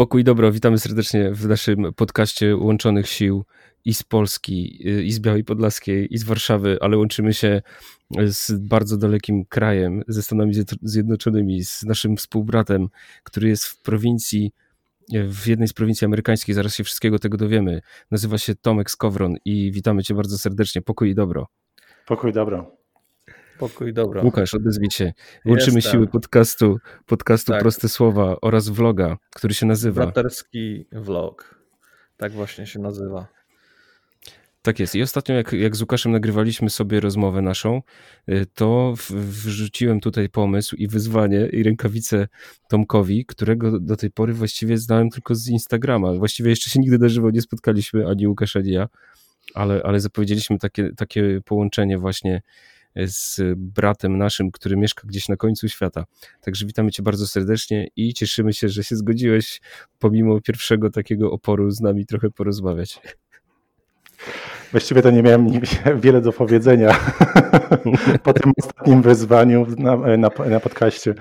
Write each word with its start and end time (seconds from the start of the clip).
Pokój 0.00 0.24
dobro, 0.24 0.52
witamy 0.52 0.78
serdecznie 0.78 1.30
w 1.32 1.48
naszym 1.48 1.92
podcaście 1.96 2.56
Łączonych 2.56 3.08
Sił 3.08 3.44
i 3.84 3.94
z 3.94 4.02
Polski, 4.02 4.82
y, 4.88 5.04
i 5.04 5.12
z 5.12 5.20
Białej 5.20 5.44
Podlaskiej, 5.44 6.14
i 6.14 6.18
z 6.18 6.24
Warszawy, 6.24 6.78
ale 6.80 6.96
łączymy 6.98 7.34
się 7.34 7.62
z 8.26 8.52
bardzo 8.52 8.96
dalekim 8.96 9.44
krajem, 9.44 10.02
ze 10.08 10.22
Stanami 10.22 10.54
Zjednoczonymi, 10.82 11.64
z 11.64 11.82
naszym 11.82 12.16
współbratem, 12.16 12.88
który 13.22 13.48
jest 13.48 13.64
w 13.64 13.82
prowincji, 13.82 14.52
w 15.12 15.46
jednej 15.46 15.68
z 15.68 15.72
prowincji 15.72 16.04
amerykańskich, 16.04 16.54
zaraz 16.54 16.74
się 16.74 16.84
wszystkiego 16.84 17.18
tego 17.18 17.36
dowiemy. 17.36 17.80
Nazywa 18.10 18.38
się 18.38 18.54
Tomek 18.54 18.90
Skowron 18.90 19.36
i 19.44 19.72
witamy 19.72 20.02
cię 20.02 20.14
bardzo 20.14 20.38
serdecznie. 20.38 20.82
Pokój 20.82 21.10
i 21.10 21.14
dobro. 21.14 21.46
Pokój 22.06 22.32
dobro. 22.32 22.79
Pokój 23.60 23.92
dobra. 23.92 24.22
Łukasz, 24.22 24.54
odezwij 24.54 24.90
się. 24.90 25.12
Łączymy 25.46 25.82
siły 25.82 26.06
podcastu, 26.06 26.78
podcastu 27.06 27.52
tak. 27.52 27.60
Proste 27.60 27.88
Słowa 27.88 28.36
oraz 28.42 28.68
vloga, 28.68 29.16
który 29.34 29.54
się 29.54 29.66
nazywa... 29.66 30.02
Braterski 30.02 30.86
vlog. 30.92 31.60
Tak 32.16 32.32
właśnie 32.32 32.66
się 32.66 32.78
nazywa. 32.78 33.26
Tak 34.62 34.80
jest. 34.80 34.94
I 34.94 35.02
ostatnio, 35.02 35.34
jak, 35.34 35.52
jak 35.52 35.76
z 35.76 35.80
Łukaszem 35.80 36.12
nagrywaliśmy 36.12 36.70
sobie 36.70 37.00
rozmowę 37.00 37.42
naszą, 37.42 37.82
y, 38.28 38.46
to 38.54 38.94
wrzuciłem 39.10 40.00
tutaj 40.00 40.28
pomysł 40.28 40.76
i 40.76 40.88
wyzwanie 40.88 41.46
i 41.46 41.62
rękawice 41.62 42.28
Tomkowi, 42.68 43.26
którego 43.26 43.80
do 43.80 43.96
tej 43.96 44.10
pory 44.10 44.32
właściwie 44.32 44.78
znałem 44.78 45.10
tylko 45.10 45.34
z 45.34 45.48
Instagrama. 45.48 46.14
Właściwie 46.14 46.50
jeszcze 46.50 46.70
się 46.70 46.80
nigdy 46.80 46.98
na 46.98 47.08
żywo 47.08 47.30
nie 47.30 47.42
spotkaliśmy, 47.42 48.06
ani 48.06 48.28
Łukasz, 48.28 48.56
ani 48.56 48.70
ja, 48.70 48.88
ale, 49.54 49.82
ale 49.84 50.00
zapowiedzieliśmy 50.00 50.58
takie, 50.58 50.90
takie 50.96 51.40
połączenie 51.44 51.98
właśnie 51.98 52.42
z 52.96 53.40
bratem 53.56 54.18
naszym, 54.18 54.50
który 54.50 54.76
mieszka 54.76 55.02
gdzieś 55.06 55.28
na 55.28 55.36
końcu 55.36 55.68
świata. 55.68 56.04
Także 56.40 56.66
witamy 56.66 56.90
Cię 56.90 57.02
bardzo 57.02 57.26
serdecznie 57.26 57.88
i 57.96 58.14
cieszymy 58.14 58.52
się, 58.52 58.68
że 58.68 58.84
się 58.84 58.96
zgodziłeś 58.96 59.60
pomimo 59.98 60.40
pierwszego 60.40 60.90
takiego 60.90 61.32
oporu 61.32 61.70
z 61.70 61.80
nami 61.80 62.06
trochę 62.06 62.30
porozmawiać. 62.30 63.00
Właściwie 64.70 65.02
to 65.02 65.10
nie 65.10 65.22
miałem 65.22 65.60
wiele 66.02 66.20
do 66.20 66.32
powiedzenia 66.32 66.96
po 68.24 68.32
tym 68.32 68.52
ostatnim 68.58 69.02
wyzwaniu 69.02 69.66
na, 69.78 69.96
na, 69.96 70.30
na 70.50 70.60
podcaście. 70.60 71.14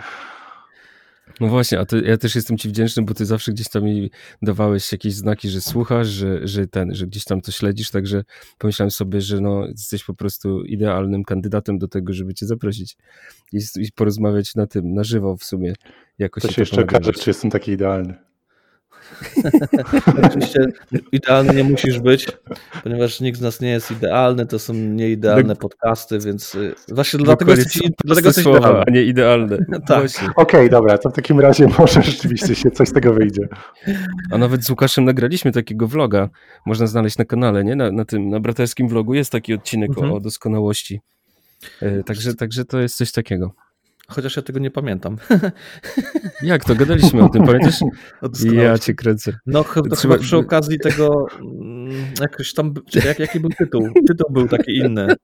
No 1.39 1.47
właśnie, 1.47 1.79
a 1.79 1.85
ty, 1.85 2.01
ja 2.01 2.17
też 2.17 2.35
jestem 2.35 2.57
ci 2.57 2.69
wdzięczny, 2.69 3.03
bo 3.03 3.13
ty 3.13 3.25
zawsze 3.25 3.51
gdzieś 3.51 3.69
tam 3.69 3.83
mi 3.83 4.11
dawałeś 4.41 4.91
jakieś 4.91 5.13
znaki, 5.13 5.49
że 5.49 5.61
słuchasz, 5.61 6.07
że, 6.07 6.47
że 6.47 6.67
ten, 6.67 6.95
że 6.95 7.07
gdzieś 7.07 7.23
tam 7.23 7.41
to 7.41 7.51
śledzisz, 7.51 7.91
także 7.91 8.23
pomyślałem 8.57 8.91
sobie, 8.91 9.21
że 9.21 9.41
no, 9.41 9.67
jesteś 9.67 10.03
po 10.03 10.13
prostu 10.13 10.63
idealnym 10.63 11.23
kandydatem 11.23 11.77
do 11.77 11.87
tego, 11.87 12.13
żeby 12.13 12.33
cię 12.33 12.45
zaprosić 12.45 12.97
i, 13.53 13.59
i 13.77 13.91
porozmawiać 13.91 14.55
na 14.55 14.67
tym, 14.67 14.93
na 14.93 15.03
żywo 15.03 15.37
w 15.37 15.43
sumie. 15.43 15.73
Jakoś 16.19 16.43
to 16.43 16.51
się 16.51 16.61
jeszcze 16.61 16.81
okaże, 16.81 17.13
czy 17.13 17.29
jestem 17.29 17.51
taki 17.51 17.71
idealny. 17.71 18.28
Oczywiście 20.27 20.59
idealny 21.11 21.53
nie 21.53 21.63
musisz 21.63 21.99
być, 21.99 22.27
ponieważ 22.83 23.19
nikt 23.19 23.39
z 23.39 23.41
nas 23.41 23.61
nie 23.61 23.69
jest 23.69 23.91
idealny, 23.91 24.45
to 24.45 24.59
są 24.59 24.73
nieidealne 24.73 25.55
podcasty, 25.55 26.19
więc 26.19 26.55
y, 26.55 26.75
właśnie 26.87 27.19
dlatego 27.19 27.55
jesteś, 27.55 27.81
dlatego 28.05 28.27
jesteś 28.27 28.43
słowa, 28.43 28.83
a 28.87 28.91
nie 28.91 29.03
idealne. 29.03 29.57
tak. 29.87 30.05
Okej, 30.05 30.29
okay, 30.35 30.69
dobra, 30.69 30.97
to 30.97 31.09
w 31.09 31.13
takim 31.13 31.39
razie 31.39 31.67
może 31.79 32.01
rzeczywiście 32.01 32.55
się 32.55 32.71
coś 32.71 32.87
z 32.87 32.93
tego 32.93 33.13
wyjdzie. 33.13 33.47
A 34.31 34.37
nawet 34.37 34.63
z 34.63 34.69
Łukaszem 34.69 35.05
nagraliśmy 35.05 35.51
takiego 35.51 35.87
vloga, 35.87 36.29
można 36.65 36.87
znaleźć 36.87 37.17
na 37.17 37.25
kanale, 37.25 37.63
nie? 37.63 37.75
Na, 37.75 37.91
na 37.91 38.05
tym, 38.05 38.29
na 38.29 38.39
braterskim 38.39 38.87
vlogu 38.87 39.13
jest 39.13 39.31
taki 39.31 39.53
odcinek 39.53 39.89
mhm. 39.89 40.11
o, 40.11 40.15
o 40.15 40.19
doskonałości. 40.19 41.01
E, 41.81 42.03
także, 42.03 42.33
także 42.33 42.65
to 42.65 42.79
jest 42.79 42.95
coś 42.95 43.11
takiego. 43.11 43.53
Chociaż 44.09 44.35
ja 44.35 44.41
tego 44.41 44.59
nie 44.59 44.71
pamiętam. 44.71 45.17
Jak 46.41 46.65
to? 46.65 46.75
Gadaliśmy 46.75 47.23
o 47.23 47.29
tym, 47.29 47.45
pamiętasz? 47.45 47.79
Ja 48.53 48.77
cię 48.77 48.93
kręcę. 48.93 49.33
No 49.45 49.63
chyba, 49.63 49.95
Trzeba... 49.95 50.17
przy 50.17 50.37
okazji 50.37 50.79
tego, 50.79 51.25
mm, 51.39 52.05
jakoś 52.21 52.53
tam, 52.53 52.73
jak, 53.05 53.19
jaki 53.19 53.39
był 53.39 53.49
tytuł? 53.49 53.89
Tytuł 54.07 54.33
był 54.33 54.47
taki 54.47 54.77
inny. 54.77 55.15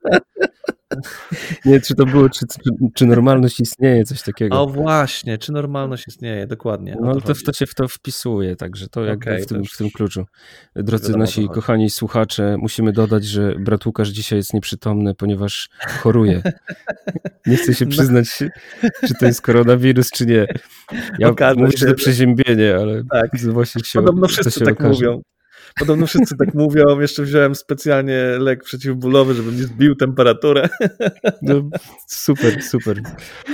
Nie, 1.65 1.81
czy 1.81 1.95
to 1.95 2.05
było, 2.05 2.29
czy, 2.29 2.45
czy, 2.47 2.69
czy, 2.93 3.05
normalność 3.05 3.59
istnieje, 3.59 4.03
coś 4.03 4.21
takiego. 4.21 4.61
O 4.61 4.67
właśnie, 4.67 5.37
czy 5.37 5.51
normalność 5.51 6.07
istnieje, 6.07 6.47
dokładnie. 6.47 6.97
No 7.01 7.21
to, 7.21 7.33
to 7.45 7.53
się 7.53 7.65
w 7.65 7.75
to 7.75 7.87
wpisuje, 7.87 8.55
także 8.55 8.87
to 8.87 9.05
jakby 9.05 9.31
okay, 9.31 9.41
w, 9.41 9.45
tym, 9.45 9.65
w 9.65 9.77
tym 9.77 9.89
kluczu. 9.89 10.25
Drodzy 10.75 11.17
nasi 11.17 11.49
kochani 11.49 11.89
słuchacze, 11.89 12.57
musimy 12.59 12.93
dodać, 12.93 13.25
że 13.25 13.55
brat 13.59 13.85
Łukasz 13.85 14.09
dzisiaj 14.09 14.39
jest 14.39 14.53
nieprzytomny, 14.53 15.15
ponieważ 15.15 15.69
choruje. 16.01 16.41
Nie 17.45 17.57
chcę 17.57 17.73
się 17.73 17.85
no. 17.85 17.91
przyznać, 17.91 18.27
no. 18.83 18.89
czy 19.07 19.13
to 19.13 19.25
jest 19.25 19.41
koronawirus, 19.41 20.11
czy 20.11 20.25
nie. 20.25 20.47
Ja 21.19 21.29
Okaże 21.29 21.59
mówię, 21.59 21.77
że 21.77 21.85
to 21.85 21.93
przeziębienie, 21.93 22.75
ale 22.75 23.03
tak. 23.11 23.39
właśnie 23.41 23.83
się 23.83 23.99
Podobno 23.99 24.27
wszyscy 24.27 24.59
tak 24.59 24.73
okaże. 24.73 24.89
mówią. 24.89 25.21
Podobno 25.79 26.07
wszyscy 26.07 26.37
tak 26.37 26.53
mówią. 26.53 26.99
Jeszcze 26.99 27.23
wziąłem 27.23 27.55
specjalnie 27.55 28.17
lek 28.39 28.63
przeciwbólowy, 28.63 29.33
żeby 29.33 29.51
mi 29.51 29.57
zbił 29.57 29.95
temperaturę. 29.95 30.69
No, 31.41 31.69
super, 32.07 32.63
super. 32.63 33.01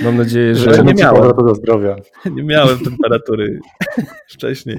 Mam 0.02 0.16
nadzieję, 0.16 0.54
że... 0.54 0.74
że 0.74 0.84
nie 0.84 0.94
miałem. 0.94 1.32
do 1.46 1.54
zdrowia. 1.54 1.96
Nie 2.36 2.42
miałem 2.42 2.78
temperatury 2.78 3.60
wcześniej. 4.28 4.78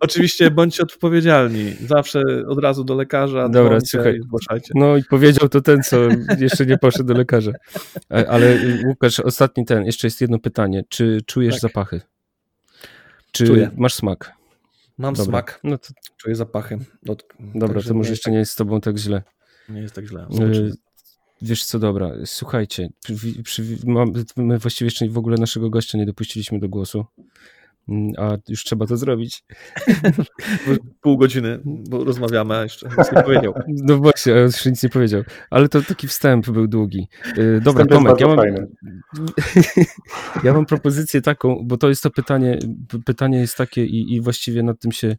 Oczywiście 0.00 0.50
bądźcie 0.50 0.82
odpowiedzialni. 0.82 1.72
Zawsze 1.86 2.22
od 2.48 2.58
razu 2.58 2.84
do 2.84 2.94
lekarza. 2.94 3.48
Dobra, 3.48 3.78
słuchaj. 3.80 4.20
Zgłaszajcie. 4.22 4.72
No 4.74 4.96
i 4.96 5.04
powiedział 5.04 5.48
to 5.48 5.60
ten, 5.60 5.82
co 5.82 5.96
jeszcze 6.38 6.66
nie 6.66 6.78
poszedł 6.78 7.04
do 7.04 7.14
lekarza. 7.14 7.52
Ale 8.08 8.52
y, 8.52 8.82
Łukasz, 8.86 9.20
ostatni 9.20 9.64
ten. 9.64 9.84
Jeszcze 9.84 10.06
jest 10.06 10.20
jedno 10.20 10.38
pytanie. 10.38 10.84
Czy 10.88 11.18
czujesz 11.26 11.54
tak. 11.54 11.60
zapachy? 11.60 12.00
Czy 13.32 13.46
Czuję. 13.46 13.70
masz 13.76 13.94
smak? 13.94 14.36
Mam 14.98 15.14
Dobra. 15.14 15.30
smak, 15.30 15.60
no 15.64 15.78
to... 15.78 15.88
czuję 16.16 16.36
zapachy. 16.36 16.78
No, 17.02 17.16
dobra, 17.54 17.82
to 17.82 17.94
może 17.94 18.10
jeszcze 18.10 18.24
tak... 18.24 18.32
nie 18.32 18.38
jest 18.38 18.52
z 18.52 18.56
tobą 18.56 18.80
tak 18.80 18.98
źle. 18.98 19.22
Nie 19.68 19.80
jest 19.80 19.94
tak 19.94 20.06
źle. 20.06 20.28
Y, 20.40 20.72
wiesz 21.42 21.64
co, 21.64 21.78
dobra, 21.78 22.10
słuchajcie, 22.24 22.88
przy, 23.04 23.42
przy, 23.42 23.78
my 24.36 24.58
właściwie 24.58 24.86
jeszcze 24.86 25.08
w 25.08 25.18
ogóle 25.18 25.36
naszego 25.36 25.70
gościa 25.70 25.98
nie 25.98 26.06
dopuściliśmy 26.06 26.58
do 26.58 26.68
głosu. 26.68 27.04
Mm, 27.88 28.12
a 28.18 28.36
już 28.48 28.64
trzeba 28.64 28.86
to 28.86 28.96
zrobić. 28.96 29.44
Pół 31.02 31.16
godziny, 31.16 31.60
bo 31.64 32.04
rozmawiamy, 32.04 32.56
a 32.56 32.62
jeszcze 32.62 32.88
nic 32.88 33.12
nie 33.12 33.22
powiedział. 33.22 33.54
No 33.68 33.96
właśnie, 33.96 34.34
a 34.34 34.36
jeszcze 34.36 34.70
nic 34.70 34.82
nie 34.82 34.88
powiedział. 34.88 35.22
Ale 35.50 35.68
to 35.68 35.82
taki 35.82 36.08
wstęp 36.08 36.50
był 36.50 36.68
długi. 36.68 37.08
Y, 37.38 37.60
dobra, 37.64 37.84
wstęp 37.84 37.90
Tomek, 37.90 38.20
ja 38.20 38.26
mam, 38.26 38.38
ja 40.44 40.52
mam 40.52 40.66
propozycję 40.66 41.22
taką, 41.22 41.60
bo 41.64 41.76
to 41.76 41.88
jest 41.88 42.02
to 42.02 42.10
pytanie, 42.10 42.58
pytanie 43.04 43.38
jest 43.38 43.56
takie 43.56 43.84
i, 43.84 44.14
i 44.14 44.20
właściwie 44.20 44.62
nad 44.62 44.80
tym 44.80 44.92
się 44.92 45.16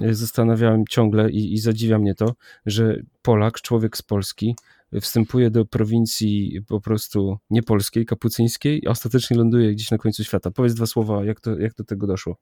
y, 0.00 0.14
zastanawiałem 0.14 0.84
ciągle 0.90 1.30
i, 1.30 1.54
i 1.54 1.58
zadziwia 1.58 1.98
mnie 1.98 2.14
to, 2.14 2.34
że 2.66 2.96
Polak, 3.22 3.60
człowiek 3.60 3.96
z 3.96 4.02
Polski, 4.02 4.56
wstępuje 5.00 5.50
do 5.50 5.64
prowincji 5.64 6.60
po 6.68 6.80
prostu 6.80 7.38
niepolskiej, 7.50 8.06
kapucyńskiej, 8.06 8.82
a 8.86 8.90
ostatecznie 8.90 9.36
ląduje 9.36 9.72
gdzieś 9.72 9.90
na 9.90 9.98
końcu 9.98 10.24
świata. 10.24 10.50
Powiedz 10.50 10.74
dwa 10.74 10.86
słowa, 10.86 11.24
jak, 11.24 11.40
to, 11.40 11.58
jak 11.58 11.74
do 11.74 11.84
tego 11.84 12.06
doszło? 12.06 12.36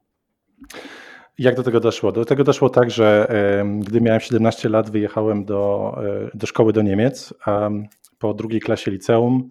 Jak 1.39 1.57
do 1.57 1.63
tego 1.63 1.81
doszło? 1.81 2.13
Do 2.13 2.25
tego 2.25 2.45
doszło 2.45 2.71
tak, 2.71 2.91
że 2.91 3.29
gdy 3.81 4.01
miałem 4.01 4.21
17 4.21 4.69
lat, 4.69 4.91
wyjechałem 4.91 5.45
do, 5.45 5.95
e, 6.05 6.31
do 6.35 6.47
szkoły 6.47 6.73
do 6.73 6.83
Niemiec 6.83 7.35
po 8.19 8.35
drugiej 8.35 8.61
klasie 8.61 8.91
liceum 8.91 9.49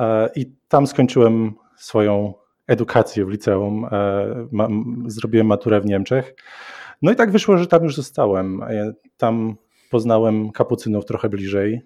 e, 0.00 0.30
i 0.36 0.52
tam 0.68 0.86
skończyłem 0.86 1.54
swoją 1.76 2.34
edukację 2.66 3.24
w 3.24 3.28
liceum. 3.28 3.84
E, 3.84 4.48
zrobiłem 5.06 5.46
maturę 5.46 5.80
w 5.80 5.86
Niemczech. 5.86 6.34
No 7.02 7.12
i 7.12 7.16
tak 7.16 7.30
wyszło, 7.30 7.58
że 7.58 7.66
tam 7.66 7.84
już 7.84 7.96
zostałem. 7.96 8.60
Tam 9.16 9.56
poznałem 9.90 10.50
kapucynów 10.50 11.04
trochę 11.04 11.28
bliżej. 11.28 11.82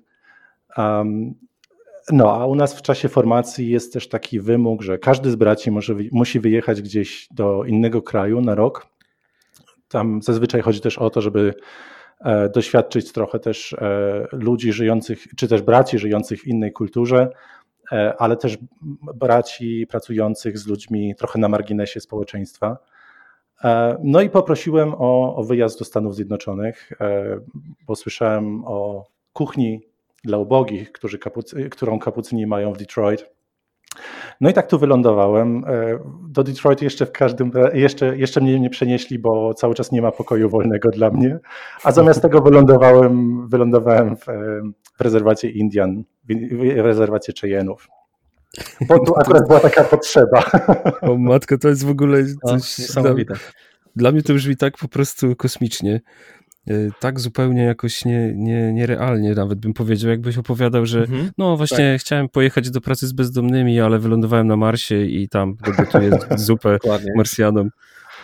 Um, 0.77 1.35
no, 2.13 2.33
a 2.33 2.47
u 2.47 2.55
nas 2.55 2.75
w 2.75 2.83
czasie 2.83 3.09
formacji 3.09 3.71
jest 3.71 3.93
też 3.93 4.09
taki 4.09 4.41
wymóg, 4.41 4.83
że 4.83 4.99
każdy 4.99 5.31
z 5.31 5.37
braci 5.37 5.71
może, 5.71 5.95
musi 6.13 6.41
wyjechać 6.41 6.83
gdzieś 6.83 7.29
do 7.31 7.65
innego 7.65 8.03
kraju 8.03 8.41
na 8.41 8.55
rok. 8.55 8.87
Tam 9.89 10.23
zazwyczaj 10.23 10.61
chodzi 10.61 10.81
też 10.81 10.99
o 10.99 11.11
to, 11.11 11.21
żeby 11.21 11.55
e, 12.25 12.49
doświadczyć 12.49 13.13
trochę 13.13 13.39
też 13.39 13.73
e, 13.73 14.27
ludzi 14.33 14.73
żyjących, 14.73 15.27
czy 15.37 15.49
też 15.49 15.63
braci 15.63 15.99
żyjących 15.99 16.41
w 16.41 16.47
innej 16.47 16.73
kulturze, 16.73 17.33
e, 17.93 18.15
ale 18.19 18.37
też 18.37 18.59
braci 19.15 19.87
pracujących 19.87 20.59
z 20.59 20.67
ludźmi 20.67 21.15
trochę 21.15 21.39
na 21.39 21.49
marginesie 21.49 22.01
społeczeństwa. 22.01 22.79
E, 23.65 23.97
no 24.03 24.21
i 24.21 24.31
poprosiłem 24.31 24.95
o, 24.95 25.37
o 25.37 25.45
wyjazd 25.45 25.79
do 25.79 25.85
Stanów 25.85 26.15
Zjednoczonych, 26.15 26.93
e, 27.01 27.41
bo 27.87 27.97
słyszałem 27.97 28.65
o 28.65 29.05
kuchni 29.33 29.90
dla 30.25 30.39
ubogich, 30.39 30.93
którzy 30.93 31.19
kapucy, 31.19 31.71
którą 31.71 31.99
kapucyni 31.99 32.47
mają 32.47 32.73
w 32.73 32.79
Detroit. 32.79 33.27
No 34.41 34.51
i 34.51 34.53
tak 34.53 34.67
tu 34.67 34.79
wylądowałem. 34.79 35.65
E, 35.67 35.99
do 36.29 36.45
Detroit 36.45 36.83
jeszcze 36.83 37.07
w 37.07 37.13
każdym 37.13 37.53
jeszcze, 37.73 38.17
jeszcze 38.17 38.41
mnie 38.41 38.61
nie 38.61 38.71
przenieśli, 38.71 39.19
bo 39.19 39.55
cały 39.55 39.75
czas 39.75 39.93
nie 39.93 40.03
ma 40.03 40.13
pokoju 40.13 40.49
wolnego 40.49 40.91
dla 40.91 41.11
mnie. 41.11 41.39
A 41.85 41.93
zamiast 41.93 42.23
tego 42.23 42.41
wylądowałem, 42.41 43.49
wylądowałem 43.49 44.17
w, 44.17 44.29
e, 44.29 44.61
w 44.99 45.01
rezerwacie 45.01 45.51
Indian, 45.51 46.05
w 46.25 46.77
rezerwacie 46.77 47.33
Cheyenne'ów. 47.33 47.77
Bo 48.89 48.99
tu 48.99 49.15
akurat 49.17 49.49
była 49.49 49.61
taka 49.61 49.85
potrzeba. 49.85 50.45
O 51.03 51.17
matko, 51.19 51.59
to 51.59 51.69
jest 51.69 51.85
w 51.85 51.91
ogóle 51.91 52.25
coś... 52.47 52.79
niesamowite. 52.79 53.35
dla 53.97 54.13
mnie 54.13 54.23
to 54.23 54.35
brzmi 54.35 54.57
tak 54.57 54.79
po 54.79 54.89
prostu 54.89 55.37
kosmicznie. 55.37 56.01
Y, 56.71 56.91
tak 57.01 57.21
zupełnie 57.21 57.63
jakoś 57.63 58.05
nie, 58.05 58.33
nie, 58.35 58.73
nierealnie 58.73 59.35
nawet 59.35 59.59
bym 59.59 59.75
powiedział, 59.75 60.11
jakbyś 60.11 60.39
opowiadał, 60.39 60.87
że 60.87 61.01
mhm. 61.01 61.31
no 61.39 61.57
właśnie 61.57 61.93
tak. 61.93 62.01
chciałem 62.01 62.29
pojechać 62.29 62.71
do 62.71 62.81
pracy 62.81 63.07
z 63.07 63.13
bezdomnymi, 63.13 63.81
ale 63.81 63.99
wylądowałem 63.99 64.47
na 64.47 64.57
Marsie 64.57 65.05
i 65.05 65.29
tam 65.29 65.57
gotuję 65.77 66.11
zupę 66.37 66.79
Marsjanom. 67.17 67.71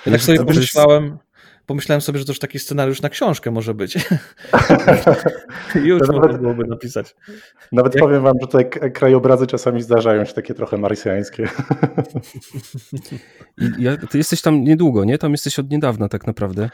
Ja 0.07 0.13
tak 0.13 0.21
sobie 0.21 0.45
pomyślałem, 0.45 1.19
pomyślałem 1.67 2.01
sobie, 2.01 2.19
że 2.19 2.25
to 2.25 2.31
już 2.31 2.39
taki 2.39 2.59
scenariusz 2.59 3.03
na 3.03 3.09
książkę 3.09 3.51
może 3.51 3.75
być. 3.75 3.95
już 5.75 6.01
no 6.09 6.21
nawet, 6.21 6.41
byłoby 6.41 6.65
napisać. 6.67 7.15
Nawet 7.73 7.95
Jak... 7.95 8.05
powiem 8.05 8.23
wam, 8.23 8.35
że 8.41 8.47
te 8.47 8.65
krajobrazy 8.91 9.47
czasami 9.47 9.83
zdarzają 9.83 10.25
się 10.25 10.33
takie 10.33 10.55
trochę 10.55 10.77
marsjańskie. 10.77 11.49
ja, 13.79 13.97
ty 13.97 14.19
jesteś 14.19 14.43
tam 14.43 14.65
niedługo, 14.65 15.05
nie? 15.05 15.19
Tam 15.19 15.33
jesteś 15.33 15.59
od 15.59 15.71
niedawna 15.71 16.09
tak 16.09 16.27
naprawdę. 16.27 16.71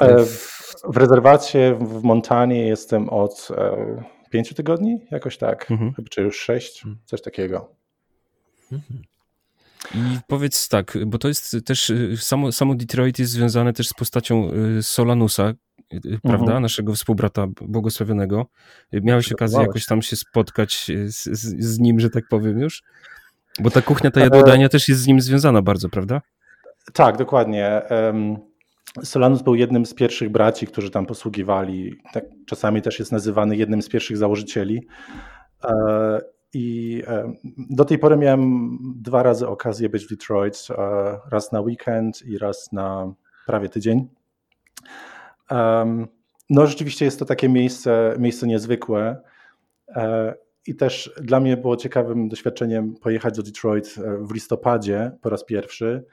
E, 0.00 0.24
w 0.24 0.63
rezerwacie 0.94 1.74
w 1.80 2.02
Montanie 2.02 2.66
jestem 2.66 3.08
od 3.08 3.48
e, 3.56 4.02
pięciu 4.30 4.54
tygodni, 4.54 4.98
jakoś 5.10 5.38
tak, 5.38 5.70
mhm. 5.70 5.94
czy 6.10 6.22
już 6.22 6.40
sześć, 6.40 6.84
mhm. 6.84 6.98
coś 7.04 7.22
takiego. 7.22 7.70
Mhm. 8.72 9.02
I 9.94 10.18
powiedz 10.26 10.68
tak, 10.68 10.98
bo 11.06 11.18
to 11.18 11.28
jest 11.28 11.56
też, 11.64 11.90
y, 11.90 12.16
samo, 12.16 12.52
samo 12.52 12.74
Detroit 12.74 13.18
jest 13.18 13.32
związane 13.32 13.72
też 13.72 13.88
z 13.88 13.94
postacią 13.94 14.50
y, 14.78 14.82
Solanusa, 14.82 15.52
y, 15.94 16.18
prawda, 16.22 16.44
mhm. 16.44 16.62
naszego 16.62 16.94
współbrata 16.94 17.46
błogosławionego. 17.60 18.46
Miałeś 18.92 19.32
okazję 19.32 19.60
jakoś 19.60 19.86
tam 19.86 20.02
się 20.02 20.16
spotkać 20.16 20.90
z, 21.06 21.24
z, 21.24 21.64
z, 21.64 21.78
nim, 21.78 22.00
że 22.00 22.10
tak 22.10 22.24
powiem 22.30 22.58
już? 22.58 22.82
Bo 23.60 23.70
ta 23.70 23.82
kuchnia, 23.82 24.10
ta 24.10 24.20
jadłodajnia 24.20 24.68
też 24.68 24.88
jest 24.88 25.00
z 25.00 25.06
nim 25.06 25.20
związana 25.20 25.62
bardzo, 25.62 25.88
prawda? 25.88 26.20
Tak, 26.92 27.16
dokładnie. 27.16 27.82
Solanus 29.02 29.42
był 29.42 29.54
jednym 29.54 29.86
z 29.86 29.94
pierwszych 29.94 30.28
braci, 30.28 30.66
którzy 30.66 30.90
tam 30.90 31.06
posługiwali. 31.06 32.00
Tak, 32.12 32.24
czasami 32.46 32.82
też 32.82 32.98
jest 32.98 33.12
nazywany 33.12 33.56
jednym 33.56 33.82
z 33.82 33.88
pierwszych 33.88 34.16
założycieli. 34.16 34.86
E, 35.64 36.20
I 36.52 37.02
e, 37.06 37.32
do 37.70 37.84
tej 37.84 37.98
pory 37.98 38.16
miałem 38.16 38.78
dwa 38.96 39.22
razy 39.22 39.48
okazję 39.48 39.88
być 39.88 40.04
w 40.04 40.08
Detroit. 40.08 40.66
E, 40.70 41.18
raz 41.30 41.52
na 41.52 41.60
weekend 41.60 42.22
i 42.26 42.38
raz 42.38 42.72
na 42.72 43.14
prawie 43.46 43.68
tydzień. 43.68 44.08
No, 46.50 46.66
rzeczywiście 46.66 47.04
jest 47.04 47.18
to 47.18 47.24
takie 47.24 47.48
miejsce, 47.48 48.14
miejsce 48.18 48.46
niezwykłe. 48.46 49.22
I 50.66 50.74
też 50.74 51.14
dla 51.22 51.40
mnie 51.40 51.56
było 51.56 51.76
ciekawym 51.76 52.28
doświadczeniem 52.28 52.94
pojechać 52.94 53.36
do 53.36 53.42
Detroit 53.42 53.94
w 54.20 54.34
listopadzie 54.34 55.12
po 55.22 55.30
raz 55.30 55.44
pierwszy 55.44 56.04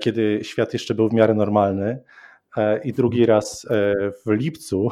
kiedy 0.00 0.40
świat 0.42 0.72
jeszcze 0.72 0.94
był 0.94 1.08
w 1.08 1.12
miarę 1.12 1.34
normalny, 1.34 2.02
e, 2.56 2.80
i 2.84 2.92
drugi 2.92 3.20
mhm. 3.20 3.36
raz 3.36 3.66
e, 3.70 3.94
w 4.26 4.30
lipcu, 4.30 4.88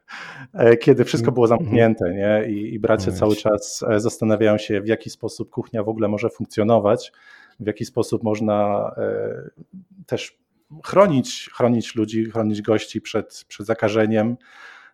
kiedy 0.82 1.04
wszystko 1.04 1.32
było 1.32 1.46
mhm. 1.46 1.60
zamknięte, 1.60 2.14
nie? 2.14 2.44
I, 2.48 2.74
i 2.74 2.78
bracia 2.78 3.10
no 3.10 3.16
cały 3.16 3.36
czas 3.36 3.84
zastanawiają 3.96 4.58
się, 4.58 4.80
w 4.80 4.86
jaki 4.86 5.10
sposób 5.10 5.50
kuchnia 5.50 5.82
w 5.82 5.88
ogóle 5.88 6.08
może 6.08 6.30
funkcjonować, 6.30 7.12
w 7.60 7.66
jaki 7.66 7.84
sposób 7.84 8.22
można 8.22 8.90
też 10.06 10.38
chronić, 10.84 11.50
chronić 11.54 11.94
ludzi, 11.94 12.30
chronić 12.30 12.62
gości 12.62 13.00
przed, 13.00 13.44
przed 13.48 13.66
zakażeniem. 13.66 14.36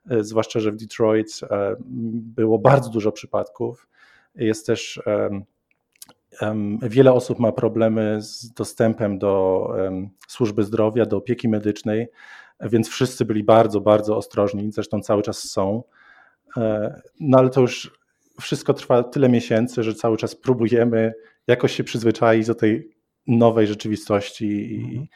Zwłaszcza, 0.07 0.61
że 0.61 0.73
w 0.73 0.77
Detroit 0.77 1.41
było 2.15 2.59
bardzo 2.59 2.91
dużo 2.91 3.13
przypadków. 3.13 3.89
Jest 4.35 4.67
też 4.67 5.03
Wiele 6.83 7.13
osób 7.13 7.39
ma 7.39 7.53
problemy 7.53 8.23
z 8.23 8.53
dostępem 8.53 9.19
do 9.19 9.67
służby 10.29 10.65
zdrowia, 10.65 11.07
do 11.07 11.17
opieki 11.17 11.49
medycznej, 11.49 12.09
więc 12.61 12.89
wszyscy 12.89 13.25
byli 13.25 13.45
bardzo, 13.45 13.81
bardzo 13.81 14.17
ostrożni, 14.17 14.73
zresztą 14.73 15.01
cały 15.01 15.23
czas 15.23 15.51
są. 15.51 15.83
E, 16.57 16.95
no 17.21 17.39
ale 17.39 17.51
to 17.51 17.61
już 17.61 18.01
wszystko 18.41 18.75
trwa 18.75 19.03
tyle 19.03 19.29
miesięcy, 19.29 19.83
że 19.83 19.95
cały 19.95 20.17
czas 20.17 20.35
próbujemy 20.35 21.13
jakoś 21.47 21.73
się 21.73 21.85
przyzwyczaić 21.85 22.47
do 22.47 22.55
tej 22.55 22.91
nowej 23.27 23.67
rzeczywistości 23.67 24.47
i, 24.47 25.09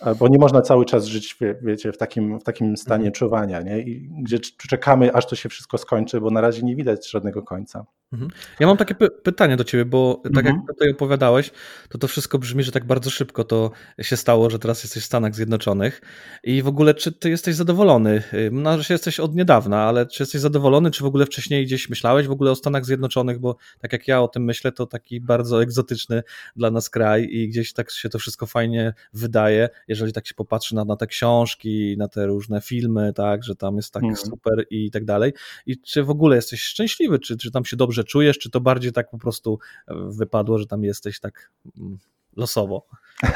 mhm. 0.00 0.16
bo 0.18 0.28
nie 0.28 0.38
można 0.38 0.62
cały 0.62 0.84
czas 0.84 1.06
żyć, 1.06 1.38
wiecie, 1.62 1.92
w 1.92 1.98
takim, 1.98 2.40
w 2.40 2.44
takim 2.44 2.76
stanie 2.76 3.06
mhm. 3.06 3.12
czuwania, 3.12 3.62
nie? 3.62 3.78
I 3.78 4.10
gdzie 4.22 4.38
czekamy, 4.68 5.12
aż 5.12 5.26
to 5.26 5.36
się 5.36 5.48
wszystko 5.48 5.78
skończy, 5.78 6.20
bo 6.20 6.30
na 6.30 6.40
razie 6.40 6.62
nie 6.62 6.76
widać 6.76 7.10
żadnego 7.10 7.42
końca. 7.42 7.86
Mhm. 8.12 8.30
Ja 8.60 8.66
mam 8.66 8.76
takie 8.76 8.94
py 8.94 9.10
pytanie 9.10 9.56
do 9.56 9.64
ciebie, 9.64 9.84
bo 9.84 10.20
tak 10.24 10.36
mhm. 10.36 10.56
jak 10.56 10.66
tutaj 10.66 10.90
opowiadałeś, 10.90 11.50
to 11.88 11.98
to 11.98 12.08
wszystko 12.08 12.38
brzmi, 12.38 12.62
że 12.62 12.72
tak 12.72 12.84
bardzo 12.84 13.10
szybko 13.10 13.44
to 13.44 13.70
się 14.00 14.16
stało, 14.16 14.50
że 14.50 14.58
teraz 14.58 14.82
jesteś 14.82 15.02
w 15.02 15.06
Stanach 15.06 15.34
Zjednoczonych 15.34 16.00
i 16.44 16.62
w 16.62 16.68
ogóle 16.68 16.94
czy 16.94 17.12
ty 17.12 17.30
jesteś 17.30 17.54
zadowolony? 17.54 18.22
No, 18.52 18.82
że 18.82 18.94
jesteś 18.94 19.20
od 19.20 19.34
niedawna, 19.34 19.82
ale 19.82 20.06
czy 20.06 20.22
jesteś 20.22 20.40
zadowolony, 20.40 20.90
czy 20.90 21.04
w 21.04 21.06
ogóle 21.06 21.26
wcześniej 21.26 21.66
gdzieś 21.66 21.88
myślałeś 21.88 22.26
w 22.26 22.30
ogóle 22.30 22.50
o 22.50 22.54
Stanach 22.54 22.84
Zjednoczonych, 22.84 23.38
bo 23.38 23.56
tak 23.78 23.92
jak 23.92 24.08
ja 24.08 24.22
o 24.22 24.28
tym 24.28 24.44
myślę, 24.44 24.72
to 24.72 24.86
taki 24.86 25.20
bardzo 25.20 25.62
egzotyczny 25.62 26.22
dla 26.56 26.70
nas 26.70 26.90
kraj 26.90 27.28
i 27.30 27.48
gdzieś 27.48 27.72
tak 27.72 27.90
się 27.90 28.08
to 28.08 28.18
wszystko 28.18 28.46
fajnie 28.46 28.94
wydaje, 29.12 29.68
jeżeli 29.90 30.12
tak 30.12 30.26
się 30.26 30.34
popatrzy 30.34 30.74
na, 30.74 30.84
na 30.84 30.96
te 30.96 31.06
książki, 31.06 31.96
na 31.98 32.08
te 32.08 32.26
różne 32.26 32.60
filmy, 32.60 33.12
tak, 33.12 33.44
że 33.44 33.56
tam 33.56 33.76
jest 33.76 33.92
tak 33.92 34.02
mhm. 34.02 34.16
super 34.30 34.66
i 34.70 34.90
tak 34.90 35.04
dalej. 35.04 35.32
I 35.66 35.80
czy 35.80 36.04
w 36.04 36.10
ogóle 36.10 36.36
jesteś 36.36 36.62
szczęśliwy, 36.62 37.18
czy, 37.18 37.36
czy 37.36 37.50
tam 37.50 37.64
się 37.64 37.76
dobrze 37.76 38.04
czujesz, 38.04 38.38
czy 38.38 38.50
to 38.50 38.60
bardziej 38.60 38.92
tak 38.92 39.10
po 39.10 39.18
prostu 39.18 39.58
e, 39.88 39.94
wypadło, 40.08 40.58
że 40.58 40.66
tam 40.66 40.84
jesteś 40.84 41.20
tak 41.20 41.50
mm, 41.78 41.98
losowo? 42.36 42.86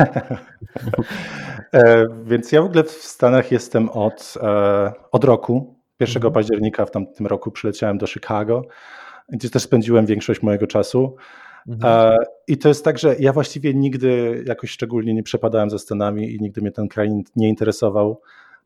e, 1.72 2.04
więc 2.24 2.52
ja 2.52 2.62
w 2.62 2.64
ogóle 2.64 2.84
w 2.84 2.90
Stanach 2.90 3.52
jestem 3.52 3.88
od, 3.88 4.34
e, 4.42 4.92
od 5.12 5.24
roku. 5.24 5.74
1 6.00 6.16
mhm. 6.16 6.34
października 6.34 6.86
w 6.86 6.90
tamtym 6.90 7.26
roku 7.26 7.50
przyleciałem 7.50 7.98
do 7.98 8.06
Chicago, 8.06 8.62
gdzie 9.28 9.50
też 9.50 9.62
spędziłem 9.62 10.06
większość 10.06 10.42
mojego 10.42 10.66
czasu. 10.66 11.16
Mhm. 11.68 12.14
E, 12.14 12.24
I 12.46 12.58
to 12.58 12.68
jest 12.68 12.84
tak, 12.84 12.98
że 12.98 13.16
ja 13.18 13.32
właściwie 13.32 13.74
nigdy 13.74 14.42
jakoś 14.46 14.70
szczególnie 14.70 15.14
nie 15.14 15.22
przepadałem 15.22 15.70
za 15.70 15.78
Stanami 15.78 16.34
i 16.34 16.40
nigdy 16.40 16.60
mnie 16.60 16.72
ten 16.72 16.88
kraj 16.88 17.10
nie 17.36 17.48
interesował. 17.48 18.20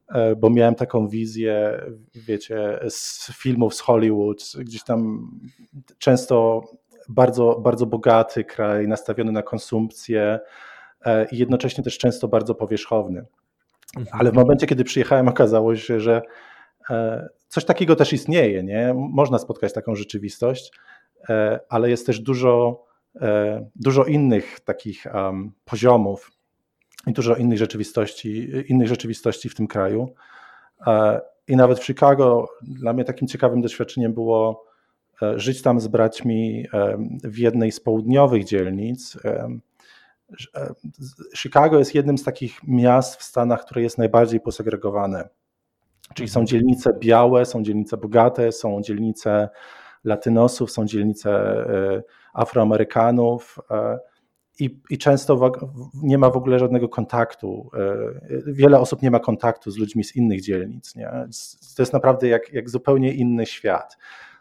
E, 0.09 0.37
bo 0.37 0.51
miałem 0.51 0.75
taką 0.75 1.09
wizję, 1.09 1.83
wiecie, 2.15 2.79
z 2.89 3.33
filmów 3.33 3.75
z 3.75 3.81
Hollywood, 3.81 4.43
gdzieś 4.59 4.85
tam 4.85 5.31
często 5.99 6.63
bardzo, 7.09 7.61
bardzo 7.61 7.87
bogaty 7.87 8.45
kraj, 8.45 8.89
nastawiony 8.89 9.33
na 9.33 9.43
konsumpcję 9.43 10.41
e, 11.05 11.27
i 11.33 11.39
jednocześnie 11.39 11.85
też 11.85 11.99
często 11.99 12.29
bardzo 12.29 12.55
powierzchowny. 12.55 13.25
Mhm. 13.97 14.21
Ale 14.21 14.31
w 14.33 14.35
momencie, 14.35 14.67
kiedy 14.67 14.85
przyjechałem, 14.85 15.29
okazało 15.29 15.77
się, 15.77 16.01
że 16.01 16.23
coś 17.49 17.65
takiego 17.65 17.97
też 17.97 18.13
istnieje, 18.13 18.63
nie? 18.63 18.95
Można 18.95 19.39
spotkać 19.39 19.73
taką 19.73 19.95
rzeczywistość, 19.95 20.73
ale 21.69 21.91
jest 21.91 22.07
też 22.07 22.21
dużo, 22.21 22.85
dużo 23.77 24.05
innych 24.05 24.61
takich 24.61 25.07
poziomów 25.65 26.31
i 27.07 27.13
dużo 27.13 27.37
innych 27.37 27.59
rzeczywistości, 27.59 28.51
innych 28.69 28.89
rzeczywistości 28.89 29.49
w 29.49 29.55
tym 29.55 29.67
kraju. 29.67 30.15
E, 30.87 31.21
I 31.49 31.57
nawet 31.57 31.79
w 31.79 31.85
Chicago 31.85 32.49
dla 32.63 32.93
mnie 32.93 33.05
takim 33.05 33.29
ciekawym 33.29 33.61
doświadczeniem 33.61 34.15
było 34.15 34.65
e, 35.23 35.39
żyć 35.39 35.63
tam 35.63 35.81
z 35.81 35.89
braćmi 35.89 36.67
e, 36.73 36.99
w 37.25 37.39
jednej 37.39 37.73
z 37.73 37.81
południowych 37.81 38.45
dzielnic. 38.45 39.19
Chicago 41.37 41.79
jest 41.79 41.95
jednym 41.95 42.19
z 42.19 42.25
takich 42.25 42.61
miast 42.63 43.17
w 43.17 43.23
Stanach, 43.23 43.65
które 43.65 43.83
jest 43.83 43.99
najbardziej 43.99 44.41
posegregowane. 44.41 45.29
Czyli 46.15 46.29
są 46.29 46.45
dzielnice 46.45 46.91
białe, 47.01 47.47
są 47.47 47.63
dzielnice 47.63 47.97
bogate, 47.97 48.53
są 48.53 48.81
dzielnice 48.81 49.49
latynosów, 50.05 50.71
są 50.71 50.87
dzielnice 50.87 51.65
afroamerykanów 52.35 53.59
i, 54.59 54.81
i 54.91 54.99
często 54.99 55.53
nie 56.03 56.19
ma 56.19 56.31
w 56.31 56.37
ogóle 56.37 56.59
żadnego 56.59 56.89
kontaktu. 56.89 57.71
E, 57.75 58.53
wiele 58.53 58.81
osób 58.81 59.03
nie 59.03 59.11
ma 59.11 59.21
kontaktu 59.21 59.71
z 59.71 59.79
ludźmi 59.79 60.05
z 60.05 60.17
innych 60.17 60.41
dzielnic. 60.41 60.95
Nie? 60.95 61.11
To 61.77 61.83
jest 61.83 61.93
naprawdę 61.93 62.29
jak, 62.29 62.53
jak 62.53 62.71
zupełnie 62.71 63.15
inny 63.15 63.47
świat. 63.47 63.97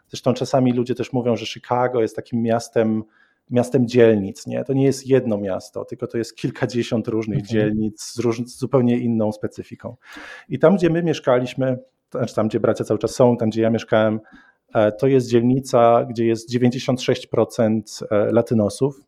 Zresztą 0.08 0.34
czasami 0.34 0.72
ludzie 0.72 0.94
też 0.94 1.12
mówią, 1.12 1.36
że 1.36 1.46
Chicago 1.46 2.02
jest 2.02 2.16
takim 2.16 2.42
miastem, 2.42 3.04
miastem 3.50 3.88
dzielnic. 3.88 4.46
Nie? 4.46 4.64
To 4.64 4.72
nie 4.72 4.84
jest 4.84 5.06
jedno 5.06 5.38
miasto, 5.38 5.84
tylko 5.84 6.06
to 6.06 6.18
jest 6.18 6.36
kilkadziesiąt 6.36 7.08
różnych 7.08 7.38
mhm. 7.38 7.52
dzielnic 7.52 8.02
z, 8.02 8.18
róż, 8.18 8.42
z 8.46 8.58
zupełnie 8.58 8.98
inną 8.98 9.32
specyfiką. 9.32 9.96
I 10.48 10.58
tam, 10.58 10.76
gdzie 10.76 10.90
my 10.90 11.02
mieszkaliśmy, 11.02 11.78
znaczy 12.10 12.34
tam, 12.34 12.48
gdzie 12.48 12.60
bracia 12.60 12.84
cały 12.84 12.98
czas 12.98 13.14
są, 13.14 13.36
tam, 13.36 13.50
gdzie 13.50 13.62
ja 13.62 13.70
mieszkałem, 13.70 14.20
e, 14.74 14.92
to 14.92 15.06
jest 15.06 15.28
dzielnica, 15.28 16.06
gdzie 16.10 16.26
jest 16.26 16.54
96% 16.54 18.04
e, 18.10 18.32
latynosów, 18.32 19.00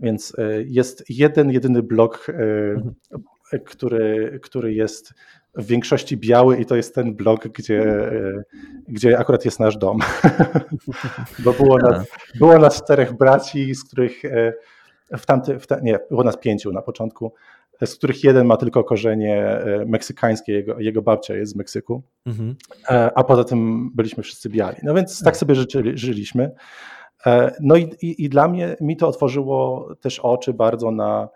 więc 0.00 0.32
e, 0.38 0.62
jest 0.62 1.04
jeden, 1.08 1.50
jedyny 1.50 1.82
blok, 1.82 2.26
mhm. 2.28 2.94
Który, 3.64 4.40
który 4.42 4.74
jest 4.74 5.14
w 5.54 5.66
większości 5.66 6.16
biały 6.16 6.56
i 6.56 6.66
to 6.66 6.76
jest 6.76 6.94
ten 6.94 7.14
blok, 7.14 7.48
gdzie, 7.48 7.82
e, 7.82 8.42
gdzie 8.88 9.18
akurat 9.18 9.44
jest 9.44 9.60
nasz 9.60 9.76
dom. 9.76 9.98
Bo 11.44 11.52
było 11.52 11.78
nas, 11.78 12.06
było 12.34 12.58
nas 12.58 12.82
czterech 12.82 13.12
braci, 13.12 13.74
z 13.74 13.84
których 13.84 14.22
w 15.16 15.26
tamty, 15.26 15.58
w 15.58 15.66
te, 15.66 15.80
nie, 15.82 15.98
było 16.10 16.24
nas 16.24 16.36
pięciu 16.36 16.72
na 16.72 16.82
początku, 16.82 17.32
z 17.84 17.94
których 17.94 18.24
jeden 18.24 18.46
ma 18.46 18.56
tylko 18.56 18.84
korzenie 18.84 19.60
meksykańskie, 19.86 20.52
jego, 20.52 20.80
jego 20.80 21.02
babcia 21.02 21.34
jest 21.34 21.52
z 21.52 21.56
Meksyku, 21.56 22.02
mhm. 22.26 22.56
a 23.14 23.24
poza 23.24 23.44
tym 23.44 23.90
byliśmy 23.94 24.22
wszyscy 24.22 24.48
biali. 24.48 24.76
No 24.82 24.94
więc 24.94 25.22
tak 25.22 25.36
sobie 25.36 25.54
żyli, 25.54 25.98
żyliśmy. 25.98 26.50
No 27.60 27.76
i, 27.76 27.82
i, 27.82 28.24
i 28.24 28.28
dla 28.28 28.48
mnie 28.48 28.76
mi 28.80 28.96
to 28.96 29.08
otworzyło 29.08 29.88
też 30.00 30.20
oczy 30.20 30.54
bardzo 30.54 30.90
na, 30.90 31.28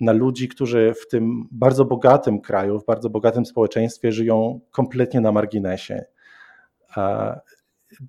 na 0.00 0.12
ludzi, 0.12 0.48
którzy 0.48 0.94
w 0.94 1.08
tym 1.08 1.48
bardzo 1.50 1.84
bogatym 1.84 2.40
kraju, 2.40 2.78
w 2.78 2.86
bardzo 2.86 3.10
bogatym 3.10 3.46
społeczeństwie 3.46 4.12
żyją 4.12 4.60
kompletnie 4.70 5.20
na 5.20 5.32
marginesie 5.32 6.04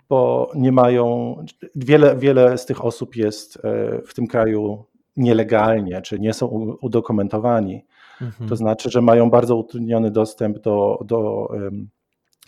bo 0.09 0.51
nie 0.55 0.71
mają, 0.71 1.35
wiele, 1.75 2.15
wiele 2.15 2.57
z 2.57 2.65
tych 2.65 2.85
osób 2.85 3.15
jest 3.15 3.55
e, 3.55 3.59
w 4.05 4.13
tym 4.13 4.27
kraju 4.27 4.85
nielegalnie, 5.17 6.01
czy 6.01 6.19
nie 6.19 6.33
są 6.33 6.47
udokumentowani. 6.81 7.85
Mhm. 8.21 8.49
To 8.49 8.55
znaczy, 8.55 8.89
że 8.89 9.01
mają 9.01 9.29
bardzo 9.29 9.55
utrudniony 9.55 10.11
dostęp 10.11 10.59
do, 10.59 10.99
do, 11.05 11.49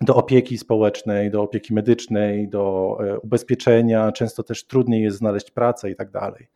do 0.01 0.15
opieki 0.15 0.57
społecznej, 0.57 1.31
do 1.31 1.41
opieki 1.41 1.73
medycznej, 1.73 2.49
do 2.49 2.97
e, 2.99 3.19
ubezpieczenia, 3.19 4.11
często 4.11 4.43
też 4.43 4.65
trudniej 4.67 5.03
jest 5.03 5.17
znaleźć 5.17 5.51
pracę 5.51 5.91
i 5.91 5.95
tak 5.95 6.11
dalej. 6.11 6.47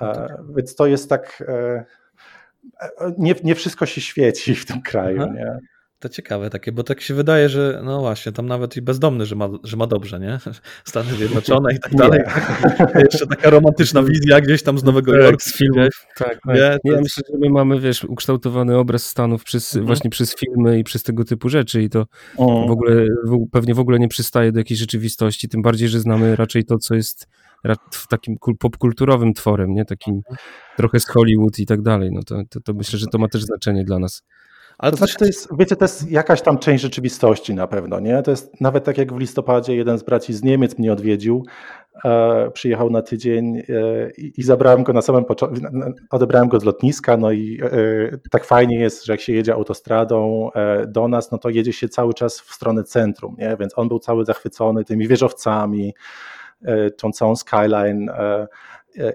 No 0.00 0.14
tak. 0.14 0.32
Więc 0.56 0.74
to 0.74 0.86
jest 0.86 1.08
tak, 1.08 1.42
nie, 3.18 3.34
nie 3.44 3.54
wszystko 3.54 3.86
się 3.86 4.00
świeci 4.00 4.54
w 4.54 4.66
tym 4.66 4.82
kraju. 4.82 5.32
Nie? 5.32 5.58
To 6.00 6.08
ciekawe 6.08 6.50
takie, 6.50 6.72
bo 6.72 6.82
tak 6.82 7.00
się 7.00 7.14
wydaje, 7.14 7.48
że 7.48 7.80
no 7.84 8.00
właśnie, 8.00 8.32
tam 8.32 8.46
nawet 8.46 8.76
i 8.76 8.82
bezdomny, 8.82 9.26
że 9.26 9.36
ma, 9.36 9.48
że 9.64 9.76
ma 9.76 9.86
dobrze, 9.86 10.20
nie? 10.20 10.38
Stany 10.84 11.14
Zjednoczone 11.14 11.74
i 11.74 11.78
tak 11.78 11.94
dalej. 11.94 12.20
Jeszcze 12.94 13.26
taka 13.26 13.50
romantyczna 13.50 14.02
wizja 14.02 14.40
gdzieś 14.40 14.62
tam 14.62 14.78
z 14.78 14.84
Nowego 14.84 15.12
tak, 15.12 15.20
Jorku. 15.20 15.40
Z 15.40 15.56
filmów. 15.56 15.88
Tak, 16.16 16.28
tak. 16.28 16.54
Nie, 16.54 16.60
ja 16.60 16.78
to... 16.78 17.02
myślę, 17.02 17.22
że 17.32 17.38
my 17.38 17.50
mamy, 17.50 17.80
wiesz, 17.80 18.04
ukształtowany 18.04 18.76
obraz 18.76 19.06
Stanów 19.06 19.44
przez, 19.44 19.74
mhm. 19.74 19.86
właśnie 19.86 20.10
przez 20.10 20.34
filmy 20.36 20.78
i 20.78 20.84
przez 20.84 21.02
tego 21.02 21.24
typu 21.24 21.48
rzeczy 21.48 21.82
i 21.82 21.88
to 21.88 22.06
w 22.38 22.70
ogóle 22.70 23.06
w, 23.24 23.46
pewnie 23.52 23.74
w 23.74 23.80
ogóle 23.80 23.98
nie 23.98 24.08
przystaje 24.08 24.52
do 24.52 24.58
jakiejś 24.58 24.80
rzeczywistości, 24.80 25.48
tym 25.48 25.62
bardziej, 25.62 25.88
że 25.88 26.00
znamy 26.00 26.36
raczej 26.36 26.64
to, 26.64 26.78
co 26.78 26.94
jest 26.94 27.26
takim 28.08 28.36
popkulturowym 28.58 29.34
tworem, 29.34 29.74
nie? 29.74 29.84
Takim 29.84 30.20
trochę 30.76 31.00
z 31.00 31.06
Hollywood 31.08 31.58
i 31.58 31.66
tak 31.66 31.82
dalej. 31.82 32.10
No 32.12 32.22
to, 32.22 32.36
to, 32.50 32.60
to 32.60 32.74
myślę, 32.74 32.98
że 32.98 33.06
to 33.06 33.18
ma 33.18 33.28
też 33.28 33.42
znaczenie 33.42 33.84
dla 33.84 33.98
nas. 33.98 34.22
Ale 34.78 34.92
to, 34.92 34.98
znaczy, 34.98 35.16
to 35.16 35.24
jest, 35.24 35.48
wiecie, 35.58 35.76
to 35.76 35.84
jest 35.84 36.10
jakaś 36.10 36.42
tam 36.42 36.58
część 36.58 36.82
rzeczywistości 36.82 37.54
na 37.54 37.66
pewno, 37.66 38.00
nie? 38.00 38.22
To 38.22 38.30
jest 38.30 38.60
nawet 38.60 38.84
tak 38.84 38.98
jak 38.98 39.12
w 39.12 39.18
listopadzie 39.18 39.76
jeden 39.76 39.98
z 39.98 40.02
braci 40.02 40.34
z 40.34 40.42
Niemiec 40.42 40.78
mnie 40.78 40.92
odwiedził, 40.92 41.46
e, 42.04 42.50
przyjechał 42.50 42.90
na 42.90 43.02
tydzień 43.02 43.58
e, 43.58 43.62
i 44.16 44.42
zabrałem 44.42 44.82
go 44.82 44.92
na 44.92 45.02
samym 45.02 45.24
początku, 45.24 45.66
odebrałem 46.10 46.48
go 46.48 46.60
z 46.60 46.64
lotniska, 46.64 47.16
no 47.16 47.32
i 47.32 47.60
e, 47.62 48.18
tak 48.30 48.44
fajnie 48.44 48.78
jest, 48.78 49.04
że 49.04 49.12
jak 49.12 49.20
się 49.20 49.32
jedzie 49.32 49.54
autostradą 49.54 50.50
e, 50.54 50.86
do 50.86 51.08
nas, 51.08 51.32
no 51.32 51.38
to 51.38 51.48
jedzie 51.48 51.72
się 51.72 51.88
cały 51.88 52.14
czas 52.14 52.40
w 52.40 52.54
stronę 52.54 52.84
centrum, 52.84 53.36
nie? 53.38 53.56
Więc 53.60 53.78
on 53.78 53.88
był 53.88 53.98
cały 53.98 54.24
zachwycony 54.24 54.84
tymi 54.84 55.08
wieżowcami, 55.08 55.94
tą 56.98 57.12
całą 57.12 57.36
skyline 57.36 58.08
e, 58.08 58.46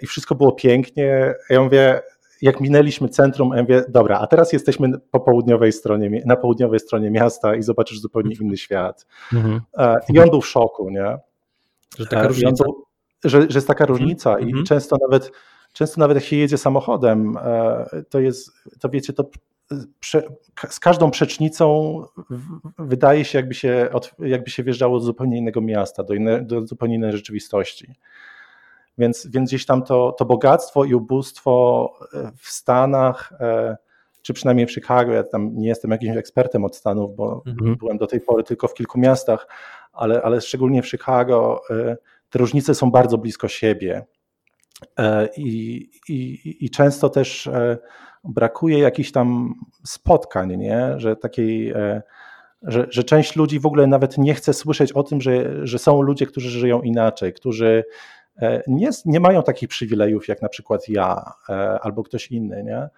i 0.01 0.05
wszystko 0.05 0.35
było 0.35 0.51
pięknie. 0.51 1.33
Ja 1.49 1.63
mówię, 1.63 2.01
jak 2.41 2.61
minęliśmy 2.61 3.09
centrum, 3.09 3.51
ja 3.55 3.61
mówię, 3.61 3.83
dobra, 3.89 4.19
a 4.19 4.27
teraz 4.27 4.53
jesteśmy 4.53 4.91
po 5.11 5.19
południowej 5.19 5.71
stronie, 5.71 6.21
na 6.25 6.35
południowej 6.35 6.79
stronie 6.79 7.11
miasta 7.11 7.55
i 7.55 7.63
zobaczysz 7.63 7.99
zupełnie 7.99 8.35
inny 8.41 8.57
świat. 8.57 9.05
Mhm. 9.33 9.61
E, 9.77 9.99
I 10.09 10.19
on 10.19 10.29
był 10.29 10.41
w 10.41 10.47
szoku, 10.47 10.89
nie? 10.89 11.17
Że 11.97 12.05
taka 12.05 12.23
e, 12.23 12.27
różnica. 12.27 12.63
Był, 12.63 12.85
że, 13.23 13.41
że 13.41 13.57
jest 13.57 13.67
taka 13.67 13.85
różnica 13.85 14.29
mhm. 14.29 14.49
i 14.49 14.51
mhm. 14.51 14.65
często 14.65 14.97
nawet 15.01 15.31
często 15.73 15.99
nawet 15.99 16.17
jak 16.17 16.23
się 16.23 16.35
jedzie 16.35 16.57
samochodem, 16.57 17.37
e, 17.37 18.03
to 18.09 18.19
jest, 18.19 18.51
to 18.79 18.89
wiecie, 18.89 19.13
to 19.13 19.23
z 20.69 20.79
każdą 20.79 21.11
przecznicą 21.11 21.97
wydaje 22.77 23.25
się, 23.25 23.39
jakby 23.39 23.53
się, 23.53 23.89
jakby 24.19 24.49
się 24.49 24.63
wjeżdżało 24.63 24.99
do 24.99 25.05
zupełnie 25.05 25.37
innego 25.37 25.61
miasta, 25.61 26.03
do, 26.03 26.13
inne, 26.13 26.41
do 26.41 26.67
zupełnie 26.67 26.95
innej 26.95 27.11
rzeczywistości. 27.11 27.95
Więc, 28.97 29.27
więc 29.27 29.49
gdzieś 29.49 29.65
tam 29.65 29.83
to, 29.83 30.11
to 30.11 30.25
bogactwo 30.25 30.85
i 30.85 30.93
ubóstwo 30.93 31.93
e, 32.13 32.31
w 32.37 32.49
Stanach, 32.49 33.33
e, 33.39 33.77
czy 34.21 34.33
przynajmniej 34.33 34.67
w 34.67 34.71
Chicago, 34.71 35.11
ja 35.11 35.23
tam 35.23 35.55
nie 35.55 35.67
jestem 35.67 35.91
jakimś 35.91 36.17
ekspertem 36.17 36.65
od 36.65 36.75
Stanów, 36.75 37.15
bo 37.15 37.43
mhm. 37.45 37.75
byłem 37.75 37.97
do 37.97 38.07
tej 38.07 38.21
pory 38.21 38.43
tylko 38.43 38.67
w 38.67 38.73
kilku 38.73 38.99
miastach, 38.99 39.47
ale, 39.93 40.21
ale 40.21 40.41
szczególnie 40.41 40.81
w 40.81 40.89
Chicago 40.89 41.61
e, 41.69 41.97
te 42.29 42.39
różnice 42.39 42.75
są 42.75 42.91
bardzo 42.91 43.17
blisko 43.17 43.47
siebie. 43.47 44.05
I, 45.37 45.89
i, 46.09 46.65
i 46.65 46.69
często 46.69 47.09
też 47.09 47.49
brakuje 48.23 48.79
jakichś 48.79 49.11
tam 49.11 49.53
spotkań, 49.83 50.57
nie? 50.57 50.93
że 50.97 51.15
takiej 51.15 51.73
że, 52.61 52.87
że 52.89 53.03
część 53.03 53.35
ludzi 53.35 53.59
w 53.59 53.65
ogóle 53.65 53.87
nawet 53.87 54.17
nie 54.17 54.33
chce 54.33 54.53
słyszeć 54.53 54.91
o 54.91 55.03
tym, 55.03 55.21
że, 55.21 55.67
że 55.67 55.79
są 55.79 56.01
ludzie, 56.01 56.25
którzy 56.25 56.49
żyją 56.49 56.81
inaczej, 56.81 57.33
którzy 57.33 57.83
E, 58.41 58.63
nie, 58.67 58.89
nie 59.05 59.19
mają 59.19 59.43
takich 59.43 59.69
przywilejów 59.69 60.27
jak 60.27 60.41
na 60.41 60.49
przykład 60.49 60.89
ja 60.89 61.33
e, 61.49 61.79
albo 61.81 62.03
ktoś 62.03 62.31
inny, 62.31 62.63
nie? 62.63 62.77
E, 62.77 62.89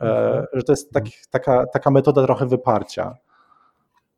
mhm. 0.00 0.46
Że 0.52 0.62
to 0.62 0.72
jest 0.72 0.92
tak, 0.92 1.04
taka, 1.30 1.66
taka 1.66 1.90
metoda 1.90 2.24
trochę 2.24 2.46
wyparcia. 2.46 3.16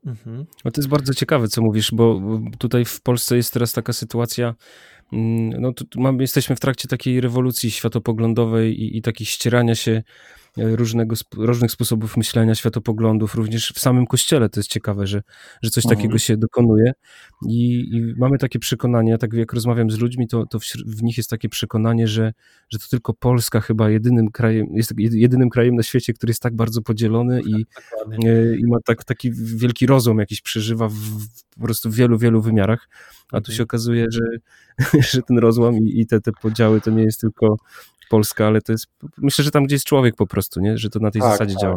Mhm. 0.06 0.47
No 0.64 0.71
to 0.71 0.80
jest 0.80 0.88
bardzo 0.88 1.14
ciekawe, 1.14 1.49
co 1.49 1.62
mówisz, 1.62 1.90
bo 1.92 2.21
tutaj 2.59 2.85
w 2.85 3.00
Polsce 3.00 3.37
jest 3.37 3.52
teraz 3.52 3.73
taka 3.73 3.92
sytuacja, 3.92 4.54
no 5.61 5.73
tu 5.73 6.00
mamy, 6.00 6.23
jesteśmy 6.23 6.56
w 6.56 6.61
trakcie 6.61 6.88
takiej 6.88 7.21
rewolucji 7.21 7.71
światopoglądowej 7.71 8.83
i, 8.83 8.97
i 8.97 9.02
takich 9.02 9.28
ścierania 9.28 9.75
się 9.75 10.02
różnego, 10.56 11.16
różnych 11.37 11.70
sposobów 11.70 12.16
myślenia, 12.16 12.54
światopoglądów, 12.54 13.34
również 13.34 13.73
w 13.75 13.78
samym 13.78 14.06
kościele 14.06 14.49
to 14.49 14.61
jest 14.61 14.70
ciekawe, 14.70 15.06
że, 15.06 15.23
że 15.62 15.70
coś 15.70 15.84
mhm. 15.84 15.99
takiego 15.99 16.18
się 16.18 16.37
dokonuje 16.37 16.92
I, 17.49 17.88
I, 17.92 18.14
mamy 18.16 18.38
takie 18.38 18.58
przekonanie, 18.58 19.18
tak 19.18 19.32
jak 19.32 19.52
rozmawiam 19.52 19.90
z 19.90 19.99
ludźmi, 19.99 20.28
to, 20.28 20.46
to 20.46 20.58
w, 20.58 20.64
w, 20.87 21.02
nich 21.02 21.16
jest 21.16 21.30
takie 21.30 21.49
przekonanie, 21.49 22.08
że, 22.08 22.32
że 22.70 22.78
to 22.78 22.84
tylko 22.90 23.14
Polska 23.14 23.61
chyba 23.61 23.90
jedynym 23.90 24.30
krajem, 24.30 24.66
jest 24.75 24.92
jedynym 24.96 25.50
krajem 25.50 25.75
na 25.75 25.82
świecie, 25.82 26.12
który 26.12 26.30
jest 26.30 26.42
tak 26.42 26.56
bardzo 26.56 26.82
podzielony 26.82 27.40
i, 27.46 27.66
e, 28.26 28.56
i 28.56 28.66
ma 28.66 28.78
tak, 28.84 29.04
taki 29.04 29.32
wielki 29.32 29.87
rozum 29.87 30.18
jakiś 30.18 30.42
przeżywa 30.42 30.88
w, 30.88 30.94
w, 30.94 31.44
po 31.54 31.61
prostu 31.61 31.90
w 31.90 31.94
wielu, 31.94 32.18
wielu 32.18 32.42
wymiarach, 32.42 32.88
a 33.32 33.40
tu 33.40 33.50
się 33.52 33.62
mhm. 33.62 33.64
okazuje, 33.64 34.06
że, 34.11 34.20
że 35.11 35.23
ten 35.23 35.38
rozłam 35.38 35.78
i, 35.78 36.00
i 36.00 36.06
te, 36.06 36.20
te 36.20 36.32
podziały 36.42 36.80
to 36.80 36.90
nie 36.90 37.02
jest 37.02 37.20
tylko 37.20 37.56
Polska, 38.11 38.46
ale 38.46 38.61
to 38.61 38.73
jest, 38.73 38.87
myślę, 39.18 39.44
że 39.44 39.50
tam 39.50 39.64
gdzie 39.64 39.75
jest 39.75 39.87
człowiek 39.87 40.16
po 40.16 40.26
prostu, 40.26 40.61
nie? 40.61 40.78
że 40.78 40.90
to 40.90 40.99
na 40.99 41.11
tej 41.11 41.23
tak, 41.23 41.30
zasadzie 41.30 41.54
tak. 41.54 41.62
działa. 41.62 41.76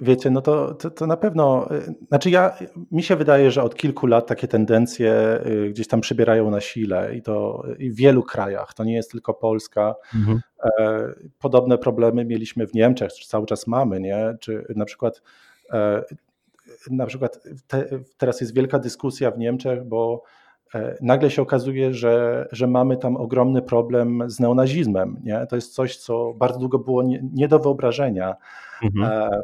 Wiecie, 0.00 0.30
no 0.30 0.40
to, 0.40 0.74
to, 0.74 0.90
to, 0.90 1.06
na 1.06 1.16
pewno, 1.16 1.68
y, 1.74 1.94
znaczy 2.08 2.30
ja, 2.30 2.58
mi 2.90 3.02
się 3.02 3.16
wydaje, 3.16 3.50
że 3.50 3.62
od 3.62 3.74
kilku 3.74 4.06
lat 4.06 4.26
takie 4.26 4.48
tendencje 4.48 5.40
y, 5.46 5.70
gdzieś 5.70 5.88
tam 5.88 6.00
przybierają 6.00 6.50
na 6.50 6.60
sile 6.60 7.16
i 7.16 7.22
to 7.22 7.62
w 7.80 7.94
wielu 7.94 8.22
krajach, 8.22 8.74
to 8.74 8.84
nie 8.84 8.94
jest 8.94 9.10
tylko 9.10 9.34
Polska. 9.34 9.94
Mhm. 10.14 10.40
E, 10.78 11.12
podobne 11.38 11.78
problemy 11.78 12.24
mieliśmy 12.24 12.66
w 12.66 12.74
Niemczech, 12.74 13.12
czy 13.12 13.28
cały 13.28 13.46
czas 13.46 13.66
mamy, 13.66 14.00
nie? 14.00 14.36
Czy 14.40 14.64
na 14.76 14.84
przykład 14.84 15.22
e, 15.72 16.04
na 16.90 17.06
przykład 17.06 17.42
te, 17.66 17.88
teraz 18.16 18.40
jest 18.40 18.54
wielka 18.54 18.78
dyskusja 18.78 19.30
w 19.30 19.38
Niemczech, 19.38 19.84
bo 19.84 20.22
nagle 21.00 21.30
się 21.30 21.42
okazuje, 21.42 21.94
że, 21.94 22.48
że 22.52 22.66
mamy 22.66 22.96
tam 22.96 23.16
ogromny 23.16 23.62
problem 23.62 24.22
z 24.26 24.40
neonazizmem. 24.40 25.20
Nie? 25.24 25.46
To 25.46 25.56
jest 25.56 25.74
coś, 25.74 25.96
co 25.96 26.34
bardzo 26.36 26.58
długo 26.58 26.78
było 26.78 27.02
nie, 27.02 27.22
nie 27.32 27.48
do 27.48 27.58
wyobrażenia. 27.58 28.36
Mhm. 28.82 29.12
E, 29.12 29.42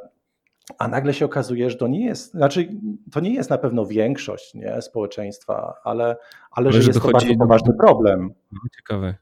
a 0.78 0.88
nagle 0.88 1.14
się 1.14 1.24
okazuje, 1.24 1.70
że 1.70 1.76
to 1.76 1.88
nie 1.88 2.04
jest, 2.04 2.30
znaczy 2.30 2.68
to 3.12 3.20
nie 3.20 3.34
jest 3.34 3.50
na 3.50 3.58
pewno 3.58 3.86
większość 3.86 4.54
nie, 4.54 4.82
społeczeństwa, 4.82 5.74
ale, 5.84 6.04
ale, 6.04 6.16
ale 6.50 6.72
że, 6.72 6.82
że 6.82 6.88
jest 6.88 7.02
to 7.02 7.10
bardzo 7.10 7.32
do... 7.32 7.38
poważny 7.38 7.74
problem. 7.74 8.34
No, 8.52 8.58
ciekawe. 8.76 9.14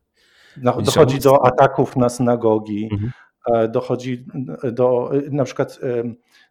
Dochodzi 0.84 1.18
do 1.18 1.46
ataków 1.46 1.96
na 1.96 2.08
synagogi, 2.08 2.88
mhm. 2.92 3.12
E, 3.52 3.68
dochodzi 3.68 4.24
do, 4.72 5.10
na 5.30 5.44
przykład 5.44 5.78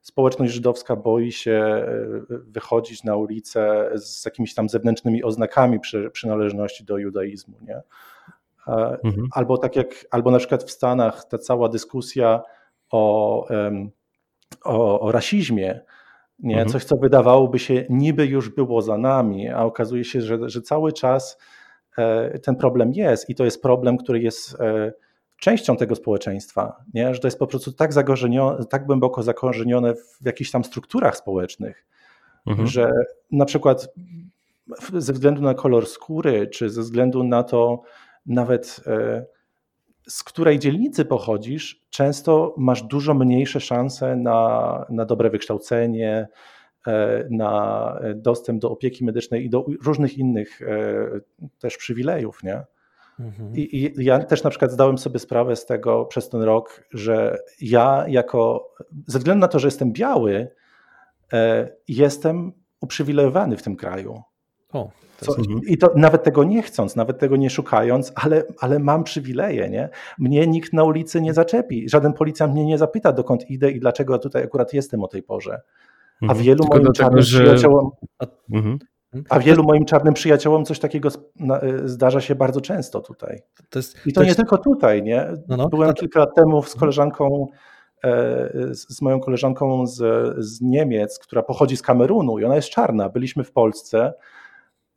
społeczność 0.02 0.54
żydowska 0.54 0.96
boi 0.96 1.32
się 1.32 1.52
e, 1.52 1.86
wychodzić 2.30 3.04
na 3.04 3.16
ulicę 3.16 3.90
z 3.96 4.26
jakimiś 4.26 4.54
tam 4.54 4.70
zewnętrznymi 4.70 5.24
oznakami 5.24 5.80
przy, 5.80 6.10
przynależności 6.10 6.86
do 6.86 6.98
judaizmu, 6.98 7.58
nie? 7.62 7.82
E, 8.68 8.98
mhm. 9.04 9.28
Albo 9.32 9.58
tak 9.58 9.76
jak, 9.76 10.06
albo 10.12 10.32
na 10.32 10.38
przykład 10.38 10.64
w 10.64 10.72
Stanach 10.72 11.26
ta 11.26 11.38
cała 11.38 11.70
dyskusja 11.70 12.42
o, 12.92 13.48
o, 14.64 15.00
o 15.00 15.12
rasizmie, 15.12 15.80
nie? 16.40 16.56
Mhm. 16.56 16.70
Coś, 16.70 16.84
co 16.84 16.96
wydawałoby 17.02 17.60
się 17.60 17.86
niby 17.90 18.26
już 18.26 18.50
było 18.50 18.82
za 18.82 18.98
nami, 18.98 19.50
a 19.50 19.64
okazuje 19.64 20.04
się, 20.04 20.22
że, 20.22 20.50
że 20.50 20.62
cały 20.62 20.94
czas 20.94 21.38
ten 22.44 22.56
problem 22.56 22.92
jest 22.94 23.30
i 23.30 23.36
to 23.36 23.46
jest 23.46 23.62
problem, 23.62 23.98
który 23.98 24.20
jest 24.20 24.58
częścią 25.44 25.78
tego 25.78 25.96
społeczeństwa, 25.96 26.84
nie? 26.94 27.14
że 27.14 27.20
to 27.20 27.28
jest 27.28 27.40
po 27.40 27.48
prostu 27.48 27.72
tak, 27.72 27.92
tak 28.70 28.86
głęboko 28.86 29.24
zakorzenione 29.24 29.96
w 29.96 30.26
jakichś 30.26 30.52
tam 30.52 30.64
strukturach 30.64 31.18
społecznych, 31.18 31.86
mhm. 32.48 32.68
że 32.68 32.92
na 33.32 33.46
przykład 33.46 33.94
ze 34.94 35.14
względu 35.14 35.42
na 35.42 35.54
kolor 35.54 35.88
skóry, 35.88 36.48
czy 36.48 36.70
ze 36.70 36.82
względu 36.82 37.24
na 37.24 37.44
to 37.44 37.82
nawet, 38.26 38.82
e, 38.88 39.26
z 40.08 40.24
której 40.24 40.60
dzielnicy 40.60 41.06
pochodzisz, 41.06 41.86
często 41.90 42.56
masz 42.58 42.84
dużo 42.84 43.14
mniejsze 43.14 43.60
szanse 43.60 44.16
na, 44.16 44.86
na 44.90 45.06
dobre 45.06 45.30
wykształcenie, 45.30 46.28
e, 46.88 47.28
na 47.30 48.00
dostęp 48.16 48.62
do 48.62 48.72
opieki 48.72 49.06
medycznej 49.06 49.46
i 49.46 49.50
do 49.50 49.66
różnych 49.86 50.18
innych 50.18 50.60
też 51.60 51.78
przywilejów, 51.78 52.44
nie? 52.44 52.64
Mhm. 53.20 53.56
I, 53.56 53.78
I, 53.78 54.06
ja 54.06 54.20
też 54.20 54.44
na 54.44 54.50
przykład 54.50 54.72
zdałem 54.72 54.98
sobie 54.98 55.20
sprawę 55.20 55.56
z 55.56 55.66
tego 55.66 56.06
przez 56.06 56.30
ten 56.30 56.42
rok, 56.42 56.84
że 56.92 57.38
ja 57.62 58.06
jako, 58.08 58.70
ze 59.08 59.20
względu 59.20 59.42
na 59.42 59.48
to, 59.48 59.60
że 59.60 59.68
jestem 59.68 59.94
biały, 59.94 60.48
jestem 61.88 62.52
uprzywilejowany 62.82 63.58
w 63.58 63.64
tym 63.64 63.76
kraju. 63.76 64.22
O, 64.74 64.92
to 65.20 65.36
jest... 65.38 65.50
I 65.68 65.78
to 65.78 65.92
nawet 65.96 66.24
tego 66.24 66.44
nie 66.44 66.62
chcąc, 66.62 66.96
nawet 66.96 67.20
tego 67.20 67.36
nie 67.36 67.50
szukając, 67.50 68.12
ale, 68.16 68.44
ale 68.60 68.80
mam 68.80 69.04
przywileje, 69.04 69.70
nie? 69.70 69.90
Mnie 70.20 70.48
nikt 70.48 70.74
na 70.74 70.84
ulicy 70.84 71.22
nie 71.22 71.34
zaczepi. 71.34 71.90
Żaden 71.90 72.14
policjant 72.14 72.54
mnie 72.54 72.66
nie 72.66 72.78
zapyta, 72.78 73.12
dokąd 73.12 73.50
idę 73.50 73.72
i 73.72 73.80
dlaczego 73.80 74.20
tutaj 74.20 74.44
akurat 74.44 74.74
jestem 74.74 75.04
o 75.04 75.08
tej 75.08 75.24
porze. 75.24 75.62
A 76.22 76.26
mhm. 76.26 76.44
wielu 76.44 76.64
Tylko 76.64 76.78
moim 76.78 76.84
dlatego, 76.94 77.22
że... 77.22 77.40
przyjaciołom. 77.40 77.92
Mhm. 78.52 78.80
A 79.30 79.40
wielu 79.40 79.64
moim 79.64 79.86
czarnym 79.86 80.14
przyjaciołom 80.14 80.66
coś 80.66 80.80
takiego 80.80 81.10
zdarza 81.86 82.22
się 82.22 82.36
bardzo 82.36 82.62
często 82.62 83.02
tutaj. 83.02 83.40
To 83.70 83.80
jest, 83.80 84.08
I 84.08 84.14
to, 84.14 84.22
to 84.22 84.26
jest... 84.26 84.38
nie 84.38 84.44
tylko 84.44 84.58
tutaj, 84.58 85.04
nie? 85.04 85.28
No, 85.48 85.58
no. 85.58 85.70
Byłem 85.70 85.94
kilka 85.94 86.20
lat 86.20 86.36
temu 86.36 86.64
z 86.64 86.76
koleżanką 86.76 87.48
E, 88.04 88.50
z 88.74 89.02
moją 89.02 89.20
koleżanką 89.20 89.88
z, 89.88 89.98
z 90.38 90.62
Niemiec, 90.62 91.20
która 91.20 91.44
pochodzi 91.44 91.78
z 91.78 91.82
Kamerunu 91.82 92.40
i 92.40 92.46
ona 92.46 92.56
jest 92.56 92.70
czarna. 92.70 93.10
Byliśmy 93.10 93.44
w 93.44 93.52
Polsce 93.52 94.14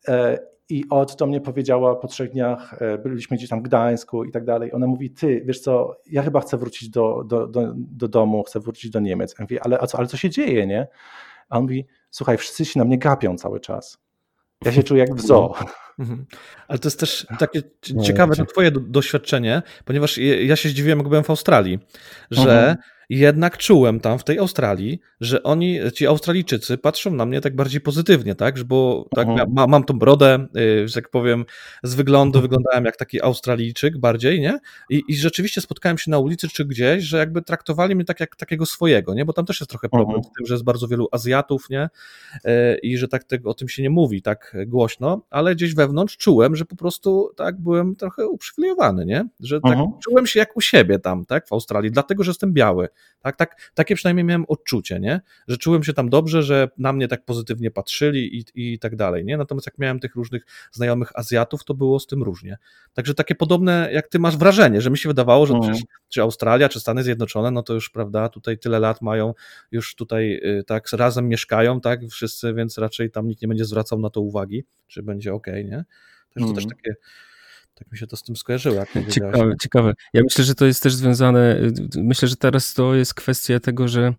e, 0.07 0.39
i 0.69 0.83
od 0.89 1.15
to 1.15 1.27
mnie 1.27 1.41
powiedziała 1.41 1.95
po 1.95 2.07
trzech 2.07 2.31
dniach, 2.31 2.81
e, 2.81 2.97
byliśmy 2.97 3.37
gdzieś 3.37 3.49
tam 3.49 3.59
w 3.59 3.63
Gdańsku 3.63 4.23
i 4.23 4.31
tak 4.31 4.45
dalej. 4.45 4.73
Ona 4.73 4.87
mówi, 4.87 5.11
ty, 5.11 5.41
wiesz 5.45 5.59
co, 5.59 5.97
ja 6.11 6.23
chyba 6.23 6.39
chcę 6.39 6.57
wrócić 6.57 6.89
do, 6.89 7.23
do, 7.23 7.47
do, 7.47 7.73
do 7.75 8.07
domu, 8.07 8.43
chcę 8.43 8.59
wrócić 8.59 8.91
do 8.91 8.99
Niemiec. 8.99 9.35
Ja 9.39 9.43
mówię, 9.43 9.63
ale, 9.63 9.87
co, 9.87 9.97
ale 9.97 10.07
co 10.07 10.17
się 10.17 10.29
dzieje, 10.29 10.67
nie? 10.67 10.87
A 11.49 11.57
on 11.57 11.63
mówi, 11.63 11.87
słuchaj, 12.09 12.37
wszyscy 12.37 12.65
się 12.65 12.79
na 12.79 12.85
mnie 12.85 12.97
gapią 12.97 13.37
cały 13.37 13.59
czas. 13.59 14.06
Ja 14.65 14.71
się 14.71 14.83
czuję 14.83 14.99
jak 14.99 15.15
w 15.15 15.21
zoo. 15.21 15.53
Mhm. 15.99 16.25
Ale 16.67 16.79
to 16.79 16.87
jest 16.87 16.99
też 16.99 17.27
takie 17.39 17.61
ciekawe 18.03 18.35
to 18.35 18.45
twoje 18.45 18.71
doświadczenie, 18.71 19.61
ponieważ 19.85 20.17
ja 20.17 20.55
się 20.55 20.69
zdziwiłem, 20.69 20.99
jak 20.99 21.07
byłem 21.07 21.23
w 21.23 21.29
Australii, 21.29 21.79
że 22.31 22.59
mhm 22.59 22.77
jednak 23.09 23.57
czułem 23.57 23.99
tam 23.99 24.19
w 24.19 24.23
tej 24.23 24.39
Australii, 24.39 24.99
że 25.21 25.43
oni, 25.43 25.79
ci 25.93 26.07
Australijczycy 26.07 26.77
patrzą 26.77 27.11
na 27.11 27.25
mnie 27.25 27.41
tak 27.41 27.55
bardziej 27.55 27.81
pozytywnie, 27.81 28.35
tak, 28.35 28.63
bo 28.63 29.07
tak, 29.15 29.27
mhm. 29.27 29.53
ma, 29.53 29.67
mam 29.67 29.83
tą 29.83 29.99
brodę, 29.99 30.47
y, 30.57 30.87
że 30.87 30.93
tak 30.93 31.09
powiem, 31.09 31.45
z 31.83 31.95
wyglądu 31.95 32.41
wyglądałem 32.41 32.85
jak 32.85 32.97
taki 32.97 33.21
Australijczyk 33.21 33.97
bardziej, 33.97 34.41
nie? 34.41 34.59
I, 34.89 35.03
I 35.07 35.15
rzeczywiście 35.15 35.61
spotkałem 35.61 35.97
się 35.97 36.11
na 36.11 36.19
ulicy 36.19 36.47
czy 36.49 36.65
gdzieś, 36.65 37.03
że 37.03 37.17
jakby 37.17 37.41
traktowali 37.41 37.95
mnie 37.95 38.05
tak 38.05 38.19
jak 38.19 38.35
takiego 38.35 38.65
swojego, 38.65 39.13
nie? 39.13 39.25
Bo 39.25 39.33
tam 39.33 39.45
też 39.45 39.59
jest 39.59 39.69
trochę 39.69 39.89
problem 39.89 40.15
mhm. 40.15 40.23
z 40.23 40.37
tym, 40.37 40.45
że 40.45 40.53
jest 40.53 40.63
bardzo 40.63 40.87
wielu 40.87 41.07
Azjatów, 41.11 41.69
nie? 41.69 41.89
Y, 42.45 42.77
I 42.83 42.97
że 42.97 43.07
tak 43.07 43.23
tego, 43.23 43.49
o 43.49 43.53
tym 43.53 43.69
się 43.69 43.83
nie 43.83 43.89
mówi 43.89 44.21
tak 44.21 44.57
głośno, 44.67 45.21
ale 45.29 45.55
gdzieś 45.55 45.75
wewnątrz 45.75 46.17
czułem, 46.17 46.55
że 46.55 46.65
po 46.65 46.75
prostu 46.75 47.31
tak 47.35 47.59
byłem 47.59 47.95
trochę 47.95 48.27
uprzywilejowany, 48.27 49.05
nie? 49.05 49.25
Że 49.39 49.61
tak 49.61 49.71
mhm. 49.71 49.91
czułem 50.03 50.27
się 50.27 50.39
jak 50.39 50.57
u 50.57 50.61
siebie 50.61 50.99
tam, 50.99 51.25
tak, 51.25 51.47
w 51.47 51.53
Australii, 51.53 51.91
dlatego, 51.91 52.23
że 52.23 52.29
jestem 52.29 52.53
biały. 52.53 52.87
Tak, 53.21 53.35
tak, 53.35 53.71
takie 53.73 53.95
przynajmniej 53.95 54.23
miałem 54.23 54.45
odczucie, 54.47 54.99
nie? 54.99 55.21
że 55.47 55.57
czułem 55.57 55.83
się 55.83 55.93
tam 55.93 56.09
dobrze, 56.09 56.43
że 56.43 56.69
na 56.77 56.93
mnie 56.93 57.07
tak 57.07 57.25
pozytywnie 57.25 57.71
patrzyli 57.71 58.37
i, 58.37 58.73
i 58.73 58.79
tak 58.79 58.95
dalej. 58.95 59.25
Nie? 59.25 59.37
Natomiast 59.37 59.67
jak 59.67 59.77
miałem 59.77 59.99
tych 59.99 60.15
różnych 60.15 60.45
znajomych 60.71 61.11
Azjatów, 61.15 61.63
to 61.63 61.73
było 61.73 61.99
z 61.99 62.07
tym 62.07 62.23
różnie. 62.23 62.57
Także 62.93 63.13
takie 63.13 63.35
podobne, 63.35 63.89
jak 63.93 64.07
ty 64.07 64.19
masz 64.19 64.37
wrażenie, 64.37 64.81
że 64.81 64.89
mi 64.89 64.97
się 64.97 65.09
wydawało, 65.09 65.45
że 65.45 65.53
mhm. 65.53 65.77
czy 66.09 66.21
Australia, 66.21 66.69
czy 66.69 66.79
Stany 66.79 67.03
Zjednoczone, 67.03 67.51
no 67.51 67.63
to 67.63 67.73
już, 67.73 67.89
prawda, 67.89 68.29
tutaj 68.29 68.57
tyle 68.57 68.79
lat 68.79 69.01
mają, 69.01 69.33
już 69.71 69.95
tutaj 69.95 70.39
y, 70.59 70.63
tak 70.63 70.91
razem 70.91 71.27
mieszkają, 71.27 71.81
tak, 71.81 71.99
wszyscy, 72.11 72.53
więc 72.53 72.77
raczej 72.77 73.11
tam 73.11 73.27
nikt 73.27 73.41
nie 73.41 73.47
będzie 73.47 73.65
zwracał 73.65 73.99
na 73.99 74.09
to 74.09 74.21
uwagi, 74.21 74.63
czy 74.87 75.03
będzie 75.03 75.33
ok, 75.33 75.47
nie? 75.47 75.85
Także 76.33 76.49
to 76.49 76.55
też 76.55 76.63
mhm. 76.63 76.69
takie 76.69 76.95
tak 77.79 77.91
mi 77.91 77.97
się 77.97 78.07
to 78.07 78.17
z 78.17 78.23
tym 78.23 78.35
skojarzyło. 78.35 78.83
Ciekawe, 79.09 79.53
ciekawe. 79.61 79.93
Ja 80.13 80.21
myślę, 80.23 80.43
że 80.43 80.55
to 80.55 80.65
jest 80.65 80.83
też 80.83 80.95
związane, 80.95 81.59
myślę, 81.97 82.27
że 82.27 82.35
teraz 82.35 82.73
to 82.73 82.95
jest 82.95 83.13
kwestia 83.13 83.59
tego, 83.59 83.87
że 83.87 84.13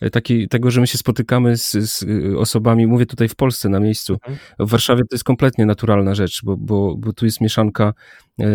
e, 0.00 0.10
taki, 0.10 0.48
tego, 0.48 0.70
że 0.70 0.80
my 0.80 0.86
się 0.86 0.98
spotykamy 0.98 1.56
z, 1.56 1.72
z, 1.72 2.02
e, 2.02 2.38
osobami, 2.38 2.86
mówię 2.86 3.06
tutaj 3.06 3.28
w 3.28 3.34
Polsce 3.34 3.68
na 3.68 3.80
miejscu. 3.80 4.12
Mhm. 4.12 4.38
W 4.58 4.70
Warszawie 4.70 5.02
to 5.02 5.14
jest 5.14 5.24
kompletnie 5.24 5.66
naturalna 5.66 6.14
rzecz, 6.14 6.40
bo, 6.44 6.56
bo, 6.56 6.96
bo 6.96 7.12
tu 7.12 7.24
jest 7.24 7.40
mieszanka 7.40 7.94
e, 8.40 8.46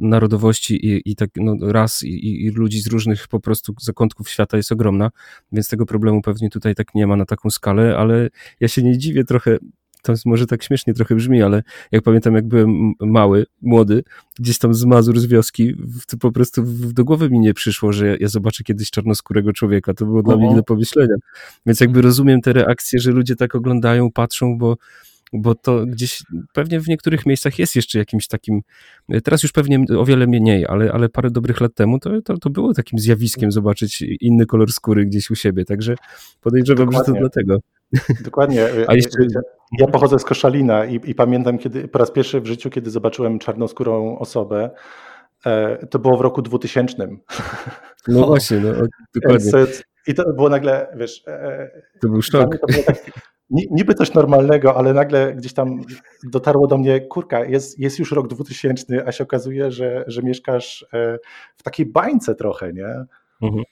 narodowości 0.00 0.86
i, 0.86 1.10
i 1.10 1.16
tak 1.16 1.30
no, 1.36 1.72
ras 1.72 2.02
i, 2.02 2.44
i 2.46 2.50
ludzi 2.50 2.80
z 2.80 2.86
różnych 2.86 3.28
po 3.28 3.40
prostu 3.40 3.74
zakątków 3.80 4.30
świata 4.30 4.56
jest 4.56 4.72
ogromna, 4.72 5.10
więc 5.52 5.68
tego 5.68 5.86
problemu 5.86 6.22
pewnie 6.22 6.50
tutaj 6.50 6.74
tak 6.74 6.94
nie 6.94 7.06
ma 7.06 7.16
na 7.16 7.24
taką 7.24 7.50
skalę, 7.50 7.96
ale 7.96 8.28
ja 8.60 8.68
się 8.68 8.82
nie 8.82 8.98
dziwię 8.98 9.24
trochę, 9.24 9.58
to 10.02 10.14
może 10.24 10.46
tak 10.46 10.62
śmiesznie 10.62 10.94
trochę 10.94 11.14
brzmi, 11.14 11.42
ale 11.42 11.62
jak 11.92 12.02
pamiętam, 12.02 12.34
jak 12.34 12.48
byłem 12.48 12.92
mały, 13.00 13.46
młody, 13.62 14.02
gdzieś 14.38 14.58
tam 14.58 14.74
z 14.74 14.84
Mazur, 14.84 15.20
z 15.20 15.26
wioski, 15.26 15.74
to 16.08 16.16
po 16.16 16.32
prostu 16.32 16.64
do 16.92 17.04
głowy 17.04 17.30
mi 17.30 17.40
nie 17.40 17.54
przyszło, 17.54 17.92
że 17.92 18.16
ja 18.20 18.28
zobaczę 18.28 18.64
kiedyś 18.64 18.90
czarnoskórego 18.90 19.52
człowieka. 19.52 19.94
To 19.94 20.04
było 20.04 20.22
dla 20.22 20.36
mnie 20.36 20.48
nie 20.48 20.56
do 20.56 20.62
pomyślenia. 20.62 21.14
Więc 21.66 21.80
jakby 21.80 22.02
rozumiem 22.02 22.40
te 22.40 22.52
reakcje, 22.52 23.00
że 23.00 23.10
ludzie 23.10 23.36
tak 23.36 23.54
oglądają, 23.54 24.10
patrzą, 24.10 24.58
bo 24.58 24.76
bo 25.32 25.54
to 25.54 25.86
gdzieś 25.86 26.22
pewnie 26.52 26.80
w 26.80 26.88
niektórych 26.88 27.26
miejscach 27.26 27.58
jest 27.58 27.76
jeszcze 27.76 27.98
jakimś 27.98 28.28
takim, 28.28 28.60
teraz 29.24 29.42
już 29.42 29.52
pewnie 29.52 29.84
o 29.98 30.04
wiele 30.04 30.26
mniej, 30.26 30.66
ale, 30.66 30.92
ale 30.92 31.08
parę 31.08 31.30
dobrych 31.30 31.60
lat 31.60 31.74
temu 31.74 31.98
to, 31.98 32.22
to, 32.22 32.38
to 32.38 32.50
było 32.50 32.74
takim 32.74 32.98
zjawiskiem 32.98 33.52
zobaczyć 33.52 34.02
inny 34.20 34.46
kolor 34.46 34.72
skóry 34.72 35.06
gdzieś 35.06 35.30
u 35.30 35.34
siebie, 35.34 35.64
także 35.64 35.94
podejrzewam, 36.40 36.86
Dokładnie. 36.86 37.14
że 37.14 37.14
to 37.14 37.20
dlatego. 37.20 37.58
Dokładnie. 38.24 38.66
A 38.88 38.94
jeszcze... 38.94 39.18
Ja 39.78 39.86
pochodzę 39.86 40.18
z 40.18 40.24
Koszalina 40.24 40.84
i, 40.84 41.00
i, 41.04 41.14
pamiętam 41.14 41.58
kiedy, 41.58 41.88
po 41.88 41.98
raz 41.98 42.10
pierwszy 42.10 42.40
w 42.40 42.46
życiu, 42.46 42.70
kiedy 42.70 42.90
zobaczyłem 42.90 43.38
czarnoskórą 43.38 44.18
osobę, 44.18 44.70
e, 45.46 45.86
to 45.86 45.98
było 45.98 46.16
w 46.16 46.20
roku 46.20 46.42
2000. 46.42 47.08
No 48.08 48.26
właśnie, 48.26 48.60
no, 48.60 48.72
dokładnie. 49.14 49.50
I 50.06 50.14
to 50.14 50.32
było 50.32 50.48
nagle, 50.48 50.86
wiesz... 50.96 51.24
E, 51.26 51.42
e, 51.42 51.82
to 52.00 52.08
był 52.08 52.22
szok. 52.22 52.58
To 52.58 52.82
tak, 52.86 53.10
niby 53.50 53.94
coś 53.94 54.14
normalnego, 54.14 54.76
ale 54.76 54.92
nagle 54.92 55.34
gdzieś 55.34 55.52
tam 55.52 55.80
dotarło 56.24 56.66
do 56.66 56.78
mnie, 56.78 57.00
kurka, 57.00 57.44
jest, 57.44 57.78
jest 57.78 57.98
już 57.98 58.12
rok 58.12 58.28
2000, 58.28 59.06
a 59.06 59.12
się 59.12 59.24
okazuje, 59.24 59.70
że, 59.70 60.04
że 60.06 60.22
mieszkasz 60.22 60.86
w 61.56 61.62
takiej 61.62 61.86
bańce 61.86 62.34
trochę, 62.34 62.72
nie? 62.72 63.04
Mhm. 63.42 63.64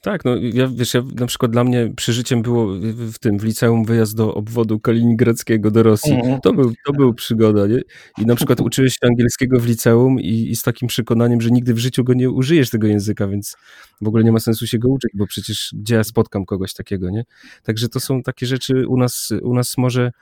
Tak, 0.00 0.24
no 0.24 0.36
ja, 0.36 0.68
wiesz, 0.68 0.94
ja, 0.94 1.02
na 1.14 1.26
przykład 1.26 1.52
dla 1.52 1.64
mnie 1.64 1.92
przeżyciem 1.96 2.42
było 2.42 2.66
w 3.12 3.18
tym, 3.18 3.38
w 3.38 3.44
liceum 3.44 3.84
wyjazd 3.84 4.16
do 4.16 4.34
obwodu 4.34 4.80
kaliningradzkiego 4.80 5.70
do 5.70 5.82
Rosji. 5.82 6.12
Mhm. 6.12 6.40
To 6.40 6.52
był, 6.52 6.72
to 6.86 6.92
był 6.92 7.14
przygoda, 7.14 7.66
nie? 7.66 7.80
I 8.18 8.26
na 8.26 8.34
przykład 8.34 8.60
uczyłeś 8.60 8.92
się 8.92 9.06
angielskiego 9.06 9.60
w 9.60 9.66
liceum 9.66 10.20
i, 10.20 10.50
i, 10.50 10.56
z 10.56 10.62
takim 10.62 10.88
przekonaniem, 10.88 11.40
że 11.40 11.50
nigdy 11.50 11.74
w 11.74 11.78
życiu 11.78 12.04
go 12.04 12.14
nie 12.14 12.30
użyjesz 12.30 12.70
tego 12.70 12.86
języka, 12.86 13.28
więc 13.28 13.56
w 14.00 14.08
ogóle 14.08 14.24
nie 14.24 14.32
ma 14.32 14.40
sensu 14.40 14.66
się 14.66 14.78
go 14.78 14.88
uczyć, 14.88 15.10
bo 15.14 15.26
przecież 15.26 15.74
gdzie 15.78 15.94
ja 15.94 16.04
spotkam 16.04 16.44
kogoś 16.44 16.74
takiego, 16.74 17.10
nie? 17.10 17.24
Także 17.62 17.88
to 17.88 18.00
są 18.00 18.22
takie 18.22 18.46
rzeczy 18.46 18.88
u 18.88 18.96
nas, 18.96 19.32
u 19.42 19.54
nas 19.54 19.78
może 19.78 20.12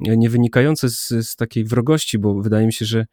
nie 0.00 0.30
wynikające 0.30 0.88
z, 0.88 1.08
z 1.08 1.36
takiej 1.36 1.64
wrogości, 1.64 2.18
bo 2.18 2.34
wydaje 2.42 2.66
mi 2.66 2.72
się, 2.72 2.84
że 2.84 3.06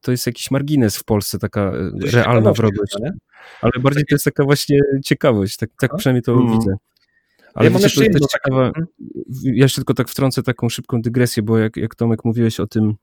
to 0.00 0.10
jest 0.10 0.26
jakiś 0.26 0.50
margines 0.50 0.96
w 0.96 1.04
Polsce, 1.04 1.38
taka 1.38 1.60
e, 1.60 1.90
realna 2.12 2.52
wrogość. 2.52 2.96
Nie? 3.00 3.12
Ale 3.60 3.72
bardziej 3.80 4.04
to 4.04 4.14
jest 4.14 4.24
taka 4.24 4.44
właśnie 4.44 4.80
ciekawość, 5.04 5.56
tak, 5.56 5.70
tak 5.80 5.96
przynajmniej 5.96 6.22
to 6.22 6.32
mm. 6.32 6.52
widzę. 6.52 6.76
Ale 7.54 7.70
ja, 7.70 7.78
to 7.78 7.84
jest 7.84 8.32
ciekawa, 8.32 8.66
mhm. 8.66 8.86
ja 9.42 9.64
jeszcze 9.64 9.80
tylko 9.80 9.94
tak 9.94 10.08
wtrącę 10.08 10.42
taką 10.42 10.68
szybką 10.68 11.02
dygresję, 11.02 11.42
bo 11.42 11.58
jak, 11.58 11.76
jak 11.76 11.94
Tomek 11.94 12.24
mówiłeś 12.24 12.60
o 12.60 12.66
tym, 12.66 12.94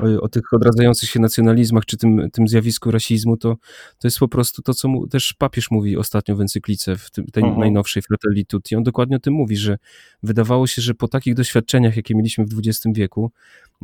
o, 0.00 0.20
o 0.20 0.28
tych 0.28 0.42
odradzających 0.52 1.10
się 1.10 1.20
nacjonalizmach, 1.20 1.84
czy 1.84 1.96
tym, 1.96 2.30
tym 2.32 2.48
zjawisku 2.48 2.90
rasizmu, 2.90 3.36
to, 3.36 3.56
to 3.98 4.06
jest 4.08 4.18
po 4.18 4.28
prostu 4.28 4.62
to, 4.62 4.74
co 4.74 4.88
mu, 4.88 5.06
też 5.06 5.34
papież 5.38 5.70
mówi 5.70 5.96
ostatnio 5.96 6.36
w 6.36 6.40
encyklice, 6.40 6.96
w 6.96 7.10
tym, 7.10 7.26
tej 7.26 7.42
mhm. 7.42 7.60
najnowszej 7.60 8.02
Fratelli 8.02 8.46
Tutti. 8.46 8.76
On 8.76 8.82
dokładnie 8.82 9.16
o 9.16 9.20
tym 9.20 9.34
mówi, 9.34 9.56
że 9.56 9.78
wydawało 10.22 10.66
się, 10.66 10.82
że 10.82 10.94
po 10.94 11.08
takich 11.08 11.34
doświadczeniach, 11.34 11.96
jakie 11.96 12.14
mieliśmy 12.14 12.44
w 12.44 12.58
XX 12.58 12.86
wieku, 12.94 13.32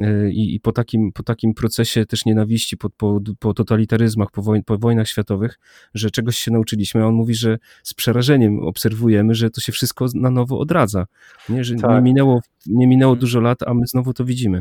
E, 0.01 0.31
i, 0.31 0.61
po, 0.61 0.73
takim, 0.73 1.13
po 1.13 1.23
takim 1.23 1.55
procesie 1.55 2.07
też 2.07 2.25
nienawiści, 2.25 2.77
po, 2.77 2.91
po, 2.91 3.21
po 3.39 3.55
totalitaryzmach, 3.55 4.31
po, 4.31 4.43
woj, 4.43 4.63
po 4.63 4.79
wojnach 4.79 5.09
światowych, 5.09 5.59
że 5.95 6.11
czegoś 6.11 6.37
się 6.39 6.51
nauczyliśmy. 6.51 7.03
A 7.03 7.07
on 7.07 7.15
mówi, 7.15 7.35
że 7.35 7.59
z 7.83 7.95
przerażeniem 7.95 8.61
obserwujemy, 8.61 9.35
że 9.35 9.51
to 9.51 9.61
się 9.61 9.73
wszystko 9.73 10.07
na 10.15 10.31
nowo 10.31 10.59
odradza. 10.59 11.07
Nie, 11.49 11.65
że 11.65 11.75
tak. 11.75 11.91
nie, 11.91 12.01
minęło, 12.01 12.41
nie 12.67 12.87
minęło 12.87 13.13
mhm. 13.13 13.21
dużo 13.21 13.41
lat, 13.41 13.63
a 13.63 13.75
my 13.75 13.87
znowu 13.87 14.13
to 14.13 14.25
widzimy. 14.25 14.61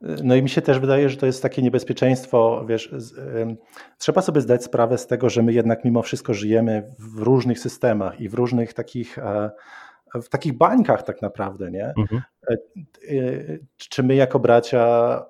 No 0.00 0.34
i 0.34 0.42
mi 0.42 0.48
się 0.48 0.62
też 0.62 0.78
wydaje, 0.78 1.08
że 1.08 1.16
to 1.16 1.26
jest 1.26 1.42
takie 1.42 1.62
niebezpieczeństwo, 1.62 2.64
wiesz, 2.68 2.94
trzeba 3.98 4.22
sobie 4.22 4.40
zdać 4.40 4.64
sprawę 4.64 4.98
z 4.98 5.06
tego, 5.06 5.30
że 5.30 5.42
my 5.42 5.52
jednak 5.52 5.84
mimo 5.84 6.02
wszystko 6.02 6.34
żyjemy 6.34 6.94
w 6.98 7.18
różnych 7.18 7.58
systemach 7.58 8.20
i 8.20 8.28
w 8.28 8.34
różnych 8.34 8.74
takich 8.74 9.18
e, 9.18 9.50
w 10.14 10.28
takich 10.28 10.52
bańkach 10.52 11.02
tak 11.02 11.22
naprawdę, 11.22 11.70
nie? 11.70 11.92
Mhm. 11.98 12.22
E, 12.50 12.52
e, 12.52 12.58
czy 13.76 14.02
my 14.02 14.14
jako 14.14 14.38
bracia 14.38 15.22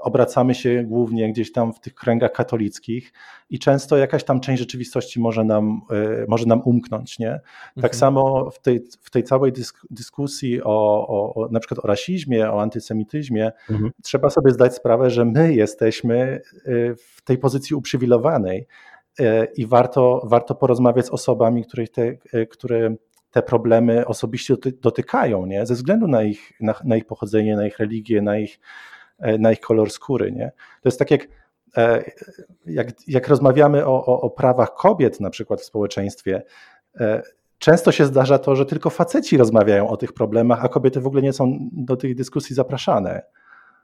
obracamy 0.00 0.54
się 0.54 0.84
głównie 0.84 1.32
gdzieś 1.32 1.52
tam 1.52 1.72
w 1.72 1.80
tych 1.80 1.94
kręgach 1.94 2.32
katolickich 2.32 3.12
i 3.50 3.58
często 3.58 3.96
jakaś 3.96 4.24
tam 4.24 4.40
część 4.40 4.60
rzeczywistości 4.60 5.20
może 5.20 5.44
nam, 5.44 5.80
może 6.28 6.46
nam 6.46 6.62
umknąć. 6.64 7.18
Nie? 7.18 7.40
Tak 7.74 7.84
mhm. 7.84 7.94
samo 7.94 8.50
w 8.50 8.58
tej, 8.58 8.80
w 9.00 9.10
tej 9.10 9.24
całej 9.24 9.52
dysk, 9.52 9.80
dyskusji 9.90 10.62
o, 10.62 11.06
o, 11.34 11.48
na 11.50 11.60
przykład 11.60 11.84
o 11.84 11.88
rasizmie, 11.88 12.52
o 12.52 12.62
antysemityzmie, 12.62 13.52
mhm. 13.70 13.90
trzeba 14.02 14.30
sobie 14.30 14.50
zdać 14.50 14.74
sprawę, 14.74 15.10
że 15.10 15.24
my 15.24 15.54
jesteśmy 15.54 16.40
w 16.96 17.22
tej 17.24 17.38
pozycji 17.38 17.76
uprzywilejowanej 17.76 18.66
i 19.56 19.66
warto, 19.66 20.22
warto 20.24 20.54
porozmawiać 20.54 21.06
z 21.06 21.10
osobami, 21.10 21.64
których 21.64 21.90
te, 21.90 22.16
które 22.46 22.96
te 23.36 23.42
problemy 23.42 24.06
osobiście 24.06 24.54
dotykają, 24.80 25.46
nie? 25.46 25.66
ze 25.66 25.74
względu 25.74 26.08
na 26.08 26.22
ich, 26.22 26.52
na, 26.60 26.74
na 26.84 26.96
ich 26.96 27.04
pochodzenie, 27.04 27.56
na 27.56 27.66
ich 27.66 27.78
religię, 27.78 28.22
na 28.22 28.38
ich, 28.38 28.54
e, 28.54 28.60
na 29.18 29.52
ich 29.52 29.60
kolor 29.60 29.90
skóry. 29.90 30.32
Nie? 30.32 30.52
To 30.82 30.88
jest 30.88 30.98
tak 30.98 31.10
jak, 31.10 31.28
e, 31.76 32.04
jak, 32.66 32.88
jak 33.08 33.28
rozmawiamy 33.28 33.86
o, 33.86 34.06
o, 34.06 34.20
o 34.20 34.30
prawach 34.30 34.74
kobiet 34.74 35.20
na 35.20 35.30
przykład 35.30 35.60
w 35.60 35.64
społeczeństwie, 35.64 36.42
e, 37.00 37.22
często 37.58 37.92
się 37.92 38.04
zdarza 38.04 38.38
to, 38.38 38.56
że 38.56 38.66
tylko 38.66 38.90
faceci 38.90 39.36
rozmawiają 39.36 39.88
o 39.88 39.96
tych 39.96 40.12
problemach, 40.12 40.64
a 40.64 40.68
kobiety 40.68 41.00
w 41.00 41.06
ogóle 41.06 41.22
nie 41.22 41.32
są 41.32 41.58
do 41.72 41.96
tych 41.96 42.14
dyskusji 42.14 42.54
zapraszane. 42.54 43.22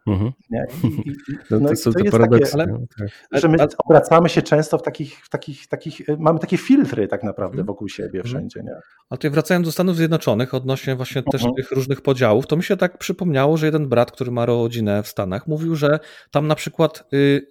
Mhm. 0.06 0.32
Nie? 0.50 0.66
I, 0.84 0.86
i, 1.10 1.14
no, 1.50 1.60
no 1.60 1.68
to 1.84 2.10
paradoksy. 2.10 2.56
Takie, 2.56 2.72
no, 2.72 2.78
tak. 2.98 3.40
Że 3.40 3.48
my 3.48 3.56
obracamy 3.84 4.28
się 4.28 4.42
często 4.42 4.78
w 4.78 4.82
takich, 4.82 5.24
w 5.24 5.28
takich, 5.28 5.66
takich, 5.66 6.00
y, 6.00 6.16
mamy 6.18 6.38
takie 6.38 6.56
filtry 6.56 7.08
tak 7.08 7.22
naprawdę 7.22 7.54
mhm. 7.54 7.66
wokół 7.66 7.88
siebie 7.88 8.20
mhm. 8.20 8.24
wszędzie. 8.24 8.62
Nie? 8.62 8.72
Ale 9.10 9.18
tutaj 9.18 9.30
wracając 9.30 9.66
do 9.66 9.72
Stanów 9.72 9.96
Zjednoczonych, 9.96 10.54
odnośnie 10.54 10.96
właśnie 10.96 11.22
też 11.22 11.40
mhm. 11.40 11.54
tych 11.54 11.70
różnych 11.72 12.00
podziałów, 12.00 12.46
to 12.46 12.56
mi 12.56 12.62
się 12.62 12.76
tak 12.76 12.98
przypomniało, 12.98 13.56
że 13.56 13.66
jeden 13.66 13.88
brat, 13.88 14.12
który 14.12 14.30
ma 14.30 14.46
rodzinę 14.46 15.02
w 15.02 15.08
Stanach, 15.08 15.46
mówił, 15.46 15.76
że 15.76 15.98
tam 16.30 16.46
na 16.46 16.54
przykład 16.54 17.04
y, 17.12 17.46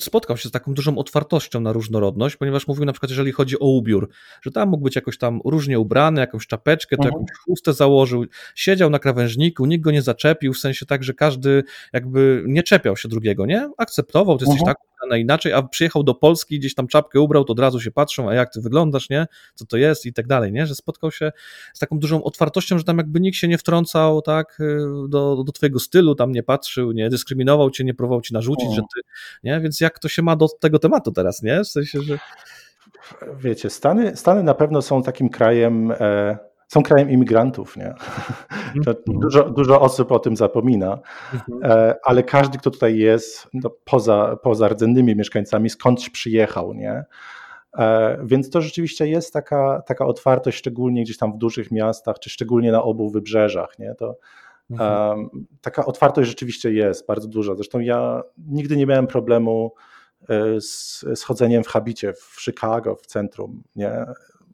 spotkał 0.00 0.36
się 0.36 0.48
z 0.48 0.52
taką 0.52 0.74
dużą 0.74 0.98
otwartością 0.98 1.60
na 1.60 1.72
różnorodność, 1.72 2.36
ponieważ 2.36 2.68
mówił 2.68 2.84
na 2.84 2.92
przykład, 2.92 3.10
jeżeli 3.10 3.32
chodzi 3.32 3.58
o 3.58 3.66
ubiór, 3.66 4.08
że 4.42 4.50
tam 4.50 4.68
mógł 4.68 4.84
być 4.84 4.96
jakoś 4.96 5.18
tam 5.18 5.40
różnie 5.44 5.78
ubrany, 5.78 6.20
jakąś 6.20 6.46
czapeczkę, 6.46 6.96
to 6.96 7.04
jakąś 7.04 7.30
chustę 7.44 7.72
założył, 7.72 8.24
siedział 8.54 8.90
na 8.90 8.98
krawężniku, 8.98 9.66
nikt 9.66 9.84
go 9.84 9.90
nie 9.90 10.02
zaczepił, 10.02 10.52
w 10.52 10.58
sensie 10.58 10.86
tak, 10.86 11.04
że 11.04 11.14
każdy 11.14 11.64
jakby 11.92 12.44
nie 12.46 12.62
czepiał 12.62 12.96
się 12.96 13.08
drugiego, 13.08 13.46
nie? 13.46 13.70
Akceptował, 13.78 14.38
ty 14.38 14.44
jesteś 14.44 14.60
mhm. 14.60 14.76
tak, 14.76 14.88
a 15.10 15.16
inaczej, 15.16 15.52
a 15.52 15.62
przyjechał 15.62 16.02
do 16.02 16.14
Polski, 16.14 16.58
gdzieś 16.58 16.74
tam 16.74 16.86
czapkę 16.86 17.20
ubrał, 17.20 17.44
to 17.44 17.52
od 17.52 17.58
razu 17.58 17.80
się 17.80 17.90
patrzą, 17.90 18.30
a 18.30 18.34
jak 18.34 18.52
ty 18.52 18.60
wyglądasz, 18.60 19.10
nie? 19.10 19.26
Co 19.54 19.66
to 19.66 19.76
jest 19.76 20.06
i 20.06 20.12
tak 20.12 20.26
dalej, 20.26 20.52
nie? 20.52 20.66
Że 20.66 20.74
spotkał 20.74 21.10
się 21.10 21.32
z 21.74 21.78
taką 21.78 21.98
dużą 21.98 22.22
otwartością, 22.22 22.78
że 22.78 22.84
tam 22.84 22.98
jakby 22.98 23.20
nikt 23.20 23.36
się 23.36 23.48
nie 23.48 23.58
wtrącał, 23.58 24.22
tak, 24.22 24.60
y, 24.60 24.78
do, 25.08 25.44
do 25.46 25.52
twojego 25.52 25.78
stylu, 25.78 26.14
tam 26.14 26.32
nie 26.32 26.42
patrzył, 26.42 26.92
nie 26.92 27.10
dyskryminował 27.10 27.70
cię, 27.70 27.84
nie 27.84 27.94
próbował 27.94 28.20
ci 28.20 28.34
narzucić, 28.34 28.74
że 28.74 28.80
ty, 28.94 29.00
nie? 29.42 29.60
Więc 29.60 29.80
jak 29.80 29.98
to 29.98 30.08
się 30.08 30.22
ma 30.22 30.36
do 30.36 30.48
tego 30.60 30.78
tematu 30.78 31.12
teraz, 31.12 31.42
nie? 31.42 31.64
W 31.64 31.68
sensie, 31.68 32.02
że... 32.02 32.18
Wiecie, 33.40 33.70
Stany, 33.70 34.16
Stany 34.16 34.42
na 34.42 34.54
pewno 34.54 34.82
są 34.82 35.02
takim 35.02 35.28
krajem... 35.28 35.92
E 35.92 36.47
są 36.68 36.82
krajem 36.82 37.10
imigrantów, 37.10 37.76
nie? 37.76 37.94
Mhm. 38.76 38.96
Dużo, 39.06 39.50
dużo 39.50 39.80
osób 39.80 40.12
o 40.12 40.18
tym 40.18 40.36
zapomina, 40.36 40.98
mhm. 41.34 41.72
e, 41.72 41.94
ale 42.04 42.22
każdy, 42.22 42.58
kto 42.58 42.70
tutaj 42.70 42.96
jest, 42.98 43.48
no 43.54 43.70
poza, 43.84 44.36
poza 44.42 44.68
rdzennymi 44.68 45.16
mieszkańcami, 45.16 45.70
skądś 45.70 46.10
przyjechał, 46.10 46.74
nie? 46.74 47.04
E, 47.78 48.18
więc 48.24 48.50
to 48.50 48.60
rzeczywiście 48.60 49.08
jest 49.08 49.32
taka, 49.32 49.82
taka 49.86 50.06
otwartość, 50.06 50.58
szczególnie 50.58 51.02
gdzieś 51.02 51.18
tam 51.18 51.32
w 51.32 51.38
dużych 51.38 51.70
miastach, 51.70 52.18
czy 52.18 52.30
szczególnie 52.30 52.72
na 52.72 52.82
obu 52.82 53.10
wybrzeżach, 53.10 53.78
nie? 53.78 53.94
To, 53.94 54.16
mhm. 54.70 55.28
taka 55.60 55.86
otwartość 55.86 56.28
rzeczywiście 56.28 56.72
jest 56.72 57.06
bardzo 57.06 57.28
duża. 57.28 57.54
Zresztą 57.54 57.80
ja 57.80 58.22
nigdy 58.38 58.76
nie 58.76 58.86
miałem 58.86 59.06
problemu 59.06 59.72
e, 60.28 60.60
z, 60.60 61.04
z 61.14 61.22
chodzeniem 61.22 61.64
w 61.64 61.68
habicie 61.68 62.12
w 62.12 62.36
Chicago, 62.40 62.96
w 62.96 63.06
centrum, 63.06 63.62
nie? 63.76 64.06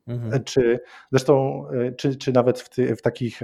Mhm. 0.07 0.45
Czy 0.45 0.81
zresztą, 1.13 1.65
e, 1.69 1.93
czy, 1.93 2.17
czy 2.17 2.33
nawet 2.33 2.61
w, 2.61 2.69
ty, 2.69 2.97
w 2.97 3.03
takich 3.03 3.43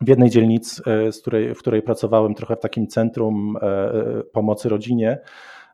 w 0.00 0.08
jednej 0.08 0.30
dzielnicy, 0.30 0.82
e, 0.86 1.12
z 1.12 1.20
której, 1.20 1.54
w 1.54 1.58
której 1.58 1.82
pracowałem, 1.82 2.34
trochę 2.34 2.56
w 2.56 2.60
takim 2.60 2.86
centrum 2.86 3.56
e, 3.62 4.22
pomocy 4.32 4.68
rodzinie, 4.68 5.18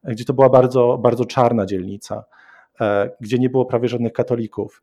gdzie 0.04 0.24
to 0.24 0.34
była 0.34 0.48
bardzo, 0.48 0.98
bardzo 0.98 1.24
czarna 1.24 1.66
dzielnica, 1.66 2.24
gdzie 3.20 3.38
nie 3.38 3.50
było 3.50 3.64
prawie 3.64 3.88
żadnych 3.88 4.12
katolików. 4.12 4.82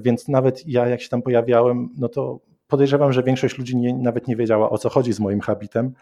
Więc 0.00 0.28
nawet 0.28 0.66
ja, 0.66 0.86
jak 0.86 1.00
się 1.00 1.08
tam 1.08 1.22
pojawiałem, 1.22 1.88
no 1.98 2.08
to 2.08 2.40
podejrzewam, 2.66 3.12
że 3.12 3.22
większość 3.22 3.58
ludzi 3.58 3.76
nie, 3.76 3.94
nawet 3.94 4.28
nie 4.28 4.36
wiedziała 4.36 4.70
o 4.70 4.78
co 4.78 4.88
chodzi 4.88 5.12
z 5.12 5.20
moim 5.20 5.40
habitem, 5.40 5.92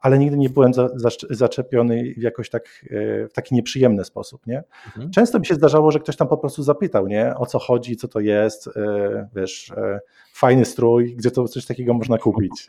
ale 0.00 0.18
nigdy 0.18 0.36
nie 0.36 0.50
byłem 0.50 0.74
za, 0.74 0.88
za, 0.94 1.08
zaczepiony 1.30 2.14
w 2.16 2.22
jakoś 2.22 2.50
tak, 2.50 2.62
e, 2.90 3.28
w 3.28 3.32
taki 3.32 3.54
nieprzyjemny 3.54 4.04
sposób. 4.04 4.46
Nie? 4.46 4.62
Mhm. 4.86 5.10
Często 5.10 5.38
mi 5.38 5.46
się 5.46 5.54
zdarzało, 5.54 5.90
że 5.90 5.98
ktoś 5.98 6.16
tam 6.16 6.28
po 6.28 6.36
prostu 6.36 6.62
zapytał, 6.62 7.06
nie? 7.06 7.34
o 7.36 7.46
co 7.46 7.58
chodzi, 7.58 7.96
co 7.96 8.08
to 8.08 8.20
jest, 8.20 8.66
e, 8.66 9.28
wiesz, 9.34 9.70
e, 9.70 10.00
fajny 10.32 10.64
strój, 10.64 11.14
gdzie 11.16 11.30
to 11.30 11.48
coś 11.48 11.66
takiego 11.66 11.94
można 11.94 12.18
kupić. 12.18 12.52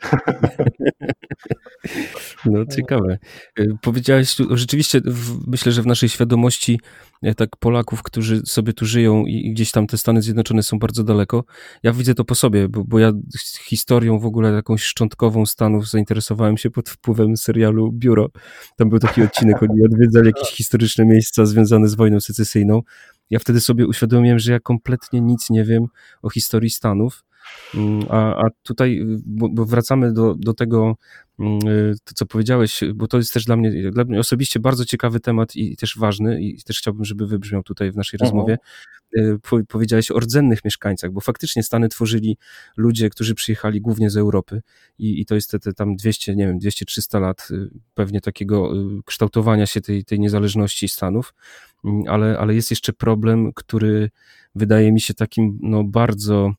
No 2.44 2.66
ciekawe. 2.66 3.18
Powiedziałeś 3.82 4.36
tu, 4.36 4.56
rzeczywiście 4.56 5.00
myślę, 5.46 5.72
że 5.72 5.82
w 5.82 5.86
naszej 5.86 6.08
świadomości 6.08 6.80
tak 7.36 7.56
Polaków, 7.56 8.02
którzy 8.02 8.40
sobie 8.46 8.72
tu 8.72 8.86
żyją 8.86 9.24
i 9.26 9.52
gdzieś 9.52 9.70
tam 9.70 9.86
te 9.86 9.98
Stany 9.98 10.22
Zjednoczone 10.22 10.62
są 10.62 10.78
bardzo 10.78 11.04
daleko. 11.04 11.44
Ja 11.82 11.92
widzę 11.92 12.14
to 12.14 12.24
po 12.24 12.34
sobie, 12.34 12.68
bo, 12.68 12.84
bo 12.84 12.98
ja 12.98 13.12
historią 13.64 14.18
w 14.18 14.26
ogóle 14.26 14.52
jakąś 14.52 14.82
szczątkową 14.82 15.46
Stanów 15.46 15.88
zainteresowałem 15.88 16.56
się 16.56 16.70
pod 16.70 16.88
wpływem 16.88 17.36
serialu 17.36 17.92
Biuro. 17.92 18.28
Tam 18.76 18.88
był 18.88 18.98
taki 18.98 19.22
odcinek, 19.22 19.62
oni 19.62 19.84
odwiedzali 19.84 20.26
jakieś 20.26 20.48
historyczne 20.48 21.04
miejsca 21.04 21.46
związane 21.46 21.88
z 21.88 21.94
wojną 21.94 22.20
secesyjną. 22.20 22.80
Ja 23.30 23.38
wtedy 23.38 23.60
sobie 23.60 23.86
uświadomiłem, 23.86 24.38
że 24.38 24.52
ja 24.52 24.60
kompletnie 24.60 25.20
nic 25.20 25.50
nie 25.50 25.64
wiem 25.64 25.86
o 26.22 26.30
historii 26.30 26.70
Stanów. 26.70 27.24
Mm, 27.74 28.06
a, 28.08 28.36
a 28.36 28.42
tutaj, 28.62 29.00
bo, 29.24 29.48
bo 29.48 29.64
wracamy 29.64 30.12
do, 30.12 30.34
do 30.34 30.54
tego, 30.54 30.96
mm, 31.38 31.58
to 32.04 32.14
co 32.14 32.26
powiedziałeś, 32.26 32.80
bo 32.94 33.06
to 33.06 33.16
jest 33.16 33.32
też 33.32 33.44
dla 33.44 33.56
mnie, 33.56 33.90
dla 33.90 34.04
mnie 34.04 34.20
osobiście 34.20 34.60
bardzo 34.60 34.84
ciekawy 34.84 35.20
temat 35.20 35.56
i 35.56 35.76
też 35.76 35.98
ważny 35.98 36.42
i 36.42 36.62
też 36.62 36.78
chciałbym, 36.78 37.04
żeby 37.04 37.26
wybrzmiał 37.26 37.62
tutaj 37.62 37.92
w 37.92 37.96
naszej 37.96 38.18
mhm. 38.22 38.26
rozmowie. 38.26 38.58
Y, 39.16 39.38
powiedziałeś 39.68 40.10
o 40.10 40.18
rdzennych 40.18 40.64
mieszkańcach, 40.64 41.10
bo 41.10 41.20
faktycznie 41.20 41.62
Stany 41.62 41.88
tworzyli 41.88 42.38
ludzie, 42.76 43.10
którzy 43.10 43.34
przyjechali 43.34 43.80
głównie 43.80 44.10
z 44.10 44.16
Europy 44.16 44.62
i, 44.98 45.20
i 45.20 45.26
to 45.26 45.34
jest 45.34 45.50
te, 45.50 45.58
te 45.58 45.72
tam 45.72 45.96
200, 45.96 46.36
nie 46.36 46.46
wiem, 46.46 46.58
200-300 46.58 47.20
lat 47.20 47.48
y, 47.50 47.70
pewnie 47.94 48.20
takiego 48.20 48.76
y, 48.76 49.02
kształtowania 49.04 49.66
się 49.66 49.80
tej, 49.80 50.04
tej 50.04 50.20
niezależności 50.20 50.88
Stanów, 50.88 51.34
mm, 51.84 52.02
ale, 52.08 52.38
ale 52.38 52.54
jest 52.54 52.70
jeszcze 52.70 52.92
problem, 52.92 53.52
który 53.54 54.10
wydaje 54.54 54.92
mi 54.92 55.00
się 55.00 55.14
takim 55.14 55.58
no 55.62 55.84
bardzo 55.84 56.52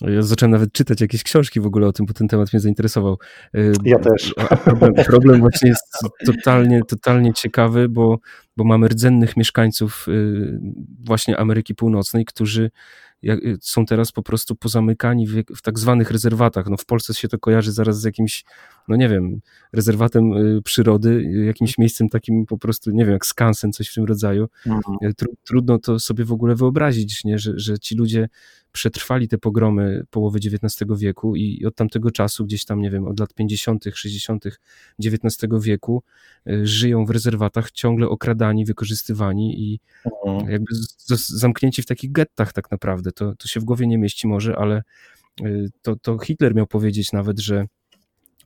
ja 0.00 0.22
zacząłem 0.22 0.50
nawet 0.50 0.72
czytać 0.72 1.00
jakieś 1.00 1.22
książki 1.22 1.60
w 1.60 1.66
ogóle 1.66 1.86
o 1.86 1.92
tym, 1.92 2.06
bo 2.06 2.14
ten 2.14 2.28
temat 2.28 2.52
mnie 2.52 2.60
zainteresował. 2.60 3.18
Y, 3.54 3.72
ja 3.84 3.98
też. 3.98 4.34
Problem, 4.64 4.94
problem 4.94 5.40
właśnie 5.40 5.68
jest 5.68 5.84
totalnie, 6.26 6.80
totalnie 6.88 7.32
ciekawy, 7.32 7.88
bo, 7.88 8.18
bo 8.56 8.64
mamy 8.64 8.88
rdzennych 8.88 9.36
mieszkańców 9.36 10.06
y, 10.08 10.60
właśnie 11.04 11.38
Ameryki 11.38 11.74
Północnej, 11.74 12.24
którzy 12.24 12.70
Y, 13.24 13.56
są 13.60 13.86
teraz 13.86 14.12
po 14.12 14.22
prostu 14.22 14.56
pozamykani 14.56 15.26
w, 15.26 15.44
w 15.56 15.62
tak 15.62 15.78
zwanych 15.78 16.10
rezerwatach. 16.10 16.66
No 16.66 16.76
w 16.76 16.84
Polsce 16.84 17.14
się 17.14 17.28
to 17.28 17.38
kojarzy 17.38 17.72
zaraz 17.72 18.00
z 18.00 18.04
jakimś, 18.04 18.44
no 18.88 18.96
nie 18.96 19.08
wiem, 19.08 19.40
rezerwatem 19.72 20.32
przyrody, 20.64 21.22
jakimś 21.46 21.78
miejscem 21.78 22.08
takim 22.08 22.46
po 22.46 22.58
prostu, 22.58 22.90
nie 22.90 23.04
wiem, 23.04 23.12
jak 23.12 23.26
skansen, 23.26 23.72
coś 23.72 23.88
w 23.88 23.94
tym 23.94 24.04
rodzaju. 24.04 24.48
Mhm. 24.66 25.12
Trudno 25.44 25.78
to 25.78 25.98
sobie 25.98 26.24
w 26.24 26.32
ogóle 26.32 26.54
wyobrazić, 26.54 27.24
nie? 27.24 27.38
Że, 27.38 27.52
że 27.56 27.78
ci 27.78 27.94
ludzie 27.94 28.28
przetrwali 28.76 29.28
te 29.28 29.38
pogromy 29.38 30.02
połowy 30.10 30.38
XIX 30.38 30.86
wieku 30.98 31.36
i 31.36 31.64
od 31.64 31.74
tamtego 31.74 32.10
czasu, 32.10 32.44
gdzieś 32.44 32.64
tam, 32.64 32.80
nie 32.80 32.90
wiem, 32.90 33.06
od 33.06 33.20
lat 33.20 33.34
50., 33.34 33.84
60. 33.94 34.44
XIX 35.04 35.36
wieku, 35.60 36.02
żyją 36.62 37.04
w 37.04 37.10
rezerwatach 37.10 37.70
ciągle 37.70 38.08
okradani, 38.08 38.64
wykorzystywani 38.64 39.60
i 39.60 39.80
mhm. 40.26 40.52
jakby 40.52 40.74
zamknięci 41.26 41.82
w 41.82 41.86
takich 41.86 42.12
gettach 42.12 42.52
tak 42.52 42.70
naprawdę. 42.70 43.12
To, 43.12 43.34
to 43.34 43.48
się 43.48 43.60
w 43.60 43.64
głowie 43.64 43.86
nie 43.86 43.98
mieści 43.98 44.28
może, 44.28 44.56
ale 44.56 44.82
y, 45.42 45.68
to, 45.82 45.96
to 45.96 46.18
Hitler 46.18 46.54
miał 46.54 46.66
powiedzieć 46.66 47.12
nawet, 47.12 47.40
że 47.40 47.66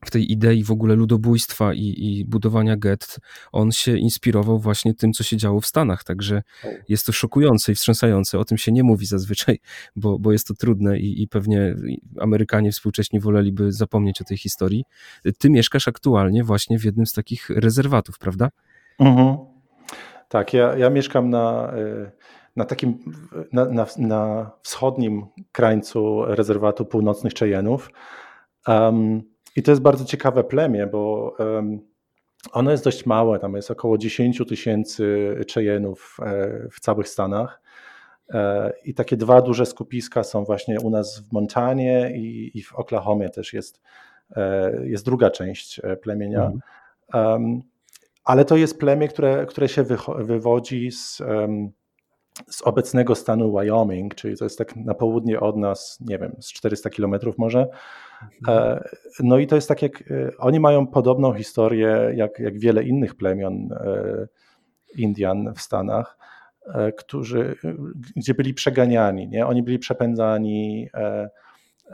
w 0.05 0.11
tej 0.11 0.31
idei 0.31 0.63
w 0.63 0.71
ogóle 0.71 0.95
ludobójstwa 0.95 1.73
i, 1.73 1.95
i, 1.97 2.25
budowania 2.25 2.77
gett, 2.77 3.17
on 3.51 3.71
się 3.71 3.97
inspirował 3.97 4.59
właśnie 4.59 4.93
tym, 4.93 5.13
co 5.13 5.23
się 5.23 5.37
działo 5.37 5.61
w 5.61 5.65
Stanach. 5.65 6.03
Także 6.03 6.43
jest 6.89 7.05
to 7.05 7.11
szokujące 7.11 7.71
i 7.71 7.75
wstrząsające. 7.75 8.39
O 8.39 8.45
tym 8.45 8.57
się 8.57 8.71
nie 8.71 8.83
mówi 8.83 9.05
zazwyczaj, 9.05 9.59
bo, 9.95 10.19
bo 10.19 10.31
jest 10.31 10.47
to 10.47 10.53
trudne 10.53 10.99
i, 10.99 11.23
i 11.23 11.27
pewnie 11.27 11.75
Amerykanie 12.19 12.71
współcześnie 12.71 13.19
woleliby 13.19 13.71
zapomnieć 13.71 14.21
o 14.21 14.23
tej 14.23 14.37
historii. 14.37 14.83
Ty 15.37 15.49
mieszkasz 15.49 15.87
aktualnie 15.87 16.43
właśnie 16.43 16.79
w 16.79 16.83
jednym 16.83 17.05
z 17.05 17.13
takich 17.13 17.49
rezerwatów, 17.49 18.19
prawda? 18.19 18.49
Mhm. 18.99 19.37
Tak, 20.29 20.53
ja, 20.53 20.77
ja 20.77 20.89
mieszkam 20.89 21.29
na, 21.29 21.73
y, 21.77 22.11
na 22.55 22.65
takim, 22.65 22.97
na, 23.53 23.65
na, 23.65 23.85
na 23.97 24.51
wschodnim 24.63 25.25
krańcu 25.51 26.25
rezerwatu 26.25 26.85
północnych 26.85 27.33
Cheyenów. 27.33 27.89
Um, 28.67 29.30
I 29.55 29.63
to 29.63 29.71
jest 29.71 29.81
bardzo 29.81 30.05
ciekawe 30.05 30.43
plemię, 30.43 30.87
bo 30.87 31.35
ono 32.51 32.71
jest 32.71 32.83
dość 32.83 33.05
małe, 33.05 33.39
tam 33.39 33.55
jest 33.55 33.71
około 33.71 33.97
10 33.97 34.41
tysięcy 34.49 35.35
Cheyenne'ów 35.47 35.95
w 36.71 36.79
całych 36.79 37.07
Stanach. 37.07 37.61
I 38.83 38.93
takie 38.93 39.17
dwa 39.17 39.41
duże 39.41 39.65
skupiska 39.65 40.23
są 40.23 40.43
właśnie 40.43 40.79
u 40.79 40.89
nas 40.89 41.19
w 41.19 41.33
Montanie 41.33 42.11
i, 42.15 42.51
i 42.53 42.63
w 42.63 42.75
Oklahomie 42.75 43.29
też 43.29 43.53
jest, 43.53 43.81
jest 44.83 45.05
druga 45.05 45.29
część 45.29 45.81
plemienia. 46.01 46.45
Mhm. 46.45 46.61
Um, 47.13 47.61
ale 48.23 48.45
to 48.45 48.57
jest 48.57 48.79
plemię, 48.79 49.07
które, 49.07 49.45
które 49.45 49.69
się 49.69 49.83
wywodzi 50.17 50.91
z, 50.91 51.21
um, 51.21 51.71
z 52.49 52.61
obecnego 52.61 53.15
stanu 53.15 53.51
Wyoming, 53.51 54.15
czyli 54.15 54.37
to 54.37 54.45
jest 54.45 54.57
tak 54.57 54.75
na 54.75 54.93
południe 54.93 55.39
od 55.39 55.57
nas, 55.57 55.97
nie 55.99 56.17
wiem, 56.17 56.35
z 56.39 56.53
400 56.53 56.89
kilometrów 56.89 57.37
może. 57.37 57.67
Mhm. 58.21 58.57
E, 58.57 58.83
no 59.19 59.37
i 59.37 59.47
to 59.47 59.55
jest 59.55 59.67
tak 59.67 59.81
jak, 59.81 60.01
e, 60.01 60.37
oni 60.37 60.59
mają 60.59 60.87
podobną 60.87 61.33
historię 61.33 62.11
jak, 62.15 62.39
jak 62.39 62.59
wiele 62.59 62.83
innych 62.83 63.15
plemion 63.15 63.69
e, 63.73 64.27
Indian 64.97 65.53
w 65.53 65.61
Stanach, 65.61 66.17
którzy, 66.97 67.55
gdzie 68.15 68.33
byli 68.33 68.53
przeganiani, 68.53 69.27
nie? 69.27 69.47
oni 69.47 69.63
byli 69.63 69.79
przepędzani, 69.79 70.89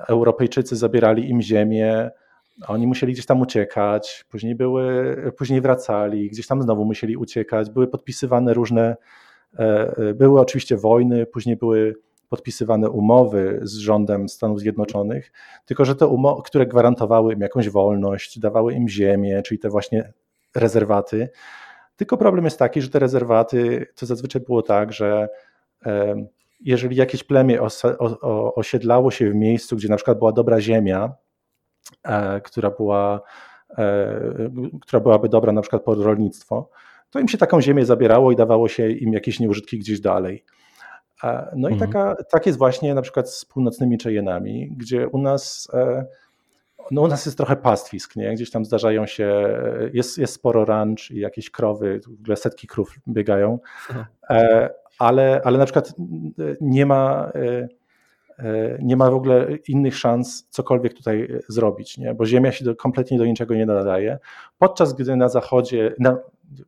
Europejczycy 0.08 0.76
zabierali 0.76 1.30
im 1.30 1.42
ziemię, 1.42 2.12
oni 2.68 2.88
musieli 2.88 3.14
gdzieś 3.14 3.26
tam 3.26 3.42
uciekać, 3.42 4.26
później, 4.30 4.56
były, 4.56 5.16
później 5.38 5.62
wracali, 5.62 6.30
gdzieś 6.30 6.48
tam 6.48 6.62
znowu 6.62 6.86
musieli 6.86 7.18
uciekać, 7.18 7.70
były 7.70 7.88
podpisywane 7.88 8.54
różne, 8.54 8.96
były 10.16 10.40
oczywiście 10.40 10.78
wojny, 10.78 11.26
później 11.26 11.58
były 11.58 11.96
podpisywane 12.30 12.90
umowy 12.90 13.60
z 13.62 13.78
rządem 13.78 14.30
Stanów 14.30 14.60
Zjednoczonych, 14.60 15.32
tylko 15.66 15.86
że 15.86 15.96
te 15.96 16.08
umowy, 16.08 16.42
które 16.46 16.66
gwarantowały 16.66 17.34
im 17.34 17.42
jakąś 17.42 17.70
wolność, 17.70 18.40
dawały 18.40 18.74
im 18.74 18.90
ziemię, 18.90 19.42
czyli 19.42 19.60
te 19.60 19.70
właśnie 19.70 20.14
rezerwaty. 20.56 21.30
Tylko 21.96 22.18
problem 22.18 22.46
jest 22.46 22.60
taki, 22.60 22.82
że 22.82 22.90
te 22.90 23.00
rezerwaty 23.00 23.88
to 23.96 24.06
zazwyczaj 24.06 24.42
było 24.42 24.62
tak, 24.62 24.94
że 24.94 25.30
e, 25.86 26.16
jeżeli 26.62 26.96
jakieś 26.96 27.24
plemię 27.24 27.60
osiedlało 28.56 29.12
się 29.12 29.32
w 29.32 29.36
miejscu, 29.36 29.76
gdzie 29.76 29.90
na 29.90 29.96
przykład 29.96 30.18
była 30.18 30.32
dobra 30.32 30.62
ziemia, 30.62 31.16
E, 32.04 32.42
która, 32.42 32.72
była, 32.72 33.22
e, 33.78 34.22
która 34.82 35.00
byłaby 35.00 35.30
dobra 35.30 35.52
na 35.52 35.62
przykład 35.62 35.84
pod 35.84 36.00
rolnictwo, 36.00 36.70
to 37.10 37.20
im 37.20 37.28
się 37.28 37.38
taką 37.38 37.62
ziemię 37.62 37.86
zabierało 37.86 38.32
i 38.32 38.36
dawało 38.36 38.68
się 38.68 38.92
im 38.92 39.14
jakieś 39.14 39.40
nieużytki 39.40 39.80
gdzieś 39.80 40.00
dalej. 40.00 40.44
E, 41.24 41.52
no 41.56 41.70
i 41.70 41.74
mhm. 41.74 41.92
taka, 41.92 42.16
tak 42.32 42.46
jest 42.46 42.58
właśnie 42.58 42.94
na 42.94 43.02
przykład 43.02 43.32
z 43.32 43.46
północnymi 43.46 43.98
Cheyenami, 43.98 44.70
gdzie 44.78 45.08
u 45.08 45.18
nas, 45.18 45.72
no 46.92 47.02
u 47.02 47.08
nas 47.08 47.26
jest 47.26 47.38
trochę 47.38 47.56
pastwisk, 47.56 48.16
nie? 48.16 48.34
gdzieś 48.34 48.52
tam 48.52 48.66
zdarzają 48.66 49.06
się, 49.06 49.60
jest, 49.94 50.18
jest 50.18 50.34
sporo 50.34 50.66
ranch 50.66 51.12
i 51.12 51.20
jakieś 51.20 51.50
krowy, 51.50 52.00
w 52.00 52.22
ogóle 52.22 52.38
setki 52.38 52.68
krów 52.68 52.96
biegają, 53.08 53.60
ale, 55.00 55.42
ale 55.44 55.58
na 55.58 55.66
przykład 55.66 55.94
nie 56.62 56.86
ma 56.86 57.32
E, 58.40 58.78
nie 58.82 58.98
ma 58.98 59.12
w 59.12 59.16
ogóle 59.16 59.48
innych 59.68 59.98
szans 59.98 60.48
cokolwiek 60.50 60.94
tutaj 60.94 61.24
e, 61.24 61.40
zrobić, 61.48 61.98
nie? 61.98 62.14
bo 62.14 62.26
Ziemia 62.26 62.52
się 62.52 62.66
do, 62.66 62.76
kompletnie 62.76 63.18
do 63.18 63.26
niczego 63.26 63.56
nie 63.56 63.66
nadaje. 63.66 64.18
Podczas 64.58 64.94
gdy 64.94 65.16
na 65.16 65.30
zachodzie, 65.30 65.96
na, 66.00 66.18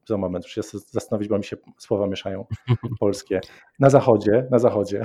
za 0.07 0.17
moment, 0.17 0.45
muszę 0.45 0.63
się 0.63 0.77
zastanowić, 0.91 1.29
bo 1.29 1.37
mi 1.37 1.43
się 1.43 1.57
słowa 1.77 2.07
mieszają 2.07 2.45
polskie. 2.99 3.41
Na 3.79 3.89
zachodzie, 3.89 4.47
na 4.51 4.59
zachodzie, 4.59 5.01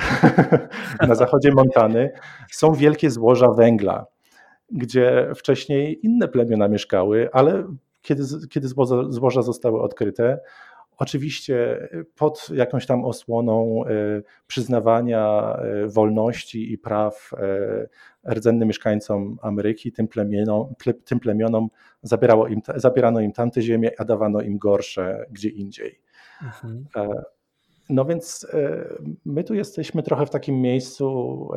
na 1.08 1.14
zachodzie 1.14 1.52
Montany 1.52 2.10
są 2.50 2.72
wielkie 2.72 3.10
złoża 3.10 3.50
węgla, 3.50 4.06
gdzie 4.70 5.30
wcześniej 5.36 6.06
inne 6.06 6.28
plemiona 6.28 6.68
mieszkały, 6.68 7.28
ale 7.32 7.64
kiedy, 8.02 8.22
kiedy 8.50 8.68
złoża, 8.68 8.96
złoża 9.08 9.42
zostały 9.42 9.82
odkryte, 9.82 10.40
Oczywiście 10.98 11.88
pod 12.16 12.48
jakąś 12.54 12.86
tam 12.86 13.04
osłoną 13.04 13.84
e, 13.84 13.88
przyznawania 14.46 15.56
e, 15.56 15.86
wolności 15.86 16.72
i 16.72 16.78
praw 16.78 17.30
e, 18.26 18.34
rdzennym 18.34 18.68
mieszkańcom 18.68 19.38
Ameryki, 19.42 19.92
tym 19.92 20.08
plemionom, 20.08 20.74
tym 21.04 21.20
plemionom 21.20 21.68
zabierało 22.02 22.48
im, 22.48 22.60
zabierano 22.76 23.20
im 23.20 23.32
tamte 23.32 23.62
ziemie, 23.62 23.90
a 23.98 24.04
dawano 24.04 24.40
im 24.40 24.58
gorsze 24.58 25.26
gdzie 25.30 25.48
indziej. 25.48 26.00
Mhm. 26.42 26.84
No 27.90 28.04
więc 28.04 28.46
my 29.24 29.44
tu 29.44 29.54
jesteśmy 29.54 30.02
trochę 30.02 30.26
w 30.26 30.30
takim 30.30 30.60
miejscu, 30.60 31.48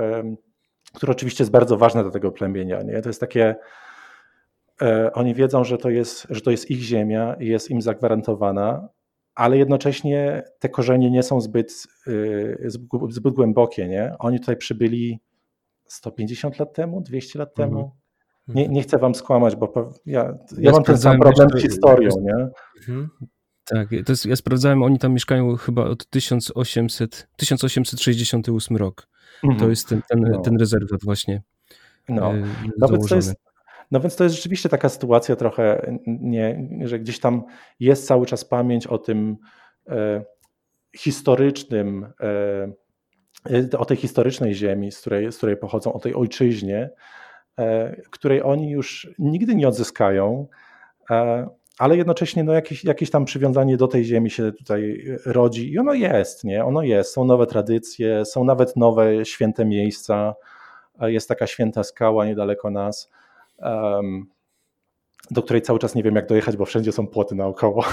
które 0.93 1.12
oczywiście 1.12 1.43
jest 1.43 1.52
bardzo 1.52 1.78
ważne 1.78 2.04
dla 2.04 2.12
tego 2.12 2.32
plemienia. 2.32 2.82
Nie? 2.82 3.02
To 3.02 3.10
jest 3.10 3.19
takie, 3.19 3.56
oni 5.13 5.34
wiedzą, 5.34 5.63
że 5.63 5.78
to 5.78 5.89
jest, 5.89 6.28
że 6.30 6.41
to 6.41 6.52
jest 6.52 6.71
ich 6.71 6.80
ziemia 6.80 7.36
i 7.39 7.47
jest 7.47 7.71
im 7.71 7.82
zagwarantowana, 7.82 8.89
ale 9.38 9.58
jednocześnie 9.58 10.43
te 10.60 10.69
korzenie 10.69 11.12
nie 11.12 11.23
są 11.23 11.41
zbyt, 11.41 11.88
y, 12.08 12.69
zbyt 13.10 13.34
głębokie. 13.34 13.88
Nie? 13.88 14.15
Oni 14.19 14.39
tutaj 14.39 14.58
przybyli 14.58 15.19
150 15.86 16.60
lat 16.60 16.73
temu, 16.73 17.02
200 17.02 17.39
lat 17.39 17.56
temu. 17.56 17.80
Mhm. 17.80 17.91
Nie, 18.47 18.67
nie 18.67 18.82
chcę 18.82 18.97
wam 18.97 19.15
skłamać, 19.15 19.56
bo 19.56 19.91
ja, 20.06 20.21
ja, 20.21 20.38
ja 20.58 20.71
mam 20.71 20.84
ten 20.84 20.97
sam 20.97 21.19
problem 21.19 21.50
z 21.50 21.62
historią. 21.62 22.10
Nie? 22.21 22.47
Mhm. 22.78 23.10
Tak, 23.65 23.89
to 24.06 24.12
jest, 24.12 24.26
ja 24.26 24.36
sprawdzałem, 24.36 24.84
oni 24.84 25.00
tam 25.00 25.13
mieszkają 25.13 25.56
chyba 25.56 25.84
od 25.86 26.06
1800, 26.10 27.28
1868 27.36 28.78
rok. 28.78 29.08
Mhm. 29.43 29.60
To 29.60 29.69
jest 29.69 29.89
ten, 29.89 30.02
ten, 30.10 30.21
no. 30.21 30.41
ten 30.41 30.58
rezerwat 30.60 31.04
właśnie. 31.04 31.41
No, 32.10 32.36
y, 32.36 32.43
nawet 32.78 33.08
to 33.10 33.15
jest, 33.15 33.36
no 33.91 34.00
więc 34.00 34.15
to 34.15 34.23
jest 34.23 34.36
rzeczywiście 34.36 34.69
taka 34.69 34.89
sytuacja 34.89 35.36
trochę, 35.36 35.95
nie, 36.08 36.69
że 36.84 37.00
gdzieś 37.00 37.19
tam 37.19 37.43
jest 37.80 38.08
cały 38.08 38.26
czas 38.26 38.45
pamięć 38.45 38.88
o 38.88 38.97
tym 38.97 39.38
e, 39.89 40.23
historycznym, 40.97 42.13
e, 42.21 43.78
o 43.78 43.86
tej 43.86 43.97
historycznej 43.97 44.56
ziemi, 44.56 44.91
z 44.91 45.00
której, 45.02 45.32
z 45.32 45.38
której 45.38 45.58
pochodzą, 45.58 45.93
o 45.93 46.00
tej 46.00 46.15
ojczyźnie, 46.15 46.89
e, 47.60 47.95
której 48.10 48.43
oni 48.43 48.69
już 48.69 49.10
nigdy 49.19 49.56
nie 49.56 49.67
odzyskają, 49.67 50.47
e, 51.12 51.47
ale 51.78 51.97
jednocześnie 51.97 52.43
no, 52.43 52.54
jakieś, 52.54 52.84
jakieś 52.84 53.10
tam 53.10 53.26
przywiązanie 53.26 53.78
do 53.78 53.88
tej 53.88 54.06
ziemi 54.06 54.30
się 54.30 54.52
tutaj 54.52 55.06
rodzi 55.26 55.71
i 55.71 55.80
ono 55.80 55.93
jest, 55.93 56.43
nie? 56.43 56.65
Ono 56.65 56.82
jest. 56.82 57.13
Są 57.13 57.26
nowe 57.26 57.45
tradycje, 57.45 58.26
są 58.26 58.43
nawet 58.43 58.76
nowe 58.76 59.26
święte 59.26 59.65
miejsca. 59.65 60.36
Jest 61.02 61.30
taka 61.30 61.47
święta 61.47 61.84
skała 61.84 62.26
niedaleko 62.26 62.71
nas 62.71 63.12
do 65.32 65.43
której 65.43 65.62
cały 65.62 65.80
czas 65.80 65.96
nie 65.96 66.04
wiem, 66.04 66.15
jak 66.15 66.28
dojechać, 66.28 66.58
bo 66.58 66.65
wszędzie 66.65 66.91
są 66.91 67.08
płoty 67.08 67.36
naokoło. 67.36 67.84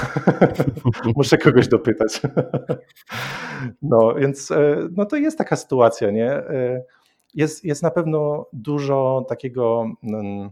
Muszę 1.16 1.38
kogoś 1.38 1.68
dopytać. 1.68 2.20
no 3.82 4.14
więc 4.14 4.50
e, 4.50 4.88
no 4.92 5.06
to 5.06 5.16
jest 5.16 5.38
taka 5.38 5.56
sytuacja, 5.56 6.10
nie? 6.10 6.30
E, 6.30 6.84
jest, 7.34 7.64
jest 7.64 7.82
na 7.82 7.90
pewno 7.90 8.46
dużo 8.52 9.24
takiego 9.28 9.86
mm, 10.02 10.50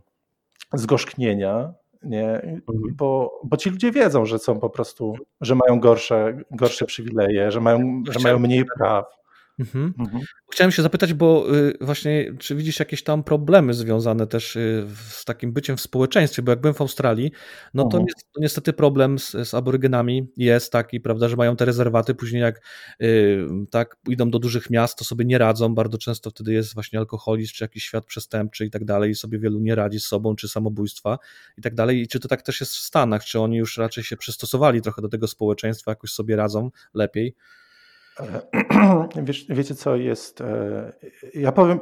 zgorzknienia, 0.73 1.75
nie? 2.03 2.31
Mhm. 2.31 2.63
Bo, 2.97 3.41
bo 3.45 3.57
ci 3.57 3.71
ludzie 3.71 3.93
wiedzą, 3.93 4.27
że 4.27 4.39
są 4.39 4.61
po 4.61 4.71
prostu, 4.71 5.15
że 5.41 5.55
mają 5.55 5.81
gorsze, 5.81 6.39
gorsze 6.51 6.85
przywileje, 6.85 7.51
że 7.51 7.61
mają, 7.61 8.03
że 8.11 8.21
mają 8.21 8.39
mniej 8.39 8.65
praw. 8.79 9.22
Mhm. 9.63 9.95
Mhm. 9.99 10.23
Chciałem 10.53 10.73
się 10.73 10.83
zapytać, 10.83 11.15
bo 11.15 11.57
y, 11.57 11.75
właśnie, 11.81 12.35
czy 12.39 12.55
widzisz 12.55 12.79
jakieś 12.79 13.03
tam 13.03 13.25
problemy 13.25 13.75
związane 13.75 14.27
też 14.27 14.57
y, 14.57 14.87
z 15.09 15.25
takim 15.25 15.53
byciem 15.53 15.77
w 15.77 15.81
społeczeństwie? 15.81 16.43
Bo 16.43 16.53
jak 16.53 16.61
byłem 16.61 16.75
w 16.75 16.81
Australii, 16.81 17.33
no 17.75 17.83
to, 17.83 17.99
mhm. 17.99 18.07
niestety 18.37 18.73
problem 18.73 19.19
z, 19.19 19.31
z, 19.31 19.55
aborygenami 19.55 20.33
jest 20.37 20.73
taki, 20.73 21.01
prawda, 21.01 21.29
że 21.29 21.37
mają 21.37 21.57
te 21.57 21.65
rezerwaty, 21.65 22.15
później 22.15 22.43
jak 22.43 22.61
y, 23.03 23.47
tak 23.71 23.97
idą 24.09 24.31
do 24.31 24.39
dużych 24.39 24.71
miast, 24.71 24.99
to 24.99 25.05
sobie 25.05 25.25
nie 25.25 25.39
radzą. 25.39 25.75
Bardzo 25.75 25.99
często 25.99 26.31
wtedy 26.31 26.53
jest 26.53 26.75
właśnie 26.75 26.99
alkoholizm, 26.99 27.53
czy 27.55 27.65
jakiś 27.65 27.85
świat 27.85 28.07
przestępczy 28.07 28.67
i 28.67 28.71
tak 28.71 28.85
dalej, 28.85 29.11
i 29.11 29.15
sobie 29.15 29.39
wielu 29.39 29.61
nie 29.61 29.75
radzi 29.75 30.01
z 30.01 30.05
sobą, 30.05 30.37
czy 30.37 30.49
samobójstwa 30.49 31.19
i 31.59 31.63
tak 31.63 31.75
dalej. 31.75 32.01
I 32.01 32.09
czy 32.09 32.21
to 32.21 32.29
tak 32.29 32.43
też 32.43 32.61
jest 32.61 32.73
w 32.73 32.81
Stanach? 32.81 33.25
Czy 33.25 33.41
oni 33.41 33.57
już 33.57 33.77
raczej 33.77 34.05
się 34.05 34.17
przystosowali 34.17 34.83
trochę 34.83 35.03
do 35.03 35.09
tego 35.09 35.27
społeczeństwa, 35.27 35.91
jakoś 35.91 36.11
sobie 36.11 36.37
radzą 36.37 36.71
lepiej? 36.95 37.35
Wiesz, 39.23 39.47
wiecie 39.49 39.75
co 39.75 39.97
jest, 39.97 40.41
e, 40.41 40.93
ja 41.35 41.53
powiem, 41.53 41.81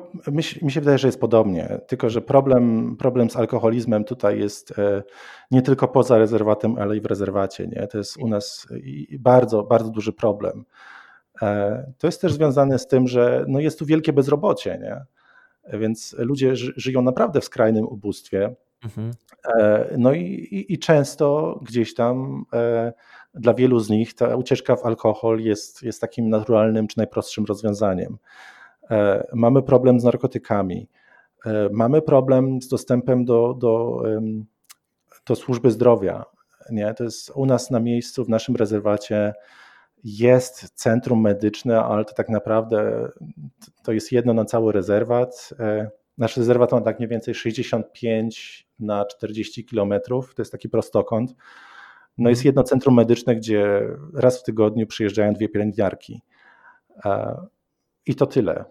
mi, 0.62 0.70
się 0.72 0.80
wydaje, 0.80 0.98
że 0.98 1.08
jest 1.08 1.20
podobnie, 1.20 1.80
tylko 1.86 2.10
że 2.10 2.20
problem, 2.20 2.96
problem 2.96 3.30
z 3.30 3.36
alkoholizmem 3.36 4.04
tutaj 4.04 4.38
jest 4.38 4.78
e, 4.78 5.02
nie 5.50 5.62
tylko 5.62 5.88
poza 5.88 6.18
rezerwatem, 6.18 6.76
ale 6.78 6.96
i 6.96 7.00
w 7.00 7.06
rezerwacie, 7.06 7.66
nie? 7.66 7.86
to 7.86 7.98
jest 7.98 8.16
u 8.16 8.28
nas 8.28 8.66
bardzo, 9.18 9.62
bardzo 9.62 9.90
duży 9.90 10.12
problem. 10.12 10.64
E, 11.42 11.92
to 11.98 12.06
jest 12.06 12.20
też 12.20 12.32
związane 12.32 12.78
z 12.78 12.86
tym, 12.86 13.08
że 13.08 13.44
no 13.48 13.60
jest 13.60 13.78
tu 13.78 13.86
wielkie 13.86 14.12
bezrobocie, 14.12 14.78
nie? 14.82 15.04
więc 15.78 16.16
ludzie 16.18 16.56
żyją 16.56 17.02
naprawdę 17.02 17.40
w 17.40 17.44
skrajnym 17.44 17.84
ubóstwie, 17.84 18.54
mhm. 18.84 19.10
no 19.98 20.12
i, 20.12 20.22
i, 20.22 20.72
i 20.72 20.78
często 20.78 21.58
gdzieś 21.62 21.94
tam 21.94 22.44
dla 23.34 23.54
wielu 23.54 23.80
z 23.80 23.90
nich 23.90 24.14
ta 24.14 24.36
ucieczka 24.36 24.76
w 24.76 24.86
alkohol 24.86 25.40
jest, 25.40 25.82
jest 25.82 26.00
takim 26.00 26.28
naturalnym 26.28 26.86
czy 26.86 26.98
najprostszym 26.98 27.44
rozwiązaniem. 27.44 28.18
E, 28.90 29.26
mamy 29.32 29.62
problem 29.62 30.00
z 30.00 30.04
narkotykami, 30.04 30.88
e, 31.46 31.68
mamy 31.72 32.02
problem 32.02 32.62
z 32.62 32.68
dostępem 32.68 33.24
do, 33.24 33.54
do, 33.58 34.02
do 35.26 35.36
służby 35.36 35.70
zdrowia. 35.70 36.24
Nie? 36.70 36.94
To 36.94 37.04
jest 37.04 37.30
u 37.34 37.46
nas 37.46 37.70
na 37.70 37.80
miejscu, 37.80 38.24
w 38.24 38.28
naszym 38.28 38.56
rezerwacie 38.56 39.34
jest 40.04 40.70
centrum 40.74 41.20
medyczne, 41.20 41.82
ale 41.82 42.04
to 42.04 42.14
tak 42.14 42.28
naprawdę 42.28 43.08
to 43.82 43.92
jest 43.92 44.12
jedno 44.12 44.34
na 44.34 44.44
cały 44.44 44.72
rezerwat. 44.72 45.50
E, 45.60 45.90
nasz 46.18 46.36
rezerwat 46.36 46.72
ma 46.72 46.80
tak 46.80 46.98
mniej 46.98 47.08
więcej 47.08 47.34
65 47.34 48.66
na 48.78 49.04
40 49.04 49.64
kilometrów, 49.64 50.34
to 50.34 50.42
jest 50.42 50.52
taki 50.52 50.68
prostokąt. 50.68 51.34
No 52.18 52.30
jest 52.30 52.44
jedno 52.44 52.62
centrum 52.62 52.94
medyczne, 52.94 53.36
gdzie 53.36 53.88
raz 54.14 54.40
w 54.40 54.42
tygodniu 54.42 54.86
przyjeżdżają 54.86 55.32
dwie 55.32 55.48
pielęgniarki. 55.48 56.22
E, 57.04 57.36
I 58.06 58.14
to 58.14 58.26
tyle. 58.26 58.64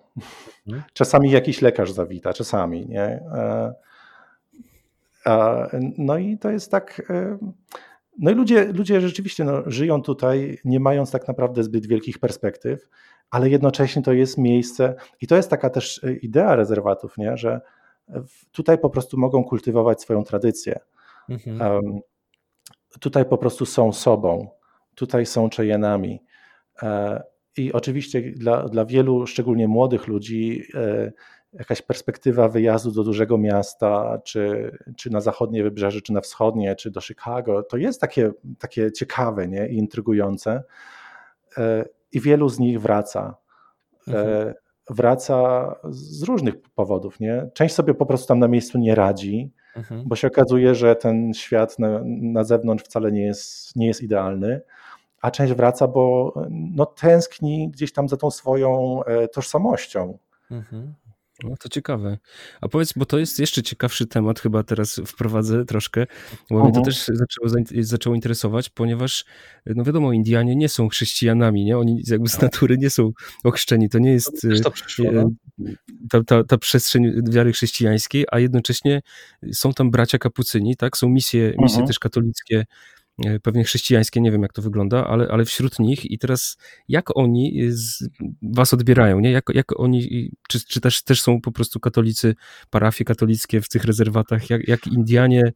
Mhm. 0.67 0.83
Czasami 0.93 1.31
jakiś 1.31 1.61
lekarz 1.61 1.91
zawita, 1.91 2.33
czasami, 2.33 2.87
nie? 2.87 3.03
E, 3.03 3.73
no 5.97 6.17
i 6.17 6.37
to 6.37 6.49
jest 6.49 6.71
tak. 6.71 7.01
No 8.19 8.31
i 8.31 8.35
ludzie, 8.35 8.65
ludzie 8.73 9.01
rzeczywiście 9.01 9.43
no, 9.43 9.63
żyją 9.65 10.01
tutaj, 10.01 10.57
nie 10.65 10.79
mając 10.79 11.11
tak 11.11 11.27
naprawdę 11.27 11.63
zbyt 11.63 11.87
wielkich 11.87 12.19
perspektyw, 12.19 12.89
ale 13.29 13.49
jednocześnie 13.49 14.01
to 14.01 14.13
jest 14.13 14.37
miejsce, 14.37 14.95
i 15.21 15.27
to 15.27 15.35
jest 15.35 15.49
taka 15.49 15.69
też 15.69 16.03
e, 16.03 16.13
idea 16.13 16.55
rezerwatów, 16.55 17.17
nie? 17.17 17.37
że 17.37 17.61
tutaj 18.51 18.77
po 18.77 18.89
prostu 18.89 19.17
mogą 19.17 19.43
kultywować 19.43 20.01
swoją 20.01 20.23
tradycję. 20.23 20.79
Mhm. 21.29 21.61
Um, 21.61 21.99
tutaj 22.99 23.25
po 23.25 23.37
prostu 23.37 23.65
są 23.65 23.93
sobą, 23.93 24.47
tutaj 24.95 25.25
są 25.25 25.49
czejenami. 25.49 26.23
E, 26.83 27.23
I 27.57 27.73
oczywiście 27.73 28.21
dla, 28.21 28.69
dla 28.69 28.85
wielu, 28.85 29.27
szczególnie 29.27 29.67
młodych 29.67 30.07
ludzi, 30.07 30.63
e, 30.73 31.11
jakaś 31.53 31.81
perspektywa 31.81 32.49
wyjazdu 32.49 32.91
do 32.91 33.03
dużego 33.03 33.37
miasta, 33.37 34.19
czy, 34.23 34.71
czy 34.97 35.09
na 35.09 35.21
zachodnie 35.21 35.63
wybrzeże, 35.63 36.01
czy 36.01 36.13
na 36.13 36.21
wschodnie, 36.21 36.75
czy 36.75 36.91
do 36.91 37.01
Chicago, 37.01 37.63
to 37.63 37.77
jest 37.77 38.01
takie, 38.01 38.31
takie 38.59 38.91
ciekawe 38.91 39.47
nie? 39.47 39.69
i 39.69 39.77
intrygujące. 39.77 40.63
E, 41.57 41.85
I 42.11 42.19
wielu 42.19 42.49
z 42.49 42.59
nich 42.59 42.81
wraca. 42.81 43.35
Mhm. 44.07 44.53
Wraca 44.89 45.75
z 45.89 46.23
różnych 46.23 46.55
powodów. 46.75 47.19
Nie? 47.19 47.49
Część 47.53 47.75
sobie 47.75 47.93
po 47.93 48.05
prostu 48.05 48.27
tam 48.27 48.39
na 48.39 48.47
miejscu 48.47 48.77
nie 48.77 48.95
radzi, 48.95 49.51
mhm. 49.75 50.03
bo 50.05 50.15
się 50.15 50.27
okazuje, 50.27 50.75
że 50.75 50.95
ten 50.95 51.33
świat 51.33 51.79
na, 51.79 52.01
na 52.05 52.43
zewnątrz 52.43 52.83
wcale 52.83 53.11
nie 53.11 53.21
jest, 53.21 53.75
nie 53.75 53.87
jest 53.87 54.01
idealny 54.01 54.61
a 55.21 55.31
część 55.31 55.53
wraca, 55.53 55.87
bo 55.87 56.33
no, 56.49 56.85
tęskni 56.85 57.69
gdzieś 57.69 57.93
tam 57.93 58.09
za 58.09 58.17
tą 58.17 58.31
swoją 58.31 59.03
e, 59.03 59.27
tożsamością. 59.27 60.17
Mhm. 60.51 60.93
No 61.43 61.55
to 61.59 61.69
ciekawe. 61.69 62.17
A 62.61 62.67
powiedz, 62.67 62.93
bo 62.93 63.05
to 63.05 63.19
jest 63.19 63.39
jeszcze 63.39 63.63
ciekawszy 63.63 64.07
temat, 64.07 64.39
chyba 64.39 64.63
teraz 64.63 65.01
wprowadzę 65.05 65.65
troszkę, 65.65 66.05
bo 66.49 66.57
-huh. 66.57 66.63
mnie 66.63 66.71
to 66.71 66.79
mhm. 66.79 66.85
też 66.85 67.05
zaczęło, 67.07 67.63
zaczęło 67.79 68.15
interesować, 68.15 68.69
ponieważ, 68.69 69.25
no 69.65 69.83
wiadomo, 69.83 70.13
Indianie 70.13 70.55
nie 70.55 70.69
są 70.69 70.89
chrześcijanami, 70.89 71.65
nie? 71.65 71.77
Oni 71.77 72.03
jakby 72.07 72.29
z 72.29 72.41
natury 72.41 72.77
nie 72.77 72.89
są 72.89 73.11
ochrzczeni. 73.43 73.89
To 73.89 73.99
nie 73.99 74.11
jest 74.11 74.47
to 74.63 74.71
przyszło, 74.71 75.05
e, 75.05 75.11
no? 75.11 75.29
ta, 76.09 76.23
ta, 76.23 76.43
ta, 76.43 76.57
przestrzeń 76.57 77.11
wiary 77.29 77.51
chrześcijańskiej, 77.51 78.25
a 78.31 78.39
jednocześnie 78.39 79.01
są 79.53 79.73
tam 79.73 79.91
bracia 79.91 80.17
kapucyni, 80.17 80.75
tak? 80.75 80.97
Są 80.97 81.09
misje, 81.09 81.47
misje 81.47 81.65
mhm. 81.65 81.87
też 81.87 81.99
katolickie 81.99 82.65
pewnie 83.43 83.63
chrześcijańskie, 83.63 84.21
nie 84.21 84.31
wiem 84.31 84.41
jak 84.41 84.53
to 84.53 84.61
wygląda, 84.61 85.07
ale, 85.07 85.27
ale 85.27 85.45
wśród 85.45 85.79
nich 85.79 86.11
i 86.11 86.17
teraz 86.17 86.57
jak 86.87 87.17
oni 87.17 87.61
z, 87.69 88.09
was 88.41 88.73
odbierają, 88.73 89.19
nie? 89.19 89.31
Jak, 89.31 89.43
jak 89.53 89.79
oni, 89.79 90.31
czy, 90.49 90.65
czy 90.65 90.81
też, 90.81 91.03
też 91.03 91.21
są 91.21 91.41
po 91.41 91.51
prostu 91.51 91.79
katolicy, 91.79 92.35
parafie 92.69 93.05
katolickie 93.05 93.61
w 93.61 93.69
tych 93.69 93.83
rezerwatach, 93.83 94.49
jak, 94.49 94.67
jak 94.67 94.87
Indianie, 94.87 95.51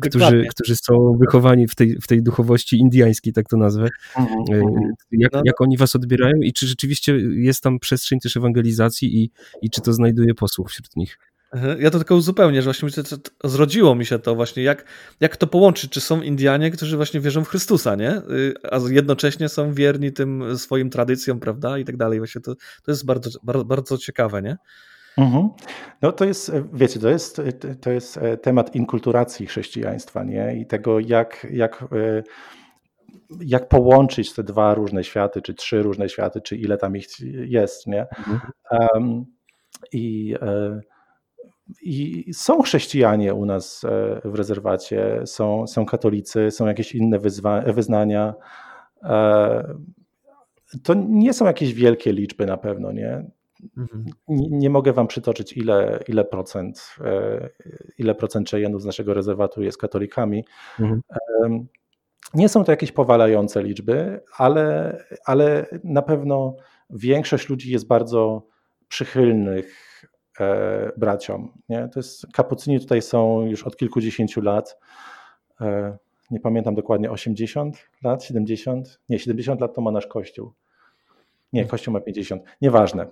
którzy, 0.00 0.46
którzy 0.50 0.76
są 0.76 1.16
wychowani 1.20 1.68
w 1.68 1.74
tej, 1.74 1.96
w 2.02 2.06
tej 2.06 2.22
duchowości 2.22 2.76
indiańskiej, 2.76 3.32
tak 3.32 3.48
to 3.48 3.56
nazwę, 3.56 3.88
mhm, 4.16 4.40
e, 4.52 4.54
mhm. 4.54 4.92
jak, 5.12 5.32
no. 5.32 5.42
jak 5.44 5.60
oni 5.60 5.76
was 5.76 5.96
odbierają 5.96 6.36
i 6.42 6.52
czy 6.52 6.66
rzeczywiście 6.66 7.18
jest 7.32 7.62
tam 7.62 7.78
przestrzeń 7.78 8.20
też 8.20 8.36
ewangelizacji 8.36 9.22
i, 9.22 9.30
i 9.62 9.70
czy 9.70 9.80
to 9.80 9.92
znajduje 9.92 10.34
posłuch 10.34 10.70
wśród 10.70 10.96
nich? 10.96 11.18
Ja 11.78 11.90
to 11.90 11.98
tylko 11.98 12.14
uzupełnię, 12.14 12.62
że 12.62 12.72
właśnie 12.72 12.88
zrodziło 13.44 13.94
mi 13.94 14.06
się 14.06 14.18
to 14.18 14.34
właśnie, 14.34 14.62
jak, 14.62 14.84
jak 15.20 15.36
to 15.36 15.46
połączyć, 15.46 15.90
czy 15.90 16.00
są 16.00 16.22
Indianie, 16.22 16.70
którzy 16.70 16.96
właśnie 16.96 17.20
wierzą 17.20 17.44
w 17.44 17.48
Chrystusa, 17.48 17.94
nie? 17.94 18.16
Y, 18.16 18.54
a 18.70 18.78
jednocześnie 18.88 19.48
są 19.48 19.72
wierni 19.72 20.12
tym 20.12 20.58
swoim 20.58 20.90
tradycjom, 20.90 21.40
prawda, 21.40 21.78
i 21.78 21.84
tak 21.84 21.96
dalej. 21.96 22.18
Właśnie 22.18 22.40
to, 22.40 22.54
to 22.54 22.90
jest 22.90 23.06
bardzo, 23.06 23.30
bardzo, 23.42 23.64
bardzo 23.64 23.98
ciekawe, 23.98 24.42
nie? 24.42 24.56
Mhm. 25.18 25.48
No 26.02 26.12
to 26.12 26.24
jest, 26.24 26.52
wiecie, 26.72 27.00
to 27.00 27.08
jest, 27.08 27.42
to 27.80 27.90
jest 27.90 28.16
e, 28.16 28.36
temat 28.36 28.74
inkulturacji 28.74 29.46
chrześcijaństwa, 29.46 30.24
nie? 30.24 30.56
I 30.56 30.66
tego, 30.66 31.00
jak, 31.00 31.46
jak, 31.50 31.82
e, 31.82 32.22
jak 33.40 33.68
połączyć 33.68 34.32
te 34.32 34.42
dwa 34.44 34.74
różne 34.74 35.04
światy, 35.04 35.42
czy 35.42 35.54
trzy 35.54 35.82
różne 35.82 36.08
światy, 36.08 36.40
czy 36.40 36.56
ile 36.56 36.76
tam 36.76 36.96
ich 36.96 37.06
jest, 37.30 37.86
nie? 37.86 38.06
Mhm. 38.18 38.40
Um, 38.70 39.24
I 39.92 40.34
e, 40.42 40.80
i 41.82 42.30
są 42.34 42.62
chrześcijanie 42.62 43.34
u 43.34 43.46
nas 43.46 43.84
e, 43.84 44.20
w 44.24 44.34
rezerwacie, 44.34 45.22
są, 45.24 45.66
są 45.66 45.86
katolicy, 45.86 46.50
są 46.50 46.66
jakieś 46.66 46.94
inne 46.94 47.18
wyznania. 47.66 48.34
E, 49.02 49.74
to 50.82 50.94
nie 50.94 51.32
są 51.32 51.46
jakieś 51.46 51.74
wielkie 51.74 52.12
liczby 52.12 52.46
na 52.46 52.56
pewno, 52.56 52.92
nie? 52.92 53.30
Mhm. 53.76 54.04
Nie, 54.28 54.48
nie, 54.50 54.70
mogę 54.70 54.92
wam 54.92 55.06
przytoczyć, 55.06 55.52
ile, 55.52 55.98
ile 56.08 56.24
procent, 56.24 56.96
e, 57.00 57.48
ile 57.98 58.14
procent 58.14 58.50
z 58.76 58.84
naszego 58.84 59.14
rezerwatu 59.14 59.62
jest 59.62 59.78
katolikami. 59.78 60.44
Mhm. 60.80 61.02
Nie 62.34 62.48
są 62.48 62.64
to 62.64 62.72
jakieś 62.72 62.92
powalające 62.92 63.62
liczby, 63.62 64.20
ale, 64.36 64.96
ale 65.24 65.66
na 65.84 66.02
pewno 66.02 66.56
większość 66.90 67.48
ludzi 67.48 67.72
jest 67.72 67.86
bardzo 67.86 68.46
przychylnych 68.88 69.91
E, 70.40 70.92
braciom. 70.96 71.52
Nie? 71.68 71.88
To 71.88 71.98
jest, 71.98 72.26
kapucyni 72.32 72.80
tutaj 72.80 73.02
są 73.02 73.42
już 73.42 73.62
od 73.62 73.76
kilkudziesięciu 73.76 74.40
lat. 74.40 74.78
E, 75.60 75.98
nie 76.30 76.40
pamiętam 76.40 76.74
dokładnie, 76.74 77.10
80 77.10 77.88
lat, 78.02 78.24
70? 78.24 79.00
Nie, 79.08 79.18
70 79.18 79.60
lat 79.60 79.74
to 79.74 79.80
ma 79.80 79.90
nasz 79.90 80.06
kościół. 80.06 80.52
Nie, 81.52 81.64
kościół 81.64 81.92
ma 81.92 82.00
50. 82.00 82.42
Nieważne. 82.60 83.06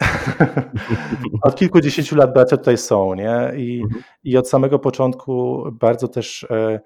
od 1.42 1.56
kilkudziesięciu 1.56 2.16
lat 2.16 2.32
bracia 2.32 2.56
tutaj 2.56 2.78
są, 2.78 3.14
nie? 3.14 3.52
I, 3.56 3.80
mhm. 3.82 4.02
i 4.24 4.36
od 4.36 4.48
samego 4.48 4.78
początku 4.78 5.64
bardzo 5.72 6.08
też 6.08 6.44
e, 6.50 6.80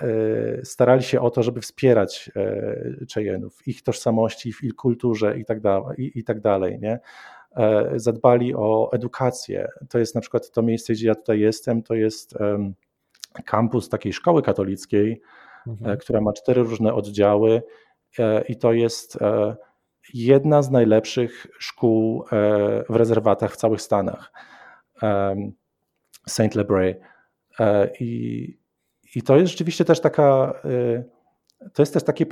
e, 0.00 0.64
starali 0.64 1.02
się 1.02 1.20
o 1.20 1.30
to, 1.30 1.42
żeby 1.42 1.60
wspierać 1.60 2.30
e, 2.36 3.06
Czejenów, 3.06 3.68
ich 3.68 3.82
tożsamości, 3.82 4.52
w 4.52 4.64
ich 4.64 4.74
kulturze 4.74 5.38
i 5.38 5.44
tak, 5.44 5.60
dalej, 5.60 6.00
i, 6.00 6.18
i 6.18 6.24
tak 6.24 6.40
dalej, 6.40 6.78
nie? 6.80 7.00
E, 7.58 7.92
zadbali 7.96 8.54
o 8.54 8.90
edukację. 8.92 9.68
To 9.88 9.98
jest 9.98 10.14
na 10.14 10.20
przykład 10.20 10.50
to 10.50 10.62
miejsce, 10.62 10.92
gdzie 10.92 11.06
ja 11.06 11.14
tutaj 11.14 11.40
jestem, 11.40 11.82
to 11.82 11.94
jest 11.94 12.34
kampus 13.44 13.88
takiej 13.88 14.12
szkoły 14.12 14.42
katolickiej, 14.42 15.22
e, 15.66 15.70
mhm. 15.70 15.98
która 15.98 16.20
ma 16.20 16.32
cztery 16.32 16.62
różne 16.62 16.94
oddziały 16.94 17.62
e, 18.18 18.42
i 18.42 18.56
to 18.56 18.72
jest 18.72 19.18
jedna 20.14 20.62
z 20.62 20.70
najlepszych 20.70 21.46
szkół 21.58 22.24
w 22.88 22.96
rezerwatach 22.96 23.52
w 23.52 23.56
całych 23.56 23.82
Stanach. 23.82 24.32
Saint 26.28 26.54
Lebray. 26.54 26.94
I, 28.00 28.58
I 29.14 29.22
to 29.22 29.36
jest 29.36 29.50
rzeczywiście 29.50 29.84
też 29.84 30.00
taka, 30.00 30.60
to 31.72 31.82
jest 31.82 31.94
też 31.94 32.04
taka 32.04 32.24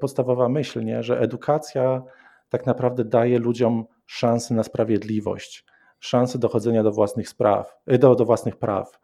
podstawowa 0.00 0.48
myśl, 0.48 0.84
nie? 0.84 1.02
że 1.02 1.20
edukacja 1.20 2.02
tak 2.48 2.66
naprawdę 2.66 3.04
daje 3.04 3.38
ludziom 3.38 3.84
szansę 4.06 4.54
na 4.54 4.62
sprawiedliwość, 4.62 5.64
szansę 6.00 6.38
dochodzenia 6.38 6.82
do 6.82 6.92
własnych 6.92 7.28
spraw, 7.28 7.76
y, 7.92 7.98
do, 7.98 8.14
do 8.14 8.24
własnych 8.24 8.56
praw. 8.56 9.00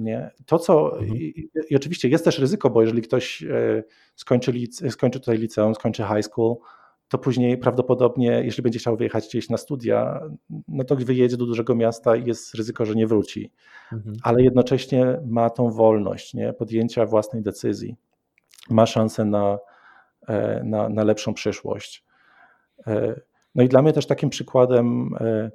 Nie? 0.00 0.30
To, 0.46 0.58
co. 0.58 0.98
Mhm. 0.98 1.16
I, 1.16 1.50
I, 1.70 1.76
oczywiście 1.76 2.08
jest 2.08 2.24
też 2.24 2.38
ryzyko, 2.38 2.70
bo 2.70 2.82
jeżeli 2.82 3.02
ktoś 3.02 3.42
e, 3.42 3.84
skończy, 4.14 4.52
skończy 4.90 5.20
tutaj 5.20 5.38
liceum, 5.38 5.74
skończy 5.74 6.02
high 6.02 6.24
school, 6.24 6.56
to 7.08 7.18
później 7.18 7.58
prawdopodobnie, 7.58 8.42
jeśli 8.44 8.62
będzie 8.62 8.78
chciał 8.78 8.96
wyjechać 8.96 9.28
gdzieś 9.28 9.50
na 9.50 9.56
studia, 9.56 10.20
no 10.68 10.84
to 10.84 10.96
wyjedzie 10.96 11.36
do 11.36 11.46
dużego 11.46 11.74
miasta 11.74 12.16
i 12.16 12.26
jest 12.26 12.54
ryzyko, 12.54 12.84
że 12.84 12.94
nie 12.94 13.06
wróci. 13.06 13.52
Mhm. 13.92 14.16
Ale 14.22 14.42
jednocześnie 14.42 15.20
ma 15.26 15.50
tą 15.50 15.70
wolność 15.70 16.34
nie? 16.34 16.52
podjęcia 16.52 17.06
własnej 17.06 17.42
decyzji. 17.42 17.96
Ma 18.70 18.86
szansę 18.86 19.24
na, 19.24 19.58
e, 20.28 20.62
na, 20.64 20.88
na 20.88 21.04
lepszą 21.04 21.34
przyszłość. 21.34 22.05
E, 22.86 23.20
no 23.54 23.62
i 23.62 23.68
dla 23.68 23.82
mnie 23.82 23.92
też 23.92 24.06
takim 24.06 24.30
przykładem 24.30 25.10
e, 25.20 25.50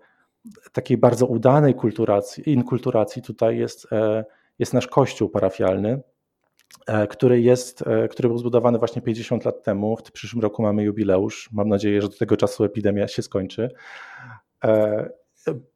takiej 0.71 0.97
bardzo 0.97 1.25
udanej 1.25 1.75
kulturacji, 1.75 2.53
inkulturacji 2.53 3.21
tutaj 3.21 3.57
jest, 3.57 3.93
e, 3.93 4.25
jest 4.59 4.73
nasz 4.73 4.87
kościół 4.87 5.29
parafialny, 5.29 6.01
który, 7.09 7.41
jest, 7.41 7.83
który 8.09 8.29
był 8.29 8.37
zbudowany 8.37 8.79
właśnie 8.79 9.01
50 9.01 9.45
lat 9.45 9.63
temu. 9.63 9.97
W 9.97 10.11
przyszłym 10.11 10.41
roku 10.41 10.61
mamy 10.61 10.83
jubileusz. 10.83 11.49
Mam 11.51 11.69
nadzieję, 11.69 12.01
że 12.01 12.09
do 12.09 12.17
tego 12.17 12.37
czasu 12.37 12.63
epidemia 12.63 13.07
się 13.07 13.21
skończy. 13.21 13.69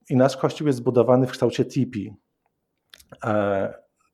I 0.09 0.15
nasz 0.15 0.37
kościół 0.37 0.67
jest 0.67 0.79
zbudowany 0.79 1.27
w 1.27 1.31
kształcie 1.31 1.65
tipi. 1.65 2.13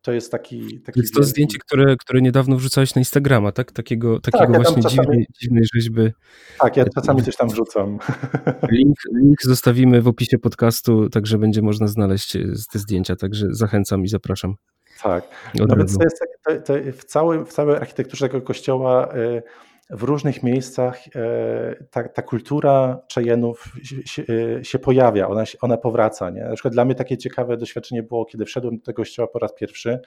To 0.02 0.12
jest 0.12 0.32
taki. 0.32 0.80
taki 0.80 1.00
to 1.00 1.04
jest 1.04 1.14
to 1.14 1.24
zdjęcie, 1.24 1.58
które, 1.60 1.96
które 1.96 2.22
niedawno 2.22 2.56
wrzucałeś 2.56 2.96
na 2.96 3.00
Instagrama, 3.00 3.52
tak? 3.52 3.72
Takiego, 3.72 4.20
takiego 4.20 4.54
tak, 4.54 4.64
właśnie 4.64 4.84
czasami... 4.84 5.08
dziwnej, 5.08 5.28
dziwnej 5.42 5.64
rzeźby. 5.74 6.12
Tak, 6.60 6.78
ja 6.78 6.86
czasami 6.96 7.24
coś 7.24 7.36
tam 7.36 7.50
wrzucam. 7.50 8.00
Link, 8.72 8.98
link 9.16 9.42
zostawimy 9.44 10.02
w 10.02 10.08
opisie 10.08 10.38
podcastu, 10.38 11.10
także 11.10 11.38
będzie 11.38 11.62
można 11.62 11.88
znaleźć 11.88 12.38
te 12.72 12.80
zdjęcia, 12.80 13.16
także 13.16 13.48
zachęcam 13.52 14.04
i 14.04 14.08
zapraszam. 14.08 14.56
Tak. 15.04 15.24
No 15.56 15.76
więc 15.76 15.98
to 15.98 16.04
jest, 16.04 16.24
to, 16.46 16.62
to 16.62 16.74
w, 16.94 17.04
całym, 17.06 17.46
w 17.46 17.54
całej 17.54 17.76
architekturze 17.76 18.30
tego 18.30 18.42
kościoła 18.42 19.16
y, 19.16 19.44
w 19.92 20.04
różnych 20.04 20.44
miejscach 20.44 21.00
e, 21.16 21.84
ta, 21.92 22.10
ta 22.10 22.22
kultura 22.22 23.02
Cheyenne'ów 23.14 23.56
się, 24.06 24.24
e, 24.60 24.66
się, 24.66 24.80
pojawia, 24.80 25.28
ona, 25.28 25.44
ona 25.62 25.78
powraca. 25.78 26.30
Nie? 26.30 26.44
Na 26.44 26.54
przykład 26.54 26.74
dla 26.74 26.86
mnie 26.86 26.96
takie 26.96 27.18
ciekawe 27.18 27.58
doświadczenie 27.58 28.04
było, 28.04 28.26
kiedy 28.26 28.46
wszedłem 28.46 28.78
do 28.78 28.84
tego 28.84 28.96
kościoła 28.96 29.28
po 29.28 29.40
raz 29.40 29.54
pierwszy. 29.54 30.00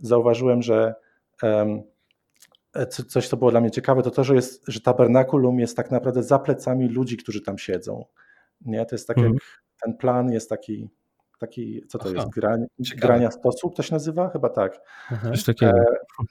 Zauważyłem, 0.00 0.62
że 0.62 0.94
um, 1.42 1.82
coś, 3.08 3.28
co 3.28 3.36
było 3.36 3.50
dla 3.50 3.60
mnie 3.60 3.70
ciekawe, 3.70 4.02
to 4.02 4.10
to, 4.10 4.24
że, 4.24 4.34
jest, 4.34 4.64
że 4.68 4.80
tabernakulum 4.80 5.60
jest 5.60 5.76
tak 5.76 5.90
naprawdę 5.90 6.22
za 6.22 6.38
plecami 6.38 6.88
ludzi, 6.88 7.16
którzy 7.16 7.42
tam 7.42 7.58
siedzą. 7.58 8.04
Nie? 8.60 8.86
To 8.86 8.94
jest 8.94 9.08
tak 9.08 9.18
mhm. 9.18 9.34
jak 9.34 9.42
ten 9.84 9.96
plan 9.96 10.32
jest 10.32 10.48
taki 10.48 10.88
taki, 11.46 11.82
co 11.88 11.98
to 11.98 12.04
Aha, 12.08 12.14
jest, 12.16 12.28
Grań, 12.28 12.66
grania 12.96 13.30
stosu 13.30 13.70
to 13.70 13.82
się 13.82 13.94
nazywa? 13.94 14.30
Chyba 14.30 14.48
tak. 14.48 14.80
Mhm. 15.12 15.34
E, 15.62 15.72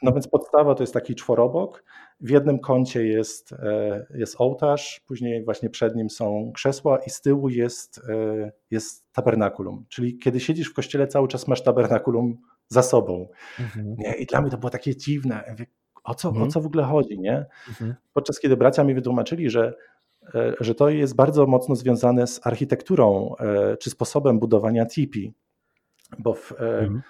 no 0.01 0.11
więc 0.11 0.28
podstawa 0.28 0.76
to 0.76 0.84
jest 0.84 0.93
taki 0.93 1.16
czworobok. 1.16 1.84
W 2.20 2.30
jednym 2.30 2.59
kącie 2.59 3.07
jest, 3.07 3.53
e, 3.53 4.05
jest 4.14 4.36
ołtarz, 4.38 5.01
później 5.07 5.45
właśnie 5.45 5.70
przed 5.70 5.95
nim 5.95 6.09
są 6.09 6.51
krzesła 6.55 6.97
i 6.97 7.09
z 7.09 7.22
tyłu 7.22 7.49
jest, 7.49 8.01
e, 8.09 8.51
jest 8.72 9.14
tabernakulum. 9.14 9.86
Czyli 9.89 10.18
kiedy 10.18 10.39
siedzisz 10.39 10.68
w 10.70 10.74
kościele, 10.74 11.07
cały 11.07 11.28
czas 11.28 11.47
masz 11.47 11.64
tabernakulum 11.64 12.38
za 12.68 12.84
sobą. 12.84 13.28
Mhm. 13.59 13.95
Nie? 13.97 14.14
I 14.14 14.26
dla 14.26 14.41
mnie 14.41 14.51
to 14.51 14.57
było 14.57 14.70
takie 14.70 14.95
dziwne. 14.95 15.55
O 16.03 16.16
co, 16.16 16.30
mhm. 16.30 16.47
o 16.47 16.51
co 16.51 16.61
w 16.61 16.66
ogóle 16.66 16.84
chodzi? 16.84 17.20
Nie? 17.20 17.45
Mhm. 17.70 17.95
Podczas 18.14 18.39
kiedy 18.39 18.57
bracia 18.57 18.84
mi 18.84 18.93
wytłumaczyli, 18.93 19.49
że 19.49 19.74
że 20.59 20.76
to 20.76 20.89
jest 20.89 21.15
bardzo 21.15 21.45
mocno 21.45 21.76
związane 21.76 22.28
z 22.28 22.47
architekturą 22.47 23.36
e, 23.39 23.78
czy 23.78 23.89
sposobem 23.89 24.39
budowania 24.39 24.86
tipi, 24.86 25.34
bo, 26.19 26.34
w, 26.34 26.51
e, 26.51 26.55
mhm. 26.80 27.01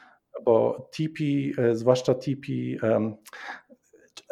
bo 0.45 0.87
tipi, 0.93 1.53
zwłaszcza 1.73 2.15
tipi 2.15 2.77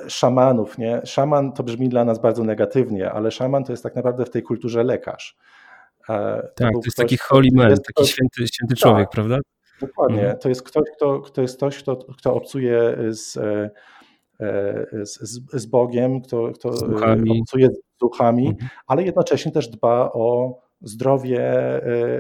szamanów, 0.08 0.78
nie? 0.78 1.02
Szaman 1.06 1.54
to 1.54 1.64
brzmi 1.64 1.90
dla 1.90 2.06
nas 2.06 2.22
bardzo 2.22 2.44
negatywnie, 2.44 3.12
ale 3.12 3.32
szaman 3.32 3.64
to 3.64 3.74
jest 3.74 3.84
tak 3.84 3.96
naprawdę 3.96 4.26
w 4.26 4.30
tej 4.30 4.44
kulturze 4.44 4.84
lekarz. 4.84 5.38
tak, 6.08 6.56
to, 6.56 6.66
jest 6.66 6.82
ktoś, 6.82 6.96
taki 6.96 7.18
holy 7.18 7.50
man, 7.54 7.70
jest 7.70 7.86
taki 7.96 8.10
święty, 8.10 8.48
święty 8.48 8.76
człowiek, 8.76 9.06
tak, 9.06 9.12
prawda? 9.12 9.40
Dokładnie. 9.82 10.22
Mhm. 10.22 10.40
To 10.40 10.50
jest 10.50 10.64
ktoś, 10.64 10.84
kto, 10.96 11.20
kto 11.20 11.42
jest 11.42 11.58
ktoś, 11.58 11.78
kto, 11.78 11.96
kto 11.96 12.34
obcuje 12.34 12.98
z, 13.10 13.40
z, 15.04 15.42
z 15.54 15.66
Bogiem, 15.66 16.22
kto, 16.22 16.52
kto 16.52 16.70
obcuje 17.40 17.70
duchami, 18.00 18.48
mhm. 18.48 18.70
ale 18.88 19.04
jednocześnie 19.04 19.52
też 19.52 19.68
dba 19.68 20.12
o 20.14 20.58
zdrowie, 20.82 21.42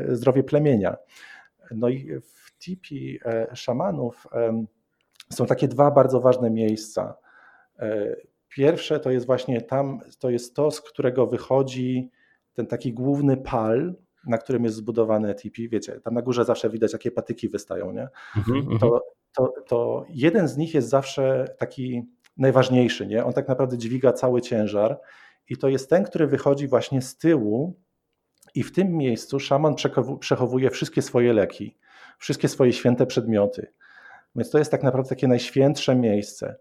e, 0.10 0.16
zdrowie 0.16 0.44
plemienia. 0.44 0.98
No 1.72 1.90
i 1.90 2.20
w 2.20 2.58
tipi 2.60 3.20
e, 3.26 3.56
szamanów 3.56 4.28
są 5.30 5.46
takie 5.46 5.68
dwa 5.68 5.92
bardzo 5.92 6.22
ważne 6.22 6.50
miejsca. 6.50 7.18
E, 7.80 8.16
pierwsze 8.50 9.00
to 9.00 9.12
jest 9.12 9.26
właśnie 9.26 9.62
tam, 9.62 10.00
to 10.20 10.30
jest 10.30 10.56
to, 10.56 10.72
z 10.72 10.82
którego 10.82 11.28
wychodzi 11.28 12.10
ten 12.54 12.68
taki 12.68 12.94
główny 12.94 13.38
pal, 13.38 13.96
na 14.28 14.38
którym 14.38 14.64
jest 14.64 14.76
zbudowane 14.76 15.36
tipi. 15.36 15.70
Wiecie, 15.70 16.00
tam 16.02 16.14
na 16.14 16.22
górze 16.22 16.46
zawsze 16.46 16.70
widać, 16.70 16.94
jakie 16.94 17.12
patyki 17.12 17.50
wystają, 17.50 17.92
nie? 17.92 18.08
Mhm, 18.38 18.58
mhm. 18.58 18.80
to, 18.80 19.02
to, 19.36 19.54
to 19.68 20.06
jeden 20.10 20.48
z 20.48 20.58
nich 20.58 20.74
jest 20.74 20.90
zawsze 20.90 21.56
taki 21.58 22.04
najważniejszy, 22.38 23.08
nie? 23.08 23.26
On 23.26 23.34
tak 23.34 23.48
naprawdę 23.48 23.78
dźwiga 23.78 24.14
cały 24.14 24.42
ciężar 24.42 25.00
i 25.50 25.58
to 25.58 25.70
jest 25.70 25.90
ten, 25.90 26.04
który 26.04 26.28
wychodzi 26.28 26.68
właśnie 26.68 27.02
z 27.02 27.18
tyłu 27.18 27.76
i 28.56 28.64
w 28.64 28.72
tym 28.72 28.98
miejscu 28.98 29.40
szaman 29.40 29.76
przechowuje 30.20 30.70
wszystkie 30.70 31.02
swoje 31.02 31.34
leki, 31.34 31.78
wszystkie 32.18 32.48
swoje 32.48 32.74
święte 32.74 33.06
przedmioty. 33.06 33.74
Więc 34.36 34.50
to 34.50 34.58
jest 34.58 34.72
tak 34.72 34.84
naprawdę 34.84 35.10
takie 35.10 35.28
najświętsze 35.28 35.96
miejsce. 35.96 36.56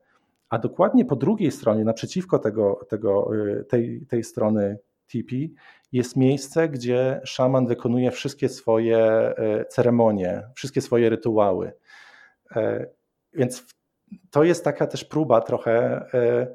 A 0.49 0.59
dokładnie 0.59 1.05
po 1.05 1.17
drugiej 1.17 1.51
stronie, 1.51 1.85
naprzeciwko 1.85 2.39
tego, 2.39 2.87
tego, 2.89 3.37
y, 3.37 3.65
tej, 3.65 4.07
tej 4.07 4.25
strony 4.25 4.79
tipi, 5.09 5.55
jest 5.93 6.17
miejsce, 6.17 6.69
gdzie 6.69 7.21
szaman 7.25 7.67
wykonuje 7.67 8.11
wszystkie 8.11 8.49
swoje 8.49 9.31
y, 9.61 9.65
ceremonie, 9.65 10.43
wszystkie 10.55 10.81
swoje 10.81 11.11
rytuały. 11.11 11.73
E, 12.57 12.87
więc 13.33 13.67
to 14.31 14.45
jest 14.45 14.65
taka 14.65 14.87
też 14.87 15.05
próba 15.05 15.41
trochę 15.41 16.05
y, 16.15 16.47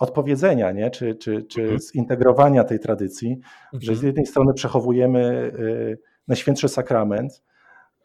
odpowiedzenia, 0.00 0.72
nie? 0.72 0.90
Czy, 0.90 1.14
czy, 1.14 1.42
czy 1.42 1.62
mhm. 1.62 1.80
zintegrowania 1.80 2.64
tej 2.64 2.78
tradycji, 2.78 3.32
mhm. 3.32 3.82
że 3.82 3.86
z 3.86 3.96
mhm. 3.96 4.06
jednej 4.06 4.26
strony 4.26 4.54
przechowujemy 4.54 5.52
y, 5.58 5.98
Najświętszy 6.28 6.68
Sakrament 6.68 7.42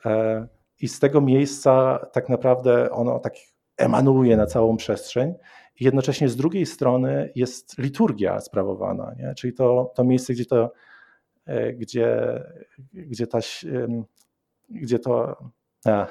e, 0.05 0.47
i 0.79 0.87
z 0.87 0.99
tego 0.99 1.21
miejsca 1.21 2.05
tak 2.13 2.29
naprawdę 2.29 2.91
ono 2.91 3.19
tak 3.19 3.33
emanuje 3.77 4.37
na 4.37 4.45
całą 4.45 4.77
przestrzeń 4.77 5.33
i 5.79 5.83
jednocześnie 5.83 6.29
z 6.29 6.35
drugiej 6.35 6.65
strony 6.65 7.31
jest 7.35 7.77
liturgia 7.77 8.39
sprawowana, 8.39 9.15
nie? 9.19 9.33
czyli 9.35 9.53
to, 9.53 9.91
to 9.95 10.03
miejsce, 10.03 10.33
gdzie 10.33 10.45
to, 10.45 10.71
e, 11.45 11.73
gdzie, 11.73 12.43
gdzie 12.93 13.27
ta, 13.27 13.39
gdzie 14.69 14.99
to, 14.99 15.37
a, 15.87 16.07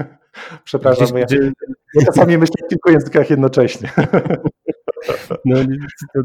przepraszam, 0.64 1.08
gdzie, 1.26 1.36
ja, 1.36 1.50
ja 1.94 2.06
czasami 2.06 2.38
myślę 2.38 2.54
w 2.66 2.68
kilku 2.68 2.90
językach 2.90 3.30
jednocześnie. 3.30 3.90
No, 5.44 5.56
to, 6.14 6.20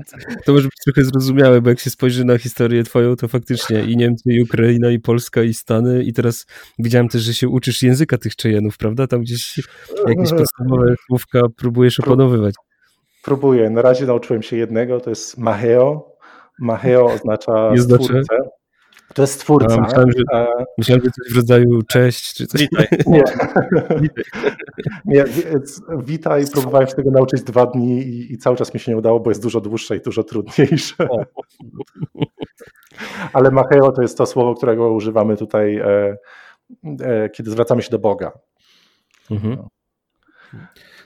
to, 0.46 0.54
może 0.54 0.64
być 0.64 0.78
trochę 0.86 1.04
zrozumiałe, 1.04 1.62
bo 1.62 1.70
jak 1.70 1.80
się 1.80 1.90
spojrzy 1.90 2.26
na 2.26 2.38
historię 2.38 2.84
twoją, 2.84 3.16
to 3.16 3.28
faktycznie 3.28 3.84
i 3.84 3.98
Niemcy, 3.98 4.24
i 4.26 4.42
Ukraina, 4.42 4.92
i 4.92 5.00
Polska, 5.00 5.44
i 5.44 5.54
Stany, 5.54 6.04
i 6.04 6.14
teraz 6.14 6.46
widziałem 6.80 7.10
też, 7.10 7.22
że 7.22 7.34
się 7.34 7.50
uczysz 7.50 7.84
języka 7.84 8.18
tych 8.18 8.36
Czejenów, 8.36 8.78
prawda? 8.78 9.08
Tam 9.08 9.22
gdzieś 9.22 9.60
jakieś 10.08 10.30
podstawowe 10.30 10.96
słówka 11.08 11.42
próbujesz 11.58 12.00
opanowywać. 12.00 12.56
Próbuję. 13.24 13.70
Na 13.70 13.82
razie 13.82 14.06
nauczyłem 14.06 14.42
się 14.42 14.58
jednego, 14.58 15.00
to 15.00 15.10
jest 15.10 15.38
Maheo. 15.38 16.18
Maheo 16.60 17.06
oznacza 17.06 17.72
Jest 17.74 17.94
twórcę. 17.94 18.36
To 19.14 19.22
jest 19.22 19.40
twórca. 19.40 19.76
A, 19.76 19.82
myślałem, 19.82 20.10
że, 20.18 20.24
myślałem, 20.78 21.04
że 21.06 21.12
coś 21.12 21.34
w 21.34 21.36
rodzaju 21.36 21.82
cześć 21.82 22.34
czy 22.34 22.48
coś. 22.48 22.62
Witaj. 22.62 22.88
Nie. 23.08 23.24
nie, 25.06 25.26
witaj. 25.98 26.44
Próbowałem 26.54 26.88
się 26.88 26.94
tego 26.94 27.12
nauczyć 27.12 27.44
dwa 27.44 27.66
dni 27.66 28.02
i, 28.02 28.34
i, 28.34 28.38
cały 28.38 28.58
czas 28.58 28.74
mi 28.74 28.80
się 28.80 28.92
nie 28.92 28.98
udało, 28.98 29.20
bo 29.20 29.32
jest 29.32 29.42
dużo 29.42 29.62
dłuższe 29.62 29.98
i 29.98 30.02
dużo 30.02 30.24
trudniejsze. 30.24 31.08
Ale 33.34 33.52
Macheo 33.52 33.92
to 33.92 34.02
jest 34.02 34.18
to 34.18 34.26
słowo, 34.26 34.56
którego 34.56 34.92
używamy 34.92 35.38
tutaj, 35.38 35.78
e, 35.78 36.18
e, 37.02 37.30
kiedy 37.30 37.52
zwracamy 37.52 37.82
się 37.82 37.90
do 37.90 38.00
Boga. 38.00 38.32
Mhm. 39.32 39.56
No 39.56 39.70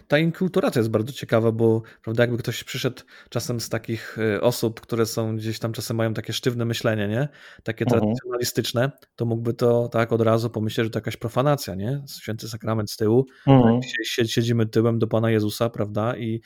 ta 0.08 0.18
inkulturacja 0.18 0.80
jest 0.80 0.92
bardzo 0.92 1.14
ciekawa, 1.14 1.52
bo 1.52 1.82
prawda, 2.04 2.24
jakby 2.24 2.38
ktoś 2.38 2.64
przyszedł 2.64 3.02
czasem 3.30 3.60
z 3.60 3.70
takich 3.70 4.18
y, 4.18 4.42
osób, 4.42 4.82
które 4.82 5.06
są 5.06 5.38
gdzieś 5.38 5.60
tam 5.60 5.74
czasem 5.74 5.98
mają 5.98 6.14
takie 6.14 6.34
sztywne 6.34 6.66
myślenie, 6.66 7.08
nie? 7.08 7.28
Takie 7.64 7.86
mhm. 7.86 8.02
tradycjonalistyczne, 8.02 8.92
to 9.16 9.26
mógłby 9.26 9.54
to 9.54 9.88
tak 9.88 10.14
od 10.14 10.22
razu 10.22 10.50
pomyśleć, 10.50 10.86
że 10.86 10.92
to 10.92 10.98
jakaś 10.98 11.18
profanacja, 11.18 11.76
nie? 11.76 12.04
Święty 12.22 12.50
sakrament 12.50 12.92
z 12.92 12.98
tyłu, 12.98 13.26
mhm. 13.48 13.80
siedzimy 14.04 14.66
tyłem 14.66 15.00
do 15.00 15.08
Pana 15.08 15.32
Jezusa, 15.32 15.70
prawda? 15.70 16.18
I, 16.18 16.42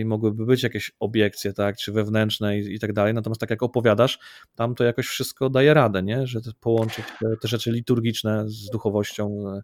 I 0.00 0.04
mogłyby 0.04 0.46
być 0.46 0.62
jakieś 0.62 0.92
obiekcje, 1.00 1.52
tak? 1.52 1.76
Czy 1.76 1.92
wewnętrzne 1.92 2.58
i, 2.58 2.74
i 2.74 2.78
tak 2.78 2.92
dalej. 2.92 3.14
Natomiast 3.14 3.40
tak 3.40 3.50
jak 3.50 3.62
opowiadasz, 3.62 4.18
tam 4.54 4.74
to 4.74 4.84
jakoś 4.84 5.06
wszystko 5.06 5.50
daje 5.50 5.74
radę, 5.74 6.02
nie? 6.02 6.26
Że 6.26 6.40
połączyć 6.60 7.04
te, 7.20 7.36
te 7.42 7.48
rzeczy 7.48 7.72
liturgiczne 7.72 8.44
z 8.48 8.70
duchowością 8.70 9.44
e, 9.56 9.62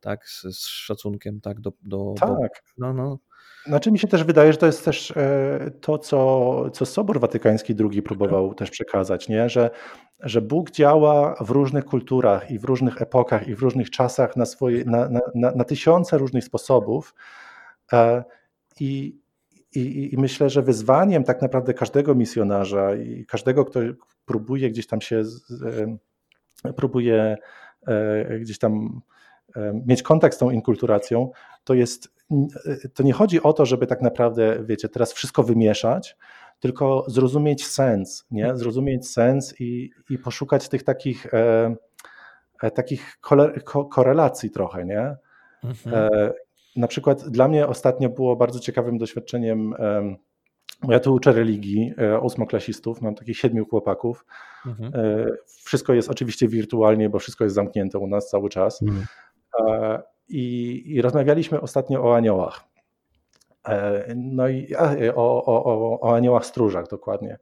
tak, 0.00 0.28
z, 0.28 0.42
z 0.42 0.66
szacunkiem 0.66 1.40
tak, 1.40 1.60
do, 1.60 1.72
do 1.82 2.14
Tak. 2.20 2.28
Boga. 2.28 2.48
No, 2.78 2.92
no. 2.92 3.18
Znaczy 3.66 3.92
mi 3.92 3.98
się 3.98 4.08
też 4.08 4.24
wydaje, 4.24 4.52
że 4.52 4.58
to 4.58 4.66
jest 4.66 4.84
też 4.84 5.10
e, 5.10 5.70
to, 5.80 5.98
co, 5.98 6.70
co 6.70 6.86
Sobor 6.86 7.20
Watykański 7.20 7.74
II 7.90 8.02
próbował 8.02 8.54
też 8.54 8.70
przekazać, 8.70 9.28
nie? 9.28 9.48
Że, 9.48 9.70
że 10.20 10.42
Bóg 10.42 10.70
działa 10.70 11.34
w 11.40 11.50
różnych 11.50 11.84
kulturach 11.84 12.50
i 12.50 12.58
w 12.58 12.64
różnych 12.64 13.02
epokach 13.02 13.48
i 13.48 13.54
w 13.54 13.60
różnych 13.60 13.90
czasach 13.90 14.36
na, 14.36 14.46
swoje, 14.46 14.84
na, 14.84 15.08
na, 15.08 15.20
na, 15.34 15.50
na 15.50 15.64
tysiące 15.64 16.18
różnych 16.18 16.44
sposobów. 16.44 17.14
E, 17.92 18.24
I, 18.80 19.20
i, 19.74 20.14
I, 20.14 20.18
myślę, 20.18 20.50
że 20.50 20.62
wyzwaniem 20.62 21.24
tak 21.24 21.42
naprawdę 21.42 21.74
każdego 21.74 22.14
misjonarza 22.14 22.94
i 22.94 23.26
każdego, 23.26 23.64
kto 23.64 23.80
próbuje 24.24 24.70
gdzieś 24.70 24.86
tam 24.86 25.00
się, 25.00 25.22
próbuje 26.76 27.36
gdzieś 28.40 28.58
tam 28.58 29.00
mieć 29.86 30.02
kontakt 30.02 30.36
z 30.36 30.38
tą 30.38 30.50
inkulturacją, 30.50 31.30
to 31.64 31.74
jest, 31.74 32.14
to 32.94 33.02
nie 33.02 33.12
chodzi 33.12 33.42
o 33.42 33.52
to, 33.52 33.66
żeby 33.66 33.86
tak 33.86 34.02
naprawdę, 34.02 34.64
wiecie, 34.64 34.88
teraz 34.88 35.12
wszystko 35.12 35.42
wymieszać, 35.42 36.16
tylko 36.60 37.04
zrozumieć 37.08 37.66
sens, 37.66 38.26
nie? 38.30 38.56
Zrozumieć 38.56 39.08
sens 39.08 39.60
i, 39.60 39.90
i 40.10 40.18
poszukać 40.18 40.68
tych 40.68 40.82
takich, 40.82 41.34
e, 41.34 41.74
e 42.62 42.70
takich 42.70 43.18
korelacji 43.90 44.50
trochę, 44.50 44.84
nie? 44.84 45.16
Mhm. 45.64 46.10
Na 46.76 46.86
przykład 46.86 47.28
dla 47.28 47.48
mnie 47.48 47.66
ostatnio 47.66 48.08
było 48.08 48.36
bardzo 48.36 48.60
ciekawym 48.60 48.98
doświadczeniem 48.98 49.74
bo 50.82 50.92
ja 50.92 51.00
tu 51.00 51.14
uczę 51.14 51.32
religii 51.32 51.92
ósmoklasistów, 52.22 53.00
mam 53.00 53.14
takich 53.14 53.38
siedmiu 53.38 53.66
chłopaków. 53.66 54.26
Mhm. 54.66 54.92
Wszystko 55.64 55.92
jest 55.94 56.10
oczywiście 56.10 56.48
wirtualnie, 56.48 57.10
bo 57.10 57.18
wszystko 57.18 57.44
jest 57.44 57.56
zamknięte 57.56 57.98
u 57.98 58.06
nas 58.06 58.28
cały 58.28 58.48
czas. 58.48 58.82
Mhm. 58.82 59.06
I, 60.28 60.82
I, 60.86 61.02
rozmawialiśmy 61.02 61.60
ostatnio 61.60 62.04
o 62.04 62.16
aniołach. 62.16 62.64
No 64.16 64.48
i 64.48 64.74
o, 65.14 65.44
o, 65.44 65.64
o, 65.64 66.00
o 66.00 66.14
aniołach 66.14 66.46
stróżach 66.46 66.88
dokładnie. 66.88 67.38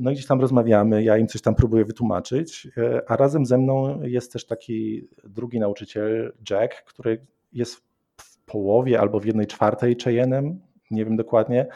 No 0.00 0.10
i 0.10 0.14
gdzieś 0.14 0.26
tam 0.26 0.40
rozmawiamy, 0.40 1.02
ja 1.02 1.16
im 1.16 1.26
coś 1.26 1.42
tam 1.42 1.54
próbuję 1.54 1.84
wytłumaczyć, 1.84 2.68
a 3.06 3.16
razem 3.16 3.46
ze 3.46 3.58
mną 3.58 4.02
jest 4.02 4.32
też 4.32 4.46
taki 4.46 5.08
drugi 5.24 5.60
nauczyciel, 5.60 6.32
Jack, 6.50 6.84
który 6.84 7.26
jest 7.52 7.76
w 8.16 8.44
połowie 8.44 9.00
albo 9.00 9.20
w 9.20 9.24
jednej 9.24 9.46
czwartej 9.46 9.96
Cheyenne'em, 9.96 10.54
nie 10.90 11.04
wiem 11.04 11.16
dokładnie, 11.16 11.66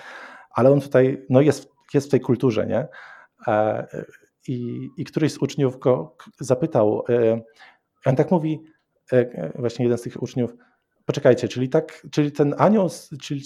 ale 0.50 0.70
on 0.70 0.80
tutaj 0.80 1.26
no 1.30 1.40
jest, 1.40 1.72
jest 1.94 2.06
w 2.06 2.10
tej 2.10 2.20
kulturze, 2.20 2.66
nie? 2.66 2.88
I, 4.48 4.88
I 4.96 5.04
któryś 5.04 5.32
z 5.32 5.38
uczniów 5.38 5.78
go 5.78 6.16
zapytał, 6.40 7.04
on 8.04 8.16
tak 8.16 8.30
mówi, 8.30 8.60
e, 8.66 8.73
właśnie 9.54 9.84
jeden 9.84 9.98
z 9.98 10.02
tych 10.02 10.22
uczniów, 10.22 10.54
poczekajcie, 11.04 11.48
czyli 11.48 11.68
tak, 11.68 12.06
czyli 12.10 12.32
ten 12.32 12.54
anioł, 12.58 12.88
czyli 13.22 13.42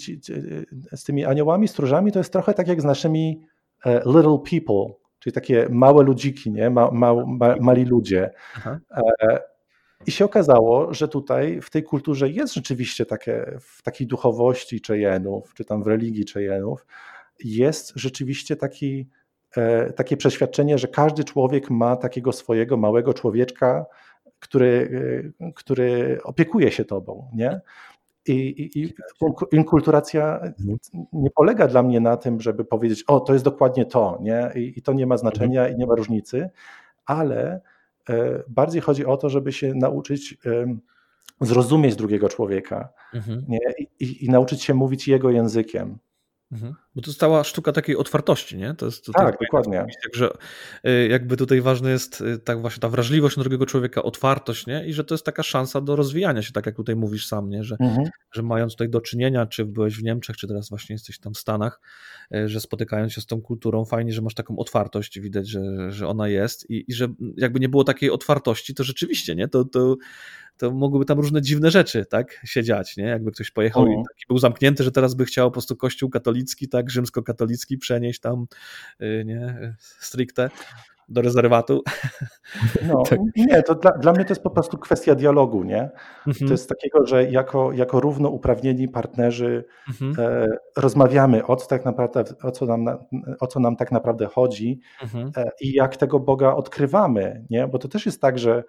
z 0.95 1.03
tymi 1.03 1.25
aniołami, 1.25 1.67
stróżami 1.67 2.11
to 2.11 2.19
jest 2.19 2.33
trochę 2.33 2.53
tak 2.53 2.67
jak 2.67 2.81
z 2.81 2.85
naszymi 2.85 3.41
e, 3.85 4.01
little 4.05 4.39
people, 4.51 4.93
czyli 5.19 5.33
takie 5.33 5.67
małe 5.69 6.03
ludziki, 6.03 6.51
nie? 6.51 6.69
Ma, 6.69 6.91
ma, 6.91 7.13
ma, 7.25 7.55
mali 7.59 7.85
ludzie. 7.85 8.31
Aha. 8.55 8.79
E, 8.91 9.41
I 10.07 10.11
się 10.11 10.25
okazało, 10.25 10.93
że 10.93 11.07
tutaj 11.07 11.61
w 11.61 11.69
tej 11.69 11.83
kulturze 11.83 12.29
jest 12.29 12.53
rzeczywiście 12.53 13.05
takie, 13.05 13.57
w 13.61 13.81
takiej 13.81 14.07
duchowości 14.07 14.81
Cheyenów, 14.87 15.53
czy 15.53 15.65
tam 15.65 15.83
w 15.83 15.87
religii 15.87 16.25
Cheyenów, 16.33 16.85
jest 17.43 17.93
rzeczywiście 17.95 18.55
taki, 18.55 19.09
takie 19.95 20.17
przeświadczenie, 20.17 20.77
że 20.77 20.87
każdy 20.87 21.23
człowiek 21.23 21.69
ma 21.69 21.95
takiego 21.95 22.31
swojego 22.31 22.77
małego 22.77 23.13
człowieczka, 23.13 23.85
który, 24.39 24.89
który 25.55 26.19
opiekuje 26.23 26.71
się 26.71 26.85
tobą, 26.85 27.31
nie? 27.33 27.61
I, 28.27 28.33
i, 28.33 28.79
i 28.83 28.93
inkulturacja 29.51 30.39
mhm. 30.39 30.77
nie 31.13 31.31
polega 31.31 31.67
dla 31.67 31.83
mnie 31.83 31.99
na 31.99 32.17
tym, 32.17 32.41
żeby 32.41 32.65
powiedzieć, 32.65 33.03
o, 33.07 33.19
to 33.19 33.33
jest 33.33 33.45
dokładnie 33.45 33.85
to, 33.85 34.17
nie? 34.21 34.51
I, 34.55 34.73
i 34.79 34.81
to 34.81 34.93
nie 34.93 35.07
ma 35.07 35.17
znaczenia 35.17 35.67
i 35.67 35.77
nie 35.77 35.87
ma 35.87 35.95
różnicy, 35.95 36.49
ale 37.05 37.61
e, 38.09 38.43
bardziej 38.47 38.81
chodzi 38.81 39.05
o 39.05 39.17
to, 39.17 39.29
żeby 39.29 39.53
się 39.53 39.73
nauczyć 39.73 40.37
zrozumieć 41.41 41.95
drugiego 41.95 42.29
człowieka 42.29 42.89
mhm. 43.13 43.45
nie? 43.47 43.59
I, 43.99 44.25
i, 44.25 44.29
nauczyć 44.29 44.63
się 44.63 44.73
mówić 44.73 45.07
jego 45.07 45.29
językiem. 45.29 45.97
Mhm. 46.51 46.75
Bo 46.99 47.03
to 47.03 47.13
stała 47.13 47.43
sztuka 47.43 47.71
takiej 47.71 47.95
otwartości, 47.95 48.57
nie? 48.57 48.73
To 48.73 48.85
jest, 48.85 49.05
to 49.05 49.11
tak, 49.11 49.37
dokładnie. 49.41 49.85
Także 50.03 50.29
y, 50.87 51.07
jakby 51.07 51.37
tutaj 51.37 51.61
ważne 51.61 51.91
jest 51.91 52.21
y, 52.21 52.39
tak 52.39 52.61
właśnie 52.61 52.81
ta 52.81 52.89
wrażliwość 52.89 53.37
na 53.37 53.43
drugiego 53.43 53.65
człowieka, 53.65 54.03
otwartość, 54.03 54.67
nie? 54.67 54.85
I 54.87 54.93
że 54.93 55.03
to 55.03 55.13
jest 55.13 55.25
taka 55.25 55.43
szansa 55.43 55.81
do 55.81 55.95
rozwijania 55.95 56.41
się, 56.41 56.51
tak 56.51 56.65
jak 56.65 56.75
tutaj 56.75 56.95
mówisz 56.95 57.27
sam, 57.27 57.49
nie? 57.49 57.63
Że, 57.63 57.77
mhm. 57.79 58.07
że 58.31 58.43
mając 58.43 58.73
tutaj 58.73 58.89
do 58.89 59.01
czynienia, 59.01 59.45
czy 59.45 59.65
byłeś 59.65 59.95
w 59.95 60.03
Niemczech, 60.03 60.37
czy 60.37 60.47
teraz 60.47 60.69
właśnie 60.69 60.93
jesteś 60.93 61.19
tam 61.19 61.33
w 61.33 61.37
Stanach, 61.37 61.81
y, 62.35 62.49
że 62.49 62.59
spotykając 62.59 63.13
się 63.13 63.21
z 63.21 63.25
tą 63.25 63.41
kulturą, 63.41 63.85
fajnie, 63.85 64.13
że 64.13 64.21
masz 64.21 64.33
taką 64.33 64.57
otwartość, 64.57 65.19
widać, 65.19 65.49
że, 65.49 65.91
że 65.91 66.07
ona 66.07 66.27
jest 66.27 66.69
i, 66.69 66.85
i 66.87 66.93
że 66.93 67.07
jakby 67.37 67.59
nie 67.59 67.69
było 67.69 67.83
takiej 67.83 68.11
otwartości, 68.11 68.73
to 68.73 68.83
rzeczywiście, 68.83 69.35
nie? 69.35 69.47
To, 69.47 69.65
to 69.65 69.95
to 70.59 70.71
mogłyby 70.71 71.05
tam 71.05 71.19
różne 71.19 71.41
dziwne 71.41 71.71
rzeczy, 71.71 72.05
tak, 72.05 72.41
się 72.45 72.63
dziać, 72.63 72.97
nie? 72.97 73.03
Jakby 73.03 73.31
ktoś 73.31 73.51
pojechał 73.51 73.87
i 73.87 73.95
taki 74.09 74.25
był 74.27 74.37
zamknięty, 74.37 74.83
że 74.83 74.91
teraz 74.91 75.15
by 75.15 75.25
chciał 75.25 75.47
po 75.47 75.51
prostu 75.51 75.75
kościół 75.75 76.09
katolicki, 76.09 76.69
tak, 76.69 76.88
rzymskokatolicki 76.91 77.77
przenieść 77.77 78.19
tam, 78.19 78.45
y, 79.01 79.23
nie, 79.25 79.75
stricte 79.99 80.49
do 81.09 81.21
rezerwatu. 81.21 81.83
No, 82.87 83.03
tak. 83.09 83.19
Nie, 83.35 83.63
to 83.63 83.75
dla, 83.75 83.91
dla 83.91 84.13
mnie 84.13 84.25
to 84.25 84.31
jest 84.31 84.43
po 84.43 84.49
prostu 84.49 84.77
kwestia 84.77 85.15
dialogu, 85.15 85.63
nie? 85.63 85.89
Mhm. 86.27 86.47
To 86.47 86.53
jest 86.53 86.69
takiego, 86.69 87.05
że 87.05 87.23
jako, 87.23 87.71
jako 87.71 87.99
równouprawnieni 87.99 88.87
partnerzy 88.87 89.65
mhm. 89.89 90.15
e, 90.19 90.47
rozmawiamy 90.77 91.45
o 91.45 91.55
co, 91.55 91.67
tak 91.67 91.85
naprawdę, 91.85 92.23
o, 92.43 92.51
co 92.51 92.65
nam, 92.65 92.87
o 93.39 93.47
co 93.47 93.59
nam 93.59 93.75
tak 93.75 93.91
naprawdę 93.91 94.25
chodzi 94.25 94.79
mhm. 95.01 95.31
e, 95.37 95.49
i 95.61 95.73
jak 95.73 95.97
tego 95.97 96.19
Boga 96.19 96.53
odkrywamy, 96.53 97.45
nie? 97.49 97.67
Bo 97.67 97.79
to 97.79 97.87
też 97.87 98.05
jest 98.05 98.21
tak, 98.21 98.39
że 98.39 98.63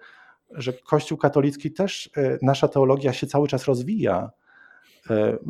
że 0.55 0.73
Kościół 0.73 1.17
katolicki 1.17 1.71
też, 1.71 2.09
e, 2.17 2.37
nasza 2.41 2.67
teologia 2.67 3.13
się 3.13 3.27
cały 3.27 3.47
czas 3.47 3.65
rozwija, 3.65 4.31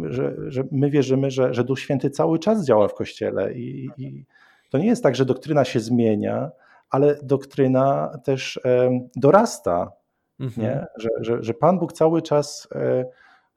że, 0.09 0.35
że 0.47 0.63
my 0.71 0.89
wierzymy, 0.89 1.31
że, 1.31 1.53
że 1.53 1.63
Duch 1.63 1.79
Święty 1.79 2.09
cały 2.09 2.39
czas 2.39 2.65
działa 2.65 2.87
w 2.87 2.93
Kościele 2.93 3.53
i, 3.53 3.89
i 3.97 4.25
to 4.69 4.77
nie 4.77 4.87
jest 4.87 5.03
tak, 5.03 5.15
że 5.15 5.25
doktryna 5.25 5.65
się 5.65 5.79
zmienia, 5.79 6.51
ale 6.89 7.17
doktryna 7.23 8.17
też 8.23 8.59
e, 8.65 8.99
dorasta, 9.15 9.91
mhm. 10.39 10.67
nie? 10.67 10.85
Że, 10.97 11.09
że, 11.21 11.43
że 11.43 11.53
Pan 11.53 11.79
Bóg 11.79 11.93
cały 11.93 12.21
czas 12.21 12.67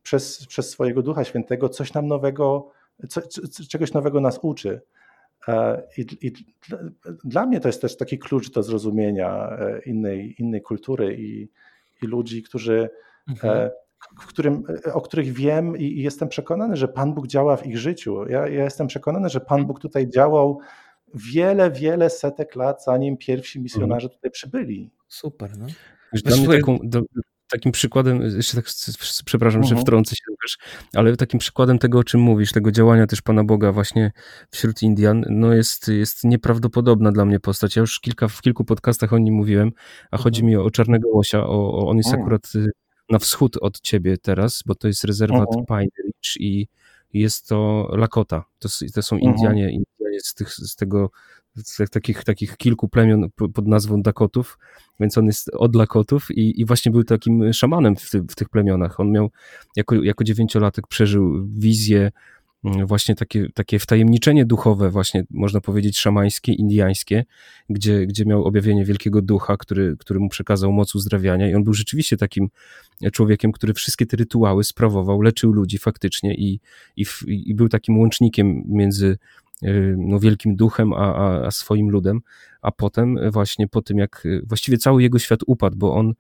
przez, 0.03 0.47
przez 0.47 0.71
swojego 0.71 1.03
Ducha 1.03 1.25
Świętego 1.25 1.69
coś 1.69 1.93
nam 1.95 2.07
nowego, 2.07 2.71
co, 3.09 3.21
czegoś 3.69 3.93
nowego 3.93 4.21
nas 4.21 4.39
uczy. 4.43 4.81
E, 5.49 5.83
I, 5.97 6.27
I, 6.27 6.33
dla 7.25 7.47
mnie 7.47 7.61
to 7.61 7.69
jest 7.69 7.81
też 7.81 7.97
taki 7.97 8.19
klucz 8.19 8.51
do 8.51 8.63
zrozumienia 8.63 9.57
e, 9.59 9.81
innej, 9.87 10.35
innej 10.39 10.63
kultury 10.63 11.17
i, 11.19 11.49
i 12.03 12.07
ludzi, 12.07 12.43
którzy, 12.43 12.91
e, 13.29 13.33
mhm. 13.33 13.71
W 14.21 14.27
którym, 14.27 14.65
o 14.93 15.01
których 15.01 15.33
wiem 15.33 15.77
i, 15.77 15.83
i, 15.83 16.03
jestem 16.03 16.29
przekonany, 16.29 16.77
że 16.77 16.89
Pan 16.89 17.15
Bóg 17.15 17.27
działa 17.27 17.57
w 17.57 17.67
ich 17.67 17.79
życiu. 17.79 18.29
Ja, 18.29 18.49
ja 18.49 18.65
jestem 18.65 18.87
przekonany, 18.87 19.29
że 19.29 19.41
Pan 19.41 19.67
Bóg 19.67 19.81
tutaj 19.81 20.09
działał 20.09 20.61
wiele, 21.15 21.71
wiele 21.71 22.11
setek 22.11 22.57
lat, 22.57 22.85
zanim 22.85 23.17
pierwsi 23.17 23.61
misjonarze 23.61 24.09
tutaj 24.09 24.31
przybyli. 24.31 24.91
Super. 25.09 25.51
No. 25.59 25.67
Dla 26.13 26.37
mnie 26.37 26.49
taką, 26.49 26.79
do, 26.83 27.03
takim 27.51 27.73
przykładem, 27.73 28.23
jeszcze 28.23 28.57
tak, 28.57 28.65
przepraszam, 29.25 29.63
że 29.63 29.69
mhm. 29.69 29.83
wtrącę 29.83 30.17
się 30.17 30.25
też, 30.43 30.59
ale 30.95 31.17
takim 31.17 31.41
przykładem 31.41 31.79
tego, 31.79 31.99
o 31.99 32.05
czym 32.05 32.21
mówisz, 32.21 32.53
tego 32.53 32.71
działania 32.71 33.07
też 33.07 33.23
Pana 33.23 33.45
Boga 33.45 33.73
właśnie 33.73 34.13
wśród 34.51 34.83
Indian, 34.83 35.25
no 35.31 35.55
jest, 35.55 35.89
jest 35.89 36.25
nieprawdopodobna 36.25 37.13
dla 37.13 37.25
mnie 37.25 37.41
postać. 37.41 37.77
Ja 37.77 37.81
już 37.81 38.01
kilka, 38.01 38.29
w 38.29 38.41
kilku 38.41 38.65
podcastach 38.65 39.13
o 39.13 39.19
nim 39.19 39.35
mówiłem, 39.35 39.73
a 40.11 40.17
chodzi 40.17 40.41
mhm. 40.41 40.51
mi 40.51 40.57
o, 40.57 40.65
o 40.65 40.71
Czarnego 40.71 41.09
Łosia, 41.09 41.47
o, 41.47 41.73
o 41.73 41.89
on 41.89 41.97
jest 41.97 42.09
mhm. 42.09 42.23
akurat 42.23 42.55
y, 42.55 42.71
na 43.11 43.19
wschód 43.19 43.57
od 43.61 43.81
ciebie 43.81 44.19
teraz, 44.19 44.63
bo 44.67 44.75
to 44.75 44.89
jest 44.89 45.05
rezerwat 45.05 45.49
Pine 45.69 45.89
Ridge 46.05 46.37
i 46.41 46.69
jest 47.13 47.49
to 47.49 47.89
Lakota. 47.93 48.45
To, 48.59 48.69
to 48.95 49.03
są 49.03 49.17
Indianie, 49.17 49.71
Indianie 49.71 50.21
z, 50.21 50.35
tych, 50.35 50.53
z 50.53 50.77
tego 50.77 51.11
z 51.57 51.91
takich, 51.91 52.25
takich 52.25 52.57
kilku 52.57 52.89
plemion 52.89 53.31
pod 53.55 53.67
nazwą 53.67 54.03
Dakotów, 54.03 54.59
więc 55.01 55.19
on 55.19 55.27
jest 55.27 55.51
od 55.55 55.77
Lakotów 55.77 56.31
i, 56.31 56.61
i 56.61 56.65
właśnie 56.65 56.93
był 56.93 57.05
takim 57.05 57.53
szamanem 57.53 57.97
w, 57.97 58.11
ty, 58.11 58.21
w 58.21 58.35
tych 58.35 58.49
plemionach. 58.49 59.01
On 59.01 59.11
miał, 59.11 59.31
jako, 59.77 59.95
jako 59.95 60.25
dziewięciolatek 60.25 60.87
przeżył 60.87 61.47
wizję, 61.49 62.11
właśnie 62.65 63.15
takie, 63.15 63.49
takie 63.55 63.79
wtajemniczenie 63.79 64.45
duchowe, 64.45 64.91
właśnie 64.91 65.25
można 65.31 65.61
powiedzieć 65.61 65.99
szamańskie, 65.99 66.53
indiańskie, 66.53 67.25
gdzie, 67.71 68.07
gdzie 68.07 68.25
miał 68.25 68.45
objawienie 68.45 68.85
wielkiego 68.85 69.23
ducha, 69.23 69.57
który, 69.57 69.97
który 69.99 70.21
mu 70.21 70.29
przekazał 70.29 70.73
moc 70.73 70.95
uzdrawiania. 70.95 71.51
I 71.51 71.55
on 71.55 71.65
był 71.65 71.75
rzeczywiście 71.75 72.17
takim 72.17 72.49
człowiekiem, 73.13 73.53
który 73.53 73.75
wszystkie 73.75 74.07
te 74.07 74.17
rytuały 74.17 74.65
sprawował, 74.65 75.23
leczył 75.23 75.53
ludzi 75.53 75.79
faktycznie 75.79 76.35
i, 76.35 76.61
i, 76.97 77.05
i 77.27 77.55
był 77.55 77.69
takim 77.69 77.99
łącznikiem 77.99 78.63
między 78.67 79.19
Y, 79.63 79.95
no, 79.99 80.19
wielkim 80.19 80.57
duchem, 80.57 80.93
a, 80.93 81.15
a, 81.15 81.47
a 81.47 81.51
swoim 81.51 81.91
ludem, 81.91 82.21
a 82.63 82.73
potem 82.73 83.31
właśnie 83.31 83.69
po 83.69 83.83
tym, 83.83 83.99
jak 83.99 84.27
y, 84.27 84.43
właściwie 84.47 84.79
cały 84.79 85.03
jego 85.03 85.19
świat 85.19 85.41
upadł, 85.47 85.77
bo 85.77 85.95
on 85.95 86.07
mm, 86.07 86.15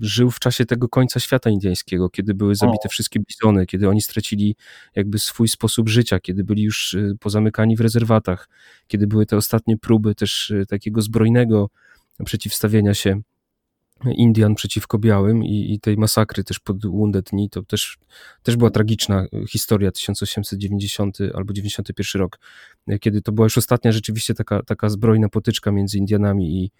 żył 0.00 0.30
w 0.30 0.38
czasie 0.38 0.66
tego 0.66 0.88
końca 0.88 1.20
świata 1.20 1.50
indyjskiego, 1.50 2.10
kiedy 2.10 2.34
były 2.34 2.54
zabite 2.54 2.88
wszystkie 2.88 3.20
bizony, 3.20 3.66
kiedy 3.66 3.88
oni 3.88 4.02
stracili 4.02 4.56
jakby 4.96 5.18
swój 5.18 5.48
sposób 5.48 5.88
życia, 5.88 6.20
kiedy 6.20 6.44
byli 6.44 6.62
już 6.62 6.94
y, 6.94 7.16
pozamykani 7.20 7.76
w 7.76 7.80
rezerwatach, 7.80 8.48
kiedy 8.86 9.06
były 9.06 9.26
te 9.26 9.36
ostatnie 9.36 9.78
próby 9.78 10.14
też 10.14 10.52
takiego 10.68 11.02
zbrojnego 11.02 11.70
przeciwstawienia 12.24 12.94
się 12.94 13.20
Indian 14.10 14.54
przeciwko 14.54 14.98
białym 14.98 15.44
i, 15.44 15.72
i, 15.72 15.80
tej 15.80 15.96
masakry 15.96 16.44
też 16.44 16.58
pod 16.58 16.86
Wounded 16.86 17.28
Knee, 17.28 17.48
to 17.50 17.62
też, 17.62 17.98
też 18.42 18.56
była 18.56 18.70
tragiczna 18.70 19.26
historia 19.48 19.92
1890 19.92 21.18
albo 21.34 21.52
91 21.52 22.20
rok, 22.20 22.38
kiedy 23.00 23.22
to 23.22 23.32
była 23.32 23.46
już 23.46 23.58
ostatnia 23.58 23.92
rzeczywiście 23.92 24.34
taka, 24.34 24.62
taka 24.62 24.88
zbrojna 24.88 25.28
potyczka 25.28 25.72
między 25.72 25.98
Indianami 25.98 26.64
i, 26.64 26.70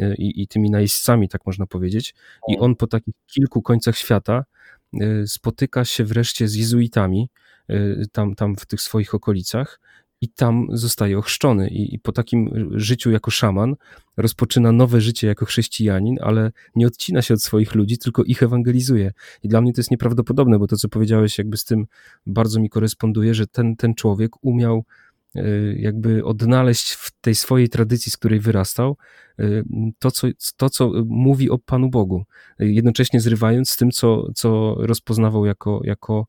i, 0.00 0.42
i 0.42 0.48
tymi 0.48 0.70
najeźdźcami, 0.70 1.28
tak 1.28 1.46
można 1.46 1.66
powiedzieć. 1.66 2.14
I 2.48 2.58
on 2.58 2.76
po 2.76 2.86
takich 2.86 3.14
kilku 3.26 3.62
końcach 3.62 3.96
świata 3.96 4.44
e, 5.00 5.26
spotyka 5.26 5.84
się 5.84 6.04
wreszcie 6.04 6.48
z 6.48 6.54
jezuitami 6.54 7.30
e, 7.68 7.76
tam, 8.12 8.34
tam 8.34 8.56
w 8.56 8.66
tych 8.66 8.80
swoich 8.80 9.14
okolicach 9.14 9.80
i 10.20 10.28
tam 10.28 10.66
zostaje 10.72 11.18
ochrzczony. 11.18 11.68
I, 11.68 11.94
I, 11.94 11.98
po 11.98 12.12
takim 12.12 12.70
życiu 12.74 13.10
jako 13.10 13.30
szaman 13.30 13.74
rozpoczyna 14.16 14.72
nowe 14.72 15.00
życie 15.00 15.26
jako 15.26 15.44
chrześcijanin, 15.46 16.18
ale 16.22 16.52
nie 16.74 16.86
odcina 16.86 17.22
się 17.22 17.34
od 17.34 17.42
swoich 17.42 17.74
ludzi, 17.74 17.98
tylko 17.98 18.22
ich 18.22 18.42
ewangelizuje. 18.42 19.12
I 19.42 19.48
dla 19.48 19.60
mnie 19.60 19.72
to 19.72 19.80
jest 19.80 19.90
nieprawdopodobne, 19.90 20.58
bo 20.58 20.66
to, 20.66 20.76
co 20.76 20.88
powiedziałeś, 20.88 21.38
jakby 21.38 21.56
z 21.56 21.64
tym 21.64 21.86
bardzo 22.26 22.60
mi 22.60 22.68
koresponduje, 22.70 23.34
że 23.34 23.46
ten, 23.46 23.76
ten 23.76 23.94
człowiek 23.94 24.44
umiał 24.44 24.84
jakby 25.76 26.24
odnaleźć 26.24 26.92
w 26.92 27.20
tej 27.20 27.34
swojej 27.34 27.68
tradycji, 27.68 28.12
z 28.12 28.16
której 28.16 28.40
wyrastał, 28.40 28.96
y, 29.40 29.64
to, 29.98 30.10
co, 30.10 30.26
to, 30.56 30.70
co 30.70 30.92
mówi 31.06 31.50
o 31.50 31.58
Panu 31.58 31.90
Bogu, 31.90 32.24
jednocześnie 32.58 33.20
zrywając 33.20 33.70
z 33.70 33.76
tym, 33.76 33.90
co, 33.90 34.32
co 34.34 34.74
rozpoznawał 34.78 35.46
jako, 35.46 35.80
jako 35.84 36.26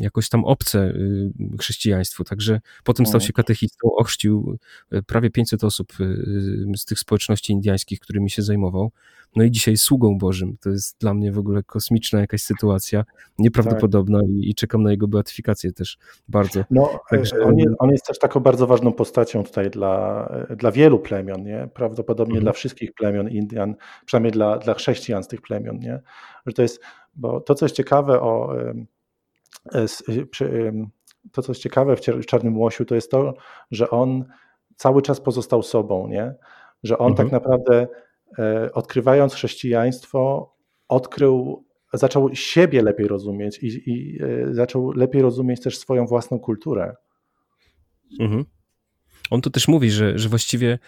jakoś 0.00 0.28
tam 0.28 0.44
obce 0.44 0.78
y, 0.78 1.32
chrześcijaństwu. 1.60 2.24
Także 2.24 2.60
potem 2.84 3.06
stał 3.06 3.20
się 3.20 3.32
katechistą, 3.32 3.92
ochrzcił 3.96 4.58
y, 4.92 5.02
prawie 5.02 5.30
500 5.30 5.64
osób 5.64 5.92
y, 6.00 6.66
z 6.76 6.84
tych 6.84 6.98
społeczności 6.98 7.52
indiańskich, 7.52 8.00
którymi 8.00 8.30
się 8.30 8.42
zajmował. 8.42 8.90
No 9.36 9.44
i 9.44 9.50
dzisiaj 9.50 9.76
sługą 9.76 10.18
Bożym. 10.18 10.56
To 10.60 10.70
jest 10.70 11.00
dla 11.00 11.14
mnie 11.14 11.32
w 11.32 11.38
ogóle 11.38 11.62
kosmiczna 11.62 12.20
jakaś 12.20 12.42
sytuacja, 12.42 13.04
nieprawdopodobna 13.38 14.20
tak. 14.20 14.28
i, 14.28 14.50
i, 14.50 14.54
czekam 14.54 14.82
na 14.82 14.90
jego 14.90 15.08
beatyfikację 15.08 15.72
też 15.72 15.98
bardzo. 16.28 16.64
No, 16.70 17.00
Także... 17.10 17.36
on, 17.44 17.58
jest, 17.58 17.74
on 17.78 17.90
jest 17.90 18.06
też 18.06 18.18
taką 18.18 18.40
bardzo 18.40 18.66
ważną 18.66 18.92
postacią 18.92 19.44
tutaj 19.44 19.70
dla, 19.70 20.28
dla 20.56 20.72
wielu 20.72 20.98
plemion, 20.98 21.42
nie? 21.42 21.68
prawdopodobnie 21.74 22.32
mhm. 22.32 22.44
dla 22.44 22.52
wszystkich 22.52 22.92
plemion 22.92 23.28
Indian, 23.28 23.74
przynajmniej 24.06 24.32
dla, 24.32 24.58
dla 24.58 24.74
chrześcijan 24.74 25.22
z 25.22 25.28
tych 25.28 25.40
plemion. 25.40 25.78
Nie? 25.78 26.00
Że 26.46 26.52
to 26.52 26.62
jest, 26.62 26.80
bo 27.14 27.40
to, 27.40 27.54
co 27.54 27.64
jest 27.64 27.76
ciekawe 27.76 28.20
o 28.20 28.50
E, 28.54 28.70
e, 28.70 28.74
to, 31.32 31.42
co 31.42 31.52
jest 31.52 31.62
ciekawe 31.62 31.96
w 31.96 32.26
Czarnym 32.26 32.58
Łosiu, 32.58 32.84
to 32.84 32.94
jest 32.94 33.10
to, 33.10 33.34
że 33.70 33.90
on 33.90 34.24
cały 34.76 35.02
czas 35.02 35.20
pozostał 35.20 35.62
sobą, 35.62 36.08
nie? 36.08 36.34
Że 36.82 36.98
on 36.98 37.14
tak 37.14 37.26
mhm. 37.26 37.28
tak 37.28 37.32
naprawdę 37.32 37.86
e, 38.38 38.72
odkrywając 38.72 39.34
chrześcijaństwo, 39.34 40.54
odkrył, 40.88 41.64
zaczął 41.92 42.34
siebie 42.34 42.82
lepiej 42.82 43.08
rozumieć 43.08 43.58
i, 43.62 43.90
i 43.90 44.18
zaczął 44.50 44.92
lepiej 44.92 45.22
rozumieć 45.22 45.60
też 45.60 45.78
swoją 45.78 46.06
własną 46.06 46.38
kulturę. 46.38 46.96
Mhm. 48.20 48.44
On 49.30 49.40
to 49.40 49.50
też 49.50 49.68
mówi, 49.68 49.90
że, 49.90 50.18
że 50.18 50.28
właściwie 50.28 50.78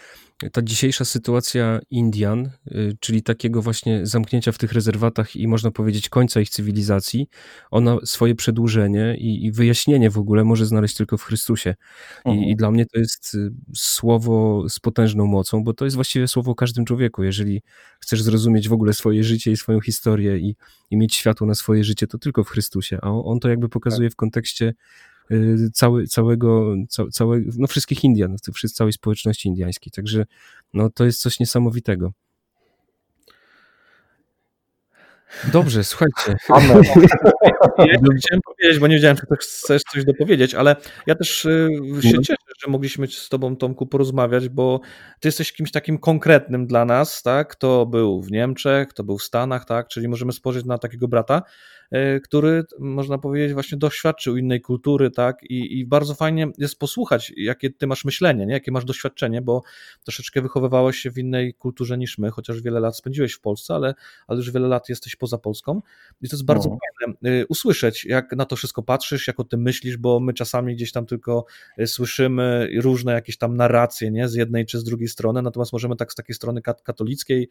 ta 0.53 0.62
dzisiejsza 0.62 1.05
sytuacja 1.05 1.80
Indian, 1.90 2.51
y, 2.66 2.97
czyli 3.01 3.22
takiego 3.22 3.62
właśnie 3.62 4.07
zamknięcia 4.07 4.53
w 4.53 4.59
tych 4.59 4.72
rezerwatach 4.72 5.36
i 5.36 5.49
można 5.49 5.70
powiedzieć 5.70 6.09
końca 6.09 6.40
ich 6.40 6.51
cywilizacji, 6.51 7.28
ona 7.70 7.97
swoje 8.05 8.34
przedłużenie 8.34 9.16
i, 9.18 9.45
i 9.45 9.53
wyjaśnienie 9.53 10.11
w 10.11 10.18
ogóle 10.18 10.45
może 10.45 10.66
znaleźć 10.66 10.97
tylko 10.97 11.18
w 11.18 11.22
Chrystusie. 11.22 11.74
I, 12.24 12.28
mhm. 12.28 12.49
I, 12.49 12.57
dla 12.57 12.70
mnie 12.70 12.86
to 12.86 12.99
jest 12.99 13.34
y, 13.34 13.51
słowo 13.74 14.64
z 14.68 14.80
potężną 14.80 15.26
mocą, 15.26 15.64
bo 15.64 15.72
to 15.72 15.84
jest 15.84 15.95
właściwie 15.95 16.28
słowo 16.28 16.51
o 16.51 16.55
każdym 16.55 16.84
człowieku. 16.84 17.22
Jeżeli 17.22 17.62
chcesz 18.01 18.22
zrozumieć 18.22 18.68
w 18.68 18.72
ogóle 18.72 18.93
swoje 18.93 19.24
życie 19.24 19.51
i 19.53 19.57
swoją 19.57 19.80
historię 19.80 20.38
i, 20.38 20.57
i 20.90 20.97
mieć 20.97 21.14
światło 21.14 21.47
na 21.47 21.55
swoje 21.55 21.84
życie, 21.84 22.07
to 22.07 22.18
tylko 22.18 22.45
w 22.45 22.49
Chrystusie. 22.49 22.99
A 23.03 23.11
on, 23.11 23.22
on 23.24 23.40
to 23.40 23.49
jakby 23.49 23.68
pokazuje 23.68 24.11
w 24.11 24.16
kontekście 24.16 24.74
cały, 25.73 26.07
całego, 26.07 26.75
całe, 27.12 27.41
no 27.59 27.66
wszystkich 27.66 28.05
Indian, 28.05 28.37
całej 28.75 28.93
społeczności 28.93 29.49
indiańskiej. 29.49 29.93
Także 29.93 30.27
no, 30.75 30.91
to 30.91 31.05
jest 31.05 31.20
coś 31.20 31.41
niesamowitego. 31.41 32.12
Dobrze, 35.53 35.85
słuchajcie. 35.85 36.37
Ja 37.79 37.99
chciałem 38.18 38.41
powiedzieć, 38.45 38.81
bo 38.81 38.87
nie 38.87 38.95
wiedziałem, 38.95 39.16
czy 39.16 39.27
chcesz 39.41 39.83
coś 39.83 40.05
dopowiedzieć, 40.05 40.55
ale 40.55 40.77
ja 41.07 41.14
też 41.14 41.45
y, 41.45 41.68
się 42.03 42.09
mhm. 42.09 42.23
cieszę, 42.23 42.37
że 42.64 42.70
mogliśmy 42.70 43.07
z 43.07 43.29
tobą, 43.29 43.57
Tomku, 43.57 43.87
porozmawiać, 43.87 44.49
bo 44.49 44.81
ty 45.20 45.29
jesteś 45.29 45.53
kimś 45.53 45.73
takim 45.73 45.99
konkretnym 45.99 46.66
dla 46.66 46.85
nas, 46.85 47.23
tak? 47.23 47.49
Kto 47.49 47.87
był 47.87 48.23
w 48.23 48.31
Niemczech, 48.31 48.89
kto 48.89 49.05
był 49.05 49.18
w 49.18 49.23
Stanach, 49.23 49.64
tak? 49.64 49.89
Czyli 49.89 50.09
możemy 50.09 50.33
spojrzeć 50.33 50.64
na 50.64 50.79
takiego 50.79 51.09
brata, 51.09 51.43
który, 52.24 52.64
można 52.78 53.18
powiedzieć, 53.18 53.53
właśnie 53.55 53.78
doświadczył 53.78 54.36
innej 54.36 54.61
kultury, 54.61 55.11
tak? 55.11 55.43
I, 55.43 55.78
I, 55.78 55.86
bardzo 55.86 56.14
fajnie 56.14 56.49
jest 56.59 56.78
posłuchać, 56.78 57.32
jakie 57.36 57.70
ty 57.70 57.86
masz 57.86 58.05
myślenie, 58.05 58.47
nie? 58.47 58.53
jakie 58.53 58.72
masz 58.72 58.84
doświadczenie, 58.84 59.43
bo 59.43 59.62
troszeczkę 60.05 60.43
wychowywałeś 60.43 60.97
się 60.97 61.11
w 61.11 61.18
innej 61.18 61.55
kulturze 61.55 61.99
niż 61.99 62.18
my, 62.18 62.30
chociaż 62.30 62.62
wiele 62.62 62.80
lat 62.80 62.97
spędziłeś 62.97 63.32
w 63.32 63.40
Polsce, 63.40 63.74
ale, 63.74 63.95
ale 64.26 64.36
już 64.36 64.51
wiele 64.51 64.68
lat 64.68 64.88
jesteś 64.88 65.16
poza 65.16 65.38
Polską. 65.38 65.82
I 66.22 66.28
to 66.28 66.36
jest 66.36 66.45
bardzo 66.45 66.68
no. 66.68 66.78
fajne 67.01 67.18
e, 67.40 67.47
usłyszeć, 67.47 68.05
jak 68.05 68.32
na 68.36 68.45
to 68.45 68.57
wszystko 68.57 68.82
patrzysz, 68.82 69.26
jak 69.26 69.40
o 69.40 69.45
tym 69.45 69.62
myślisz, 69.62 69.97
bo 69.97 70.20
my 70.20 70.34
czasami 70.34 70.74
gdzieś 70.74 70.93
tam 70.93 71.07
tylko 71.07 71.45
e, 71.78 71.86
słyszymy 71.86 72.68
różne 72.80 73.12
jakieś 73.12 73.38
tam 73.38 73.57
narracje, 73.57 74.11
nie? 74.11 74.28
Z 74.28 74.34
jednej 74.34 74.66
czy 74.66 74.78
z 74.78 74.84
drugiej 74.84 75.09
strony, 75.09 75.43
natomiast 75.43 75.72
możemy 75.72 75.97
tak 75.97 76.12
z 76.12 76.14
takiej 76.14 76.34
strony 76.34 76.62
katolickiej 76.62 77.49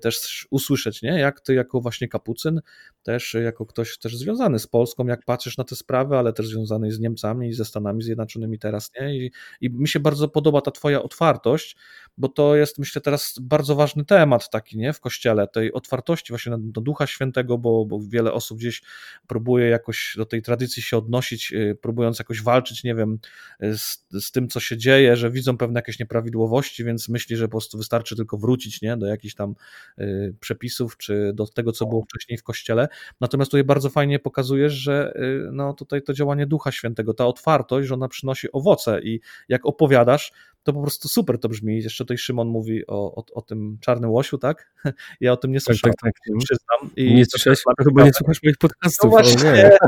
też 0.00 0.46
usłyszeć, 0.50 1.02
nie? 1.02 1.18
Jak 1.18 1.40
ty 1.40 1.54
jako 1.54 1.80
właśnie 1.80 2.08
kapucyn, 2.08 2.60
też 3.02 3.36
jako 3.44 3.66
ktoś 3.72 3.98
też 3.98 4.16
związany 4.16 4.58
z 4.58 4.66
Polską, 4.66 5.06
jak 5.06 5.24
patrzysz 5.24 5.58
na 5.58 5.64
te 5.64 5.76
sprawy, 5.76 6.16
ale 6.16 6.32
też 6.32 6.48
związany 6.48 6.92
z 6.92 7.00
Niemcami 7.00 7.48
i 7.48 7.52
ze 7.52 7.64
Stanami 7.64 8.02
Zjednoczonymi 8.02 8.58
teraz, 8.58 8.90
nie? 9.00 9.16
I, 9.16 9.32
I 9.60 9.70
mi 9.70 9.88
się 9.88 10.00
bardzo 10.00 10.28
podoba 10.28 10.60
ta 10.60 10.70
twoja 10.70 11.02
otwartość, 11.02 11.76
bo 12.18 12.28
to 12.28 12.56
jest, 12.56 12.78
myślę, 12.78 13.02
teraz 13.02 13.34
bardzo 13.40 13.74
ważny 13.74 14.04
temat 14.04 14.50
taki, 14.50 14.78
nie? 14.78 14.92
W 14.92 15.00
Kościele, 15.00 15.48
tej 15.48 15.72
otwartości 15.72 16.32
właśnie 16.32 16.52
do 16.58 16.80
Ducha 16.80 17.06
Świętego, 17.06 17.58
bo, 17.58 17.86
bo 17.86 18.00
wiele 18.08 18.32
osób 18.32 18.58
gdzieś 18.58 18.82
próbuje 19.26 19.68
jakoś 19.68 20.14
do 20.16 20.26
tej 20.26 20.42
tradycji 20.42 20.82
się 20.82 20.96
odnosić, 20.96 21.52
y, 21.52 21.78
próbując 21.82 22.18
jakoś 22.18 22.42
walczyć, 22.42 22.84
nie 22.84 22.94
wiem, 22.94 23.18
z, 23.60 24.04
z 24.12 24.32
tym, 24.32 24.48
co 24.48 24.60
się 24.60 24.76
dzieje, 24.76 25.16
że 25.16 25.30
widzą 25.30 25.56
pewne 25.56 25.78
jakieś 25.78 25.98
nieprawidłowości, 25.98 26.84
więc 26.84 27.08
myśli, 27.08 27.36
że 27.36 27.44
po 27.44 27.50
prostu 27.50 27.78
wystarczy 27.78 28.16
tylko 28.16 28.38
wrócić, 28.38 28.82
nie? 28.82 28.96
Do 28.96 29.06
jakichś 29.06 29.34
tam 29.34 29.54
y, 29.98 30.34
przepisów, 30.40 30.96
czy 30.96 31.32
do 31.34 31.46
tego, 31.46 31.72
co 31.72 31.86
było 31.86 32.02
wcześniej 32.02 32.38
w 32.38 32.42
Kościele. 32.42 32.88
Natomiast 33.20 33.50
tutaj 33.50 33.61
bardzo 33.64 33.90
fajnie 33.90 34.18
pokazujesz, 34.18 34.72
że 34.72 35.12
y, 35.16 35.50
no 35.52 35.72
tutaj 35.72 36.02
to 36.02 36.12
działanie 36.12 36.46
Ducha 36.46 36.72
Świętego, 36.72 37.14
ta 37.14 37.26
otwartość, 37.26 37.88
że 37.88 37.94
ona 37.94 38.08
przynosi 38.08 38.52
owoce 38.52 39.00
i 39.02 39.20
jak 39.48 39.66
opowiadasz, 39.66 40.32
to 40.62 40.72
po 40.72 40.82
prostu 40.82 41.08
super 41.08 41.38
to 41.38 41.48
brzmi. 41.48 41.82
Jeszcze 41.82 42.04
tutaj 42.04 42.18
Szymon 42.18 42.48
mówi 42.48 42.86
o, 42.86 43.14
o, 43.14 43.24
o 43.34 43.42
tym 43.42 43.78
czarnym 43.80 44.10
łosiu, 44.10 44.38
tak? 44.38 44.72
Ja 45.20 45.32
o 45.32 45.36
tym 45.36 45.52
nie 45.52 45.58
tak, 45.58 45.64
słyszałem, 45.64 45.94
tak, 46.02 46.12
tak, 46.12 46.34
tak. 46.34 46.44
przyznam. 46.44 46.96
I 46.96 47.14
nie 47.14 47.24
słyszałeś, 47.26 47.62
chyba 47.84 48.04
nie 48.04 48.12
słuchasz 48.12 48.42
moich 48.42 48.58
podcastów. 48.58 49.04
No 49.04 49.10
właśnie, 49.10 49.52
nie. 49.52 49.70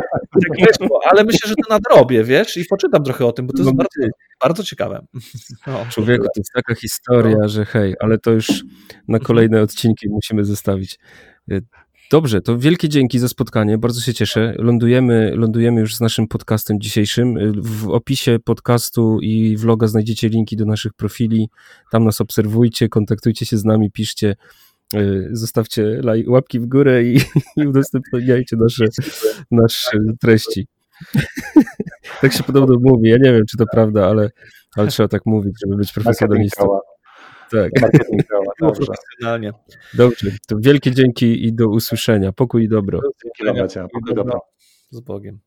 Tak 0.59 0.89
ale 1.11 1.25
myślę, 1.25 1.49
że 1.49 1.55
to 1.55 1.75
nadrobię, 1.75 2.25
wiesz, 2.25 2.57
i 2.57 2.65
poczytam 2.65 3.05
trochę 3.05 3.27
o 3.27 3.33
tym, 3.33 3.47
bo 3.47 3.53
to 3.53 3.59
jest 3.59 3.71
no, 3.71 3.77
bardzo, 3.77 4.17
bardzo 4.43 4.63
ciekawe. 4.63 5.07
No, 5.67 5.87
Człowieku, 5.91 6.25
to 6.25 6.31
jest 6.37 6.53
taka 6.55 6.75
historia, 6.75 7.37
no. 7.41 7.49
że 7.49 7.65
hej, 7.65 7.95
ale 8.01 8.19
to 8.19 8.31
już 8.31 8.65
na 9.09 9.19
kolejne 9.19 9.63
odcinki 9.63 10.09
musimy 10.09 10.45
zostawić. 10.45 10.99
Dobrze, 12.11 12.41
to 12.41 12.59
wielkie 12.59 12.89
dzięki 12.89 13.19
za 13.19 13.29
spotkanie, 13.29 13.79
bardzo 13.79 14.01
się 14.01 14.15
cieszę. 14.15 14.55
Lądujemy, 14.59 15.33
lądujemy 15.37 15.81
już 15.81 15.97
z 15.97 16.01
naszym 16.01 16.29
podcastem 16.29 16.81
dzisiejszym. 16.81 17.53
W 17.63 17.89
opisie 17.89 18.39
podcastu 18.45 19.21
i 19.21 19.57
vloga 19.57 19.87
znajdziecie 19.87 20.29
linki 20.29 20.57
do 20.57 20.65
naszych 20.65 20.93
profili. 20.93 21.49
Tam 21.91 22.05
nas 22.05 22.21
obserwujcie, 22.21 22.89
kontaktujcie 22.89 23.47
się 23.47 23.57
z 23.57 23.65
nami, 23.65 23.91
piszcie, 23.91 24.37
e, 24.95 25.01
zostawcie 25.33 26.01
łapki 26.27 26.61
w 26.61 26.67
górę 26.67 27.05
i, 27.05 27.21
i 27.57 27.67
udostępniajcie 27.67 28.57
nasze, 28.57 28.85
nasze 29.51 29.99
treści. 30.21 30.67
tak 32.21 32.33
się 32.33 32.43
podobno 32.43 32.77
mówi. 32.81 33.11
Ja 33.11 33.17
nie 33.17 33.33
wiem, 33.33 33.43
czy 33.51 33.57
to 33.57 33.65
prawda, 33.73 34.07
ale, 34.07 34.31
ale 34.77 34.89
trzeba 34.89 35.09
tak 35.09 35.27
mówić, 35.27 35.55
żeby 35.65 35.77
być 35.77 35.93
profesjonalistą. 35.93 36.79
Tak. 37.55 37.71
Dobrze. 38.61 38.93
Dobrze, 39.95 40.31
to 40.47 40.57
wielkie 40.59 40.91
dzięki 40.91 41.47
i 41.47 41.53
do 41.53 41.69
usłyszenia. 41.69 42.33
Pokój 42.33 42.65
i 42.65 42.69
dobro. 42.69 43.01
Dzięki, 43.25 43.45
Pokój 43.93 44.15
dobro. 44.15 44.41
Z 44.91 45.01
Bogiem. 45.01 45.41